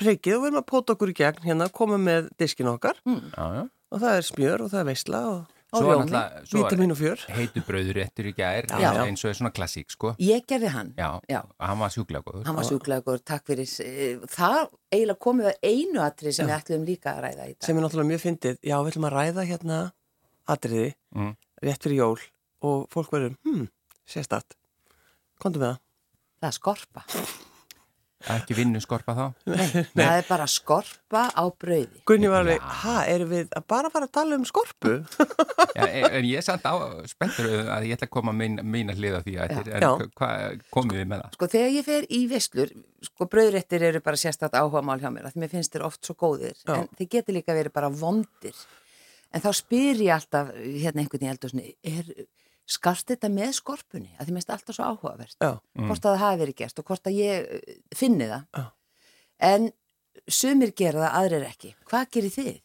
prikið 0.00 0.36
og 0.36 0.42
við 0.42 0.50
erum 0.50 0.60
að 0.62 0.68
póta 0.72 0.96
okkur 0.96 1.12
í 1.12 1.16
gegn 1.20 1.44
hérna, 1.46 1.70
koma 1.72 1.98
með 2.00 2.28
diskin 2.40 2.68
okkar 2.72 2.96
já, 3.04 3.46
já. 3.60 3.62
og 3.92 4.00
það 4.02 4.12
er 4.18 4.28
smjör 4.32 4.64
og 4.66 4.70
það 4.72 4.80
er 4.84 4.88
veistla 4.94 5.20
og 5.30 5.56
Svo 5.70 5.84
rjómi. 5.86 6.10
náttúrulega- 6.10 7.26
heitu 7.30 7.60
brauður 7.62 7.94
réttur 8.00 8.26
í 8.26 8.32
gær, 8.34 8.66
Já, 8.66 8.78
já. 8.80 9.04
eins 9.06 9.22
og 9.24 9.28
er 9.30 9.34
svona 9.38 9.52
klassík, 9.54 9.90
sko. 9.94 10.16
Ég 10.18 10.42
gerði 10.50 10.66
hann. 10.74 10.88
Já, 10.98 11.20
Já. 11.30 11.44
hann 11.60 11.78
var 11.78 11.90
sjúklega 11.94 12.24
góður. 12.26 12.44
Hann 12.44 12.56
var 12.56 12.64
sjúklega 12.64 13.02
góður, 13.06 13.22
takk 13.24 13.44
fyrir. 13.46 13.68
eh, 13.80 14.16
Það 14.26 14.68
eiginlega 14.90 15.18
komið 15.22 15.46
að 15.46 15.56
einu 15.62 16.00
atrið 16.02 16.34
sem 16.34 16.48
við 16.48 16.56
ætlum 16.58 16.86
líka 16.88 17.14
að 17.14 17.22
ræða 17.22 17.44
í 17.46 17.54
dag. 17.54 17.62
sem 17.62 17.76
er 17.78 17.82
náttúrulega 17.82 18.10
mjög 18.10 18.20
fyndið. 18.26 18.58
Já, 18.66 18.76
við 18.82 18.90
ætlum 18.90 19.06
að 19.06 19.14
ræða 19.14 19.46
hérna 19.46 19.92
atriði 20.48 20.94
Mm. 21.14 21.36
rétt 21.62 21.78
fyrir 21.82 21.96
jól 22.02 22.18
og 22.62 22.88
fólk 22.90 23.10
verður, 23.10 23.36
hmm, 23.44 23.68
sérstætt. 24.08 24.56
Kontum 25.38 25.62
með 25.62 25.70
það. 25.70 25.78
Það 26.42 26.48
er 26.48 26.58
skorpa. 26.58 27.04
Ekki 28.28 28.52
vinnu 28.52 28.80
skorpa 28.84 29.14
þá. 29.16 29.22
Það 29.96 30.10
er 30.12 30.26
bara 30.28 30.46
skorpa 30.50 31.22
á 31.32 31.44
brauði. 31.56 32.02
Gunni 32.08 32.28
var 32.28 32.42
alveg, 32.44 32.64
ha, 32.82 32.96
erum 33.08 33.30
við 33.30 33.54
að 33.56 33.64
bara 33.72 33.90
fara 33.92 34.08
að 34.10 34.12
tala 34.18 34.36
um 34.36 34.44
skorpu? 34.48 34.92
Já, 35.78 35.86
en 35.86 36.18
en 36.20 36.26
ég 36.28 36.42
er 36.42 36.44
samt 36.44 36.66
á, 36.68 36.74
spenntur 37.08 37.48
að 37.72 37.86
ég 37.88 37.96
ætla 37.96 38.08
að 38.10 38.12
koma 38.18 38.34
mín, 38.36 38.58
mína 38.60 38.96
hlið 38.96 39.16
á 39.16 39.20
því 39.24 39.36
að 39.40 39.54
þetta 39.54 39.72
er, 39.72 39.86
Já. 39.86 39.92
en 39.94 40.12
hvað 40.20 40.60
komið 40.76 41.00
þið 41.00 41.08
með 41.12 41.22
það? 41.22 41.38
Sko 41.38 41.48
þegar 41.54 41.72
ég 41.76 41.86
fer 41.88 42.08
í 42.10 42.20
veslur, 42.34 42.74
sko 43.08 43.28
brauðréttir 43.32 43.86
eru 43.88 44.02
bara 44.04 44.20
sérstætt 44.20 44.58
áhuga 44.60 44.84
mál 44.84 44.98
hjá 45.00 45.08
mér, 45.14 45.30
að 45.30 45.40
mér 45.40 45.52
finnst 45.54 45.72
þér 45.72 45.86
oft 45.88 46.04
svo 46.04 46.18
góðir, 46.20 46.60
Já. 46.60 46.74
en 46.76 46.90
þeir 46.98 47.10
geti 47.16 47.36
líka 47.38 47.56
verið 47.56 47.76
bara 47.80 47.88
vondir. 47.88 48.60
En 49.32 49.40
þá 49.40 49.50
spyr 49.54 50.04
ég 50.04 50.12
alltaf, 50.12 50.52
hérna 50.58 51.04
einhvern 51.04 51.24
í 51.24 51.32
eldursinni, 51.32 51.72
er 51.86 52.12
skarst 52.70 53.10
þetta 53.10 53.30
með 53.34 53.52
skorpunni? 53.58 54.12
Að 54.16 54.28
því 54.28 54.34
mér 54.36 54.42
finnst 54.42 54.54
alltaf 54.56 54.76
svo 54.78 54.88
áhugavert. 54.88 55.36
Já, 55.42 55.52
Hvort 55.80 56.04
að 56.04 56.10
það 56.14 56.22
hafi 56.24 56.40
verið 56.44 56.58
gert 56.62 56.82
og 56.82 56.90
hvort 56.90 57.10
að 57.10 57.18
ég 57.18 57.52
eh, 57.58 57.78
finni 57.96 58.30
það. 58.30 58.48
Já. 58.56 58.66
En 59.50 59.70
sumir 60.30 60.74
gera 60.76 61.06
það, 61.06 61.14
aðrir 61.22 61.46
ekki. 61.50 61.74
Hvað 61.90 62.10
gerir 62.16 62.36
þið? 62.38 62.58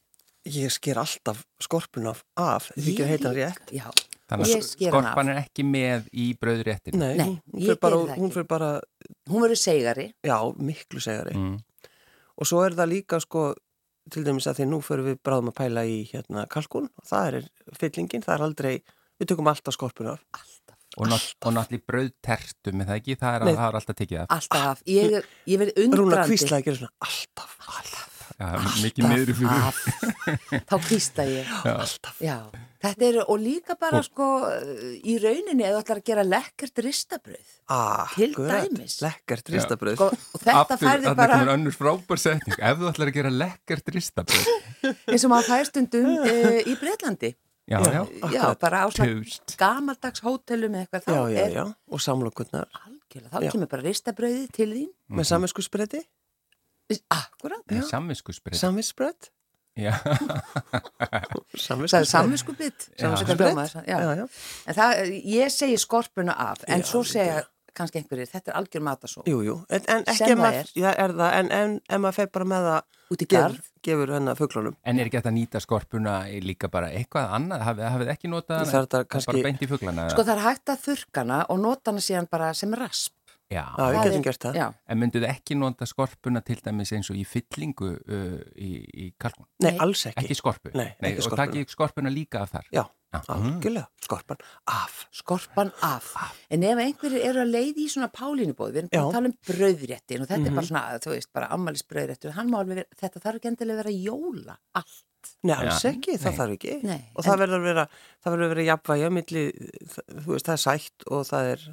ég 0.45 0.69
sker 0.73 0.99
alltaf 1.01 1.41
skorpun 1.61 2.09
af, 2.11 2.21
af 2.37 2.69
því 2.75 2.91
ekki 2.91 3.03
að 3.05 3.11
heita 3.13 3.29
hann 3.29 3.37
rétt. 3.39 3.71
Já, 3.73 3.87
Þannig 4.25 4.55
að 4.55 4.63
skorpan 4.71 5.29
er 5.33 5.39
ekki 5.43 5.65
með 5.67 6.07
í 6.17 6.25
brauðréttin. 6.41 6.97
Nei, 6.97 7.13
Nei, 7.19 7.31
hún, 7.53 7.77
bara, 7.81 7.99
það 8.09 8.21
hún 8.21 8.33
fyrir 8.33 8.47
bara, 8.49 8.69
hún 9.29 9.45
verður 9.45 9.61
segari. 9.61 10.07
já, 10.25 10.37
miklu 10.57 11.01
segari. 11.03 11.35
Mm. 11.37 11.59
Og 12.35 12.49
svo 12.49 12.63
er 12.65 12.77
það 12.77 12.91
líka 12.91 13.19
sko, 13.21 13.47
til 14.11 14.25
dæmis 14.25 14.47
að 14.49 14.59
því 14.59 14.69
nú 14.71 14.81
fyrir 14.85 15.07
við 15.11 15.19
bráðum 15.25 15.51
að 15.53 15.57
pæla 15.61 15.85
í 15.89 15.99
hérna 16.09 16.45
kalkun 16.51 16.89
og 16.89 17.09
það 17.09 17.29
er 17.39 17.49
fyllingin, 17.79 18.25
það 18.25 18.35
er 18.35 18.45
aldrei, 18.47 18.73
við 19.19 19.31
tökum 19.31 19.51
alltaf 19.51 19.75
skorpun 19.77 20.11
af. 20.15 20.23
Alltaf. 20.35 20.79
Og, 20.95 21.09
nátt, 21.11 21.31
og 21.43 21.51
náttúrulega 21.57 21.89
brauðtertu 21.91 22.71
með 22.71 22.87
það 22.91 22.99
ekki, 23.01 23.15
það 23.19 23.33
er, 23.35 23.43
Nei. 23.49 23.55
það 23.57 23.65
er 23.67 23.77
alltaf 23.81 23.97
tekið 23.99 24.19
af. 24.21 24.27
Alltaf 24.37 24.67
af. 24.71 24.83
Ég, 24.87 25.15
ég 25.51 25.59
verð 25.59 25.79
undrandi. 25.83 26.01
Rúna 26.01 26.27
kvíslaði 26.29 26.61
að 26.61 26.67
gera 26.69 26.79
svona 26.79 27.09
alltaf, 27.09 27.55
alltaf, 27.79 28.11
Já, 28.35 28.47
mikið 28.83 29.05
miður 29.11 29.33
fyrir. 29.37 29.65
af. 29.69 29.81
Þá 30.71 30.75
kvísta 30.87 31.25
ég. 31.27 31.51
alltaf. 31.71 32.17
Já, 32.23 32.37
þetta 32.83 33.05
eru, 33.09 33.21
og 33.31 33.39
líka 33.43 33.75
bara 33.79 34.01
sko 34.03 34.25
í 35.03 35.15
rauninni 35.23 35.63
eða 35.67 35.83
ætlar 35.83 36.01
að 36.01 36.07
gera 36.09 36.25
lekkert 36.27 36.81
ristabröð. 36.83 37.53
Ah, 37.71 38.11
Til 38.15 38.31
akkurat. 38.31 38.67
dæmis. 38.71 38.97
Lekkert 39.03 39.51
ristabröð. 39.55 39.95
Sko, 39.99 40.09
og 40.35 40.43
þetta 40.47 40.77
færði 40.81 41.15
bara. 41.15 41.39
Ef 41.45 42.79
þú 42.79 42.91
ætlar 42.91 43.11
að 43.11 43.15
gera 43.19 43.31
lekkert 43.31 43.91
ristabröð. 43.95 44.51
eins 45.11 45.23
og 45.27 45.31
maður 45.35 45.51
fær 45.53 45.69
stundum 45.71 46.11
uh, 46.23 46.59
í 46.71 46.75
Breitlandi. 46.79 47.35
Já, 47.67 47.79
já. 47.81 48.05
Já, 48.31 48.53
bara 48.61 48.83
á 48.85 48.87
svona 48.93 49.23
Tust. 49.23 49.55
gamaldags 49.57 50.21
hótelum 50.21 50.75
eitthvað. 50.77 51.07
Já, 51.09 51.21
já, 51.33 51.45
já, 51.49 51.63
og 51.89 52.01
samlokurnar 52.03 52.67
Algjörlega, 52.85 53.31
þá 53.33 53.51
kemur 53.55 53.67
bara 53.71 53.81
ristabröðið 53.87 54.51
til 54.53 54.67
þín. 54.73 54.91
með 55.09 55.25
samvisku 55.31 55.61
spretti, 55.65 56.03
Akkurat. 57.09 57.63
Samviskusbreyð. 57.89 58.59
samvisbrett, 58.59 59.31
Já. 63.01 63.09
Já, 63.89 63.97
já. 64.15 64.27
En 64.67 64.73
það, 64.77 65.01
ég 65.25 65.49
segi 65.51 65.77
skorpuna 65.81 66.33
af, 66.37 66.61
en 66.69 66.83
svo 66.85 67.01
segja 67.03 67.41
kannski 67.77 67.99
einhverjir, 68.01 68.29
þetta 68.31 68.51
er 68.53 68.57
algjör 68.59 68.83
matasó. 68.87 69.23
Jú, 69.29 69.39
jú, 69.45 69.55
en, 69.69 69.81
en 69.87 70.03
ekki 70.03 70.17
Sem 70.17 70.31
ef 70.31 70.35
það 70.35 70.41
maður, 70.43 70.59
er. 70.61 70.71
já, 70.83 70.89
er 71.05 71.13
það, 71.19 71.33
en, 71.39 71.51
en 71.59 71.75
ef 71.89 72.01
maður 72.05 72.17
fer 72.19 72.31
bara 72.37 72.47
með 72.53 72.67
það, 72.69 72.81
Út 73.15 73.21
í 73.21 73.27
garð. 73.35 73.59
gefur 73.85 74.13
hennar 74.15 74.35
fugglunum. 74.39 74.75
En 74.83 74.99
er 74.99 75.05
ekki 75.09 75.19
hægt 75.19 75.29
að 75.29 75.35
nýta 75.37 75.61
skorpuna 75.61 76.15
líka 76.41 76.69
bara 76.73 76.89
eitthvað 76.89 77.35
annað? 77.37 77.65
Hafið, 77.69 77.87
hafið 77.95 78.13
ekki 78.15 78.31
notað 78.33 78.63
Það 78.63 78.65
er 78.65 78.87
þetta 78.87 78.97
bara 79.03 79.11
kannski- 79.15 79.43
beint 79.45 79.61
í 79.61 79.69
fuglana? 79.69 80.07
Sko 80.15 80.23
það 80.25 80.35
er 80.37 80.43
hægt 80.47 80.73
að 80.73 80.81
þurkana 80.87 81.41
og 81.49 81.59
nota 81.61 81.91
hana 81.93 82.01
síðan 82.07 82.29
bara 82.31 82.53
sem 82.57 82.73
rasp. 82.73 83.13
Já. 83.51 83.61
Já, 83.77 83.85
við 83.85 83.95
Það 83.95 84.03
getum 84.05 84.17
er- 84.19 84.23
gert 84.25 84.41
það. 84.41 84.55
Já, 84.57 84.67
En 84.89 84.97
mynduð 84.99 85.25
ekki 85.29 85.55
nota 85.55 85.85
skorpuna 85.85 86.41
til 86.43 86.55
dæmis 86.65 86.91
eins 86.97 87.09
og 87.13 87.15
í 87.15 87.25
fyllingu 87.29 87.91
uh, 87.93 88.39
í, 88.57 88.71
í 89.05 89.13
kalkun? 89.21 89.45
Nei, 89.61 89.71
Nei. 89.71 89.79
alls 89.85 90.05
ekki. 90.09 90.23
Ekki 90.23 90.35
skorpu? 90.39 90.71
Nei, 90.73 90.87
ekki 90.99 91.19
Og 91.21 91.27
skorpuna. 91.27 91.51
takk 91.53 91.69
skorpuna 91.75 92.09
líka 92.09 92.41
af 92.41 92.51
þar? 92.55 92.65
Já, 92.73 92.83
Já. 93.13 93.19
algjörlega, 93.35 93.85
skorpan 94.01 94.37
af. 94.67 95.05
skorpan 95.13 95.71
af. 95.85 96.09
En 96.49 96.63
ef 96.63 96.81
einhverjir 96.87 97.21
eru 97.29 97.43
að 97.45 97.53
leiði 97.53 97.85
í 97.85 97.89
svona 97.93 98.09
pálínubóð, 98.11 98.73
við 98.73 98.81
erum 98.81 98.89
bara. 98.91 99.03
Mhm. 99.03 99.09
að 99.09 99.13
tala 99.13 99.29
um 99.29 99.37
brauðréttin 99.51 100.21
og 100.21 100.27
þetta 100.33 100.47
er 100.49 100.55
bara 100.57 100.67
svona, 100.71 100.99
þú 101.05 101.13
veist, 101.13 101.31
bara 101.33 101.47
ammælis 101.53 101.85
brauðréttur, 101.85 102.31
hann 102.35 102.49
má 102.49 102.57
alveg 102.63 102.75
vera, 102.81 102.89
þetta 103.03 103.21
þarf 103.21 103.35
ekki 103.39 103.51
endilega 103.53 103.77
að 103.77 103.83
vera 103.85 103.95
jóla, 104.09 104.57
allt. 104.73 105.03
Nei, 105.43 105.55
alls 105.55 105.85
ekki, 105.85 106.17
það 106.17 106.31
Nei. 106.31 106.37
þarf 106.37 106.51
ekki. 106.57 106.83
Nei, 106.83 107.01
Og 107.15 107.23
það 107.25 107.39
verður 107.45 107.61
að 107.61 107.63
vera, 107.69 107.87
vera 108.49 108.65
jafnvægja 108.73 109.09
milli, 109.13 109.45
þú 110.25 110.29
veist, 110.33 110.45
það 110.45 110.53
er 110.57 110.63
sætt 110.65 111.07
og 111.09 111.23
það 111.29 111.51
er 111.53 111.63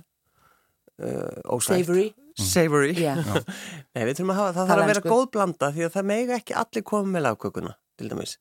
uh, 1.01 1.55
ósætt. 1.57 1.85
Savory. 1.87 2.07
Savory. 2.39 2.95
Já. 3.07 3.15
Nei, 3.19 4.05
við 4.07 4.15
þurfum 4.19 4.33
að 4.35 4.41
hafa, 4.41 4.55
það 4.57 4.73
þarf 4.73 4.85
að 4.85 4.93
vera 4.93 5.05
góð 5.07 5.27
blanda 5.37 5.71
því 5.75 5.87
að 5.87 5.95
það 5.97 6.09
mega 6.13 6.41
ekki 6.41 6.59
allir 6.63 6.87
koma 6.93 7.15
með 7.17 7.27
lagkökuna, 7.29 7.77
til 8.01 8.11
dæmis. 8.13 8.37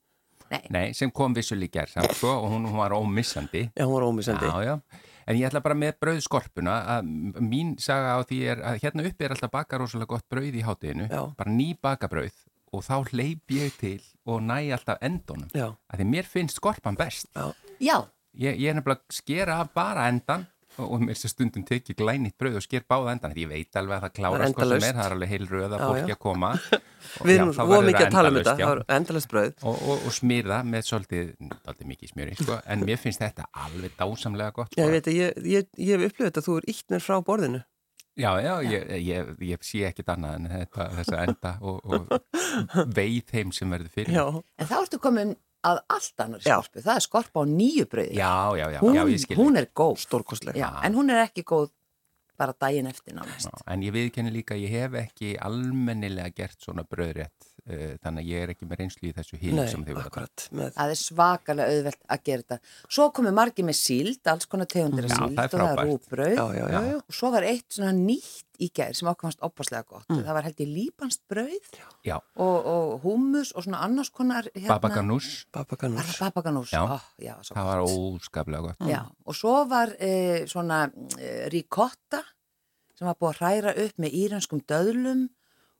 Nei, 0.52 0.62
Nei, 0.74 0.86
sem 0.98 1.12
kom 1.16 1.36
vissulega 1.36 1.80
gerð 1.80 1.94
samt 1.96 2.18
sko 2.18 2.34
og 2.42 2.50
hún, 2.52 2.68
hún 2.68 2.80
var 2.82 2.92
ómissandi. 2.98 3.70
Já, 3.72 3.86
hún 3.86 3.96
var 3.96 4.08
ómissandi. 4.10 4.50
Já, 4.52 4.68
já. 4.68 5.08
En 5.30 5.38
ég 5.38 5.48
ætla 5.48 5.62
bara 5.64 5.78
með 5.78 6.00
brauðskorpuna 6.02 6.74
að 6.98 7.12
mín 7.46 7.76
saga 7.80 8.18
á 8.18 8.20
því 8.28 8.40
er 8.52 8.64
að 8.68 8.80
hérna 8.84 9.06
uppi 9.08 9.28
er 9.28 9.36
alltaf 9.36 9.52
baka 9.54 9.80
rosalega 9.80 10.10
gott 10.16 10.26
brauð 10.28 10.58
í 10.58 10.64
Já. 10.64 11.22
bara 11.38 11.52
ný 11.54 11.76
bakabrauð 11.80 12.34
og 12.74 12.84
þá 12.84 12.96
hleyp 13.12 13.54
ég 13.54 13.78
til 13.80 14.02
og 14.26 14.42
næ 14.42 14.74
alltaf 14.74 14.98
endunum. 15.02 15.48
Já. 15.54 15.72
Að 15.88 16.02
því 16.02 16.08
mér 16.10 16.28
finnst 16.28 16.58
skorpan 16.60 16.98
best. 16.98 17.30
Já. 17.36 17.54
já, 17.80 17.98
Ég, 18.32 18.56
ég 18.64 18.72
er 18.72 18.78
nefnilega 18.78 19.04
að 19.04 19.16
skera 19.16 19.58
af 19.60 19.74
bara 19.76 20.08
endan 20.08 20.46
og, 20.78 20.86
og 20.96 21.02
mér 21.04 21.18
sé 21.20 21.30
stundum 21.32 21.64
tekið 21.68 21.98
glænit 22.00 22.36
brauð 22.40 22.60
og 22.62 22.64
sker 22.66 22.86
báða 22.90 23.12
endan. 23.16 23.34
Því 23.36 23.44
ég 23.46 23.52
veit 23.52 23.80
alveg 23.82 23.98
að 23.98 24.02
það 24.02 24.12
Það 24.12 24.16
klárast 24.20 24.42
sem 24.42 24.52
endalaust. 24.52 24.88
er, 24.88 24.96
það 25.00 25.06
er 25.10 25.16
alveg 25.18 25.32
heil 25.34 25.48
röða 25.52 25.80
Já, 25.82 25.84
fólki 25.88 26.12
já. 26.12 26.16
að 26.16 26.22
koma. 26.28 26.52
Við 27.26 27.34
já, 27.36 27.42
erum 27.42 27.52
verður 27.58 27.88
mikið 27.90 28.06
að 28.08 28.14
tala 28.16 28.30
um 28.32 28.38
þetta, 28.40 28.54
já. 28.62 28.66
það 28.68 28.78
er 28.78 28.96
endalist 29.00 29.30
brauð. 29.34 29.54
og, 29.72 29.82
og, 29.92 30.06
og 30.08 30.16
smyrða 30.16 30.60
með 30.72 30.86
svolítið, 30.92 31.28
svolítið 31.66 31.90
mikið 31.92 32.12
smjöri 32.14 32.36
sko. 32.40 32.58
en 32.76 32.86
mér 32.88 33.00
finnst 33.02 33.24
þetta 33.26 33.48
alveg 33.66 33.96
dásamlega 34.00 34.56
gott 34.60 34.72
Já, 34.78 34.84
sko. 34.84 34.88
ég 34.88 34.96
veit 34.96 35.10
að 35.12 35.18
ég, 35.18 35.42
ég, 35.56 35.68
ég 35.82 35.98
hef 35.98 36.12
upplifið 36.12 36.30
þetta, 36.32 36.44
þú 36.48 36.58
er 36.62 36.70
ítt 36.76 36.94
mér 36.94 37.04
frá 37.08 37.18
borðinu. 37.26 37.62
já, 38.22 38.32
já, 38.44 38.54
ég, 38.70 38.86
ég, 39.08 39.30
ég 39.50 39.64
sé 39.66 39.82
ekkit 39.88 40.10
annað 40.14 40.36
en 40.38 40.48
þetta, 40.52 40.88
þessa 41.00 41.22
enda 41.26 41.54
og, 41.62 41.80
og 41.90 42.86
veið 42.96 43.22
þeim 43.34 43.52
sem 43.56 43.72
verður 43.74 43.94
fyrir 43.98 44.14
Já, 44.20 44.26
en 44.62 44.70
þá 44.70 44.76
ertu 44.84 45.00
komin 45.02 45.34
að 45.68 45.82
allt 45.96 46.24
annar 46.26 46.42
skorpu. 46.44 46.82
Það 46.82 46.96
er 46.96 47.06
skorpa 47.06 47.44
á 47.44 47.46
nýju 47.50 47.86
brauði. 47.92 48.18
Já, 48.18 48.34
já, 48.58 48.66
já, 48.74 48.80
hún, 48.82 48.98
já, 48.98 49.04
ég 49.12 49.22
skil. 49.26 49.38
hún 49.38 49.60
er 49.62 49.70
góð. 49.78 50.08
Já, 50.58 50.70
en 50.86 50.98
hún 50.98 51.14
er 51.14 51.24
ekki 51.28 51.46
góð 51.48 51.70
bara 52.42 52.56
daginn 52.58 52.90
eftir 52.90 53.14
námest. 53.14 53.52
Já, 53.52 53.62
en 53.74 53.84
ég 53.86 53.94
viðkenni 53.94 54.34
líka, 54.34 54.58
ég 54.58 54.74
hef 54.74 54.98
ekki 55.04 55.36
almennilega 55.38 56.34
gert 56.34 56.58
svona 56.64 56.86
bröðrétt 56.90 57.51
þannig 58.02 58.24
að 58.26 58.30
ég 58.32 58.42
er 58.44 58.52
ekki 58.56 58.66
með 58.68 58.80
reynslu 58.82 59.08
í 59.10 59.14
þessu 59.14 59.38
híl 59.42 59.56
sem 59.70 59.84
þið 59.86 59.94
verða. 59.98 60.10
akkurat. 60.10 60.46
Með, 60.52 60.72
Það 60.76 60.94
er 60.94 61.00
svakalega 61.02 61.74
auðvelt 61.76 62.00
að 62.16 62.24
gera 62.26 62.42
þetta. 62.42 62.58
Svo 62.90 63.06
komið 63.14 63.36
margir 63.38 63.68
með 63.68 63.78
síld, 63.78 64.22
alls 64.32 64.48
konar 64.50 64.66
tegundir 64.72 65.06
af 65.06 65.12
Já, 65.12 65.18
síld 65.20 65.36
það 65.38 65.46
og 65.46 65.52
það 65.52 65.62
er 65.62 65.76
frábært. 65.76 65.92
rúbrauð. 65.92 66.34
já, 66.36 66.46
já, 66.58 66.66
já, 66.74 66.82
já. 66.92 66.96
Og 67.06 67.14
svo 67.20 67.32
var 67.36 67.44
eitt 67.52 67.68
svona 67.78 67.92
nýtt 67.94 68.48
í 68.62 68.70
gær 68.78 68.94
sem 68.98 69.08
okkur 69.10 69.28
fannst 69.30 69.42
opaslega 69.46 69.84
gott. 69.90 70.06
Mm. 70.10 70.24
Það 70.26 70.34
var 70.38 70.44
held 70.50 70.60
ég 70.62 70.70
líbanst 70.74 71.22
brauð 71.30 71.70
Já, 72.06 72.18
og, 72.36 72.68
og 72.74 72.92
hummus 73.06 73.52
og 73.58 73.64
svona 73.66 73.80
annars 73.86 74.10
konar 74.14 74.50
hérna. 74.54 74.76
babaganús, 74.76 75.30
Babaganús. 75.54 76.12
það 76.18 76.34
babaganús? 76.36 76.74
Já. 76.74 76.82
Ó, 76.86 76.98
já, 77.22 77.36
það 77.46 77.70
var 77.72 77.82
óskaplega 77.86 78.62
gott. 78.68 78.86
Já, 78.90 79.02
og 79.26 79.38
svo 79.38 79.56
var 79.70 79.94
e, 80.02 80.12
svona 80.50 80.84
e, 81.18 81.50
ricotta 81.54 82.22
sem 82.98 83.08
var 83.10 83.18
búið 83.18 83.32
að 83.32 83.40
hræra 83.42 83.74
upp 83.86 83.98
með 84.02 84.18
írenskum 84.22 84.62
döðlum 84.70 85.24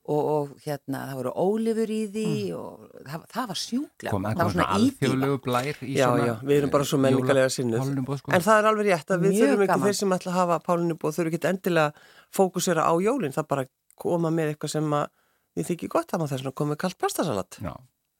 og, 0.02 0.22
og 0.34 0.48
hérna 0.64 1.04
það 1.06 1.18
voru 1.20 1.32
ólifur 1.44 1.90
í 1.94 2.00
því 2.10 2.24
og 2.58 2.86
það, 3.06 3.26
það 3.34 3.46
var 3.52 3.60
sjúklega. 3.62 4.10
Kom 4.10 4.24
það 4.26 4.40
var 4.42 4.50
svona 4.56 4.66
alþjóðlegu 4.76 5.36
blær 5.44 5.78
í 5.86 5.92
Já, 5.94 6.06
svona 6.08 6.26
já, 6.26 6.34
við 6.48 6.56
erum 6.58 6.72
bara 6.74 6.88
svo 6.90 6.98
menningarlega 7.04 7.52
sinnuð. 7.54 8.10
sko. 8.18 8.32
En 8.34 8.42
það 8.42 8.58
er 8.62 8.70
alveg 8.72 8.90
rétt 8.90 9.14
að 9.14 9.22
við 9.22 9.30
Mjög 9.36 9.46
þurfum 9.46 9.62
ekki 9.62 9.72
gaman. 9.72 9.86
þeir 9.86 9.98
sem 10.00 10.16
ætla 10.18 10.32
að 10.32 10.38
hafa 10.40 10.58
Pálinu 10.66 10.98
búið 10.98 11.16
þurfum 11.20 11.32
ekki 11.36 11.48
endilega 11.52 11.92
fókusera 12.34 12.82
á 12.88 12.92
jólinn, 13.04 13.36
það 13.36 13.48
bara 13.54 13.66
koma 14.02 14.30
með 14.34 14.52
eitthvað 14.54 14.74
sem 14.74 14.92
að 14.98 15.08
við 15.56 15.70
þykir 15.70 15.92
gott 15.94 16.12
að 16.16 16.22
maður 16.24 16.34
þess 16.34 16.50
að 16.50 16.54
koma 16.58 16.72
með 16.74 16.80
kallt 16.82 16.98
pastasalat, 16.98 17.58
Já. 17.62 17.72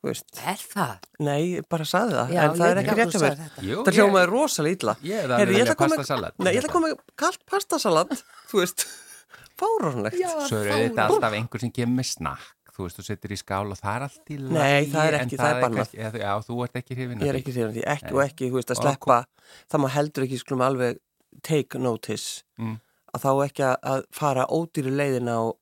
veist. 0.07 0.29
Er 0.47 0.61
það? 0.73 1.07
Nei, 1.25 1.41
ég 1.57 1.67
bara 1.73 1.85
saði 1.89 2.13
það, 2.19 2.33
Já, 2.37 2.43
en 2.45 2.59
það 2.61 2.71
er 2.73 2.81
ekki 2.83 2.97
rétt 2.99 3.17
að. 3.17 3.43
Jú, 3.65 3.79
Það 3.83 3.89
ég- 3.89 3.99
hljómaði 3.99 4.29
rosalega 4.31 4.77
illa. 4.79 4.95
Ég 5.03 5.25
er 5.25 5.33
að 5.33 5.75
koma 5.75 5.89
með- 5.89 6.03
pastasalat. 6.03 6.35
Nei, 6.39 6.53
ég 6.53 6.61
ætla 6.63 6.69
að 6.71 6.77
koma 6.77 6.91
með 6.93 7.01
kallt 7.25 7.43
pastasalat, 7.49 8.13
þú 8.53 8.61
veist, 8.63 8.85
fáránlegt. 9.61 10.19
Já, 10.21 10.31
Svo 10.49 10.59
er 10.63 10.73
auðvitað 10.73 11.07
alltaf 11.09 11.33
einhver 11.39 11.61
sem 11.61 11.71
kemur 11.73 11.97
með 12.01 12.09
snakk, 12.13 12.47
þú 12.73 12.87
veist, 12.87 12.99
þú 12.99 13.05
setur 13.09 13.35
í 13.35 13.39
skál 13.41 13.67
og 13.71 13.79
það 13.81 13.97
er 13.97 14.03
allt 14.07 14.33
í 14.33 14.39
lagi. 14.39 14.55
Nei, 14.59 14.87
það 14.93 15.09
er 15.09 15.19
ekki, 15.21 15.37
það 15.37 15.57
er 15.57 15.67
eða- 16.07 16.23
Já, 16.23 16.33
þú 16.49 16.63
ert 16.65 16.79
ekki 16.83 16.95
hrifin 16.97 17.21
Ég 17.21 17.29
er 17.29 17.41
ekki 17.41 17.53
því, 17.57 17.85
ekki 17.97 18.13
og 18.15 18.23
ekki, 18.27 18.51
þú 18.51 18.57
veist, 18.61 18.71
að 18.71 18.81
sleppa, 18.83 19.19
það 19.71 19.81
má 19.85 19.89
heldur 19.97 20.25
ekki, 20.27 20.39
skulum 20.41 20.65
alveg 20.69 20.99
take 21.43 21.79
notice, 21.79 22.43
Mm. 22.59 22.81
að 23.15 23.21
þá 23.21 23.31
ekki 23.49 23.63
að- 23.69 23.81
að 23.83 24.05
fara 24.13 24.47
ódýri 24.47 24.91
leiðina 24.93 25.39
og, 25.49 25.57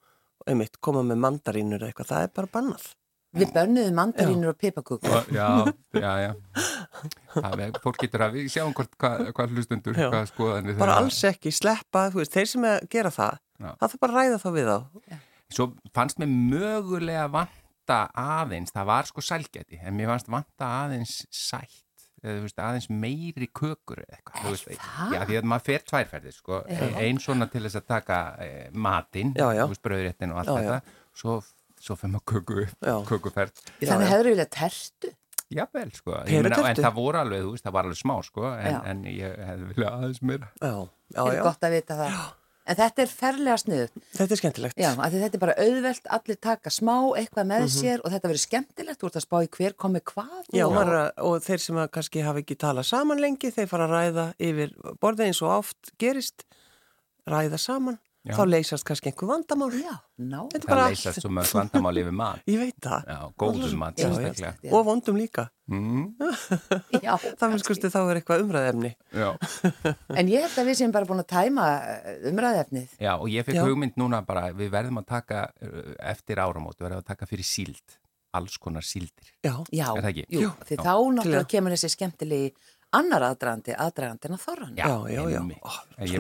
einmitt, 0.47 0.81
koma 0.81 1.03
með 1.03 1.19
mandarínur 1.19 1.79
eða 1.81 1.93
eitthvað, 1.93 2.07
það 2.11 2.23
er 2.23 2.29
bara 2.35 2.47
bannað. 2.47 2.95
Við 3.33 3.53
bönnuðum 3.55 3.95
mandarínur 3.95 4.49
og 4.49 4.59
pipakökur. 4.59 5.07
Og- 5.15 5.29
Já, 5.31 5.73
já, 5.95 6.15
já. 6.19 6.35
Það 7.31 7.61
er, 7.63 7.71
fólk 7.83 7.99
getur 8.03 8.25
að, 8.27 8.33
við 8.35 8.49
sjáum 8.51 8.73
hvort, 8.75 8.91
hvað, 8.99 9.33
hvað 9.37 9.53
hlustundur, 9.55 9.95
Já. 9.95 10.09
hvað 10.11 10.27
skoðanir 10.33 10.79
Bara 10.81 10.97
alls 10.99 11.21
ekki, 11.25 11.53
sleppa, 11.55 12.11
þú 12.11 12.19
veist, 12.25 12.33
þeir 12.35 12.49
sem 12.49 12.65
er 12.65 12.81
að 12.81 12.89
gera 12.91 13.11
það, 13.15 13.39
Já. 13.61 13.75
það 13.77 13.87
þarf 13.93 14.01
bara 14.01 14.13
að 14.13 14.19
ræða 14.21 14.41
þá 14.41 14.49
við 14.57 14.71
þá. 14.71 15.19
Svo 15.51 15.67
fannst 15.97 16.21
mér 16.23 16.31
mögulega 16.31 17.27
vanta 17.35 18.01
aðeins, 18.23 18.71
það 18.75 18.87
var 18.91 19.09
sko 19.11 19.23
sælgæti, 19.27 19.81
en 19.83 19.97
mér 19.99 20.13
fannst 20.13 20.29
vanta 20.31 20.69
aðeins 20.85 21.15
sætt, 21.35 21.81
eða 22.23 22.37
þú 22.39 22.45
veist, 22.47 22.61
aðeins 22.63 22.89
meiri 23.03 23.49
kökur 23.51 24.03
eða 24.05 24.19
eitthvað. 24.21 24.45
þú 24.45 24.53
veist, 24.55 24.69
það? 24.85 25.15
Já, 25.17 25.23
því 25.31 25.39
að 25.41 25.49
maður 25.53 25.67
fer 25.67 25.87
tværferðir, 25.91 26.37
sko, 26.39 26.61
einn 27.03 27.19
svona 27.25 27.49
til 27.51 27.65
þess 27.67 27.81
að 27.81 27.87
taka 27.91 28.19
e, 28.47 28.51
matinn, 28.73 29.33
Já, 29.35 29.49
já. 29.59 29.65
þú 29.67 29.73
veist, 29.75 29.83
brauðréttin 29.89 30.35
og 30.37 30.43
allt 30.45 30.53
Já, 30.53 30.55
já. 30.55 30.69
þetta, 30.79 30.99
svo, 31.25 31.39
svo 31.81 31.97
fyrir 31.99 32.15
maður 32.15 32.29
köku, 32.35 32.61
Já. 32.87 32.95
kökuferð. 33.11 33.65
Þannig 33.83 34.13
hefur 34.15 34.31
við 34.31 34.45
tertu. 34.55 35.15
Jafnvel, 35.51 35.89
sko, 35.99 36.13
Perutertu? 36.29 36.67
en 36.71 36.77
það 36.85 36.93
voru 36.95 37.19
alveg, 37.19 37.41
þú 37.43 37.55
veist, 37.57 37.65
það 37.67 37.73
var 37.75 37.87
alveg 37.89 37.99
smá, 37.99 38.13
sko, 38.23 38.45
en, 38.55 38.71
Já. 38.71 38.83
en 38.93 39.01
ég 39.11 39.41
hefði 39.49 39.71
viljað 39.73 39.97
aðeins 39.99 40.21
meira. 40.31 40.51
Já, 40.63 40.71
já, 40.71 41.17
Það 41.17 41.31
er 41.33 41.35
já, 41.41 41.43
gott 41.49 41.67
að 41.67 41.75
vita 41.75 41.97
það. 41.99 42.21
En 42.71 42.79
þetta 42.79 43.03
er 43.03 43.11
ferlega 43.11 43.57
sniðut. 43.59 44.03
þetta 44.15 44.37
er 44.37 44.41
skemmtilegt. 44.41 44.77
Já, 44.79 44.91
af 44.93 45.11
því 45.11 45.23
þetta 45.25 45.39
er 45.39 45.43
bara 45.43 45.55
auðvelt, 45.65 46.05
allir 46.17 46.37
taka 46.47 46.71
smá 46.71 46.95
eitthvað 47.19 47.49
með 47.51 47.65
sér 47.75 48.05
og 48.05 48.13
þetta 48.15 48.31
verður 48.31 48.43
skemmtilegt, 48.45 49.01
þú 49.01 49.09
ert 49.09 49.19
að 49.19 49.25
spá 49.25 49.37
í 49.43 49.49
hver 49.57 49.75
komi 49.85 50.03
hvað. 50.13 50.37
Já, 50.55 50.67
og, 50.69 50.79
að, 50.85 51.09
og 51.27 51.43
þeir 51.47 51.65
sem 51.65 51.81
kannski 51.97 52.23
hafa 52.27 52.45
ekki 52.45 52.59
talað 52.61 52.87
saman 52.93 53.23
lengi, 53.23 53.51
þeir 53.57 53.71
fara 53.73 53.89
að 53.89 53.97
ræða 53.97 54.27
yfir 54.51 54.77
borðið 55.03 55.27
eins 55.27 55.43
og 55.43 55.57
oft 55.57 55.93
gerist, 55.99 56.47
ræða 57.27 57.59
saman, 57.59 57.99
Já. 58.21 58.35
þá 58.37 58.43
leysast 58.53 58.85
kannski 58.85 59.09
einhver 59.09 59.29
vandamál. 59.31 59.71
Já, 59.81 59.95
er 60.53 60.65
Það 60.67 60.81
leysast 60.91 61.23
svo 61.23 61.31
mörg 61.33 61.53
vandamál 61.57 62.01
yfir 62.03 62.13
mat. 62.13 62.43
Ég 62.53 62.59
veit 62.61 62.77
það. 62.85 63.07
Já, 63.09 63.21
góðum 63.41 63.77
mat, 63.81 63.97
Já, 63.97 64.11
sérstaklega. 64.11 64.73
Og 64.77 64.83
vondum 64.85 65.17
líka. 65.17 65.47
Mm, 65.71 66.03
Já, 67.07 67.15
Það 67.17 67.47
finnst 67.55 67.65
skusti 67.65 67.89
þá 67.95 67.99
er 68.03 68.21
eitthvað 68.21 68.45
umræðefni. 68.45 68.91
já. 69.17 69.31
En 70.21 70.29
ég 70.29 70.45
held 70.45 70.59
að 70.61 70.69
við 70.69 70.79
séum 70.83 70.93
bara 70.93 71.09
búin 71.09 71.23
að 71.25 71.31
tæma 71.33 71.69
umræðefnið. 72.33 72.93
Já, 73.01 73.13
og 73.17 73.29
ég 73.33 73.47
fekk 73.49 73.57
Já. 73.61 73.65
hugmynd 73.71 73.97
núna 74.01 74.21
bara, 74.27 74.51
við 74.53 74.73
verðum 74.75 75.01
að 75.01 75.09
taka 75.15 75.47
uh, 75.65 75.95
eftir 76.13 76.43
áramót, 76.45 76.77
við 76.77 76.89
verðum 76.91 77.01
að 77.05 77.09
taka 77.15 77.29
fyrir 77.31 77.47
síld, 77.49 77.97
alls 78.37 78.59
konar 78.63 78.85
síldir. 78.87 79.33
Já, 79.47 79.55
Já, 79.73 79.87
Er 79.97 80.05
það 80.05 80.11
ekki? 80.13 80.27
jú, 80.43 80.53
því 80.69 80.77
þá 80.83 80.93
náttúrulega 81.17 81.49
kemur 81.57 81.75
þessi 81.79 81.93
skemmtilegi 81.97 82.53
annar 82.97 83.23
aðdragandi, 83.29 83.75
aðdragandi 83.79 84.29
en 84.29 84.35
að 84.37 84.43
þorran. 84.45 84.73
já, 84.79 84.89
já, 85.11 85.23
já. 85.31 85.43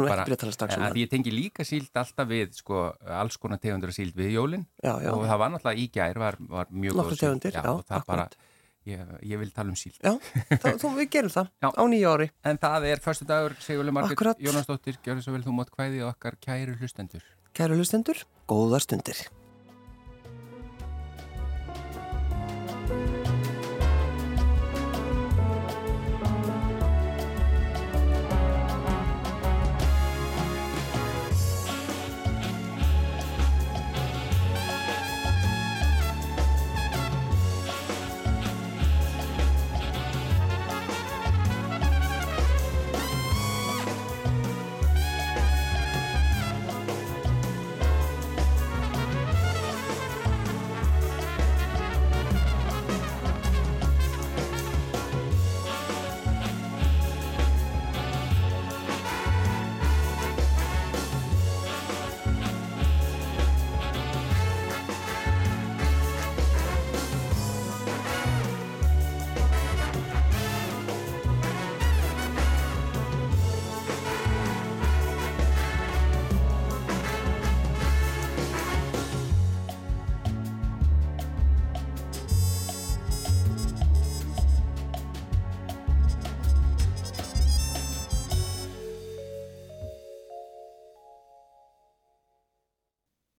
bara- 0.04 0.24
ekki 0.24 0.34
að 0.36 0.40
tala 0.42 0.52
strax 0.54 0.76
um 0.76 0.82
að 0.84 0.92
það. 0.92 1.00
Ég 1.02 1.10
tengi 1.10 1.32
líka 1.34 1.64
síld 1.66 1.90
alltaf 2.02 2.28
við, 2.30 2.52
sko, 2.60 2.84
alls 3.06 3.36
konar 3.42 3.58
tegundur 3.58 3.90
af 3.90 3.96
síld 3.96 4.14
við 4.14 4.36
jólinn 4.36 4.66
og 4.84 5.26
það 5.26 5.38
var 5.42 5.50
náttúrulega 5.50 5.82
í 5.82 5.88
gær, 5.90 6.14
var, 6.22 6.36
var 6.38 6.70
mjög 6.70 6.94
góð 7.00 7.10
síld. 7.10 7.20
tegundir, 7.24 7.52
já, 7.58 7.64
og 7.74 7.82
það 7.88 8.06
bara, 8.06 8.28
ég, 8.86 9.02
ég 9.32 9.38
vil 9.42 9.50
tala 9.50 9.74
um 9.74 9.76
síld. 9.76 9.98
Já, 10.02 10.14
þá, 10.62 10.68
þú, 10.78 10.94
við 11.00 11.10
gerum 11.10 11.34
það 11.34 11.50
Já. 11.60 11.68
á 11.74 11.82
nýja 11.90 12.14
ári. 12.14 12.30
En 12.44 12.58
það 12.58 12.86
er 12.92 13.02
förstu 13.02 13.26
dagur, 13.26 13.56
Sigurli 13.60 13.90
Akkurat. 14.04 14.38
Jónasdóttir, 14.38 14.96
gjör 15.02 15.18
þess 15.18 15.28
að 15.28 15.36
vel 15.38 15.44
þú 15.48 15.58
mót 15.58 15.74
kvæði 15.74 16.06
okkar 16.06 16.38
kæru 16.40 16.78
hlustendur. 16.78 17.22
Kæru 17.52 17.74
hlustendur, 17.76 18.24
góðar 18.46 18.80
stundir. 18.86 19.26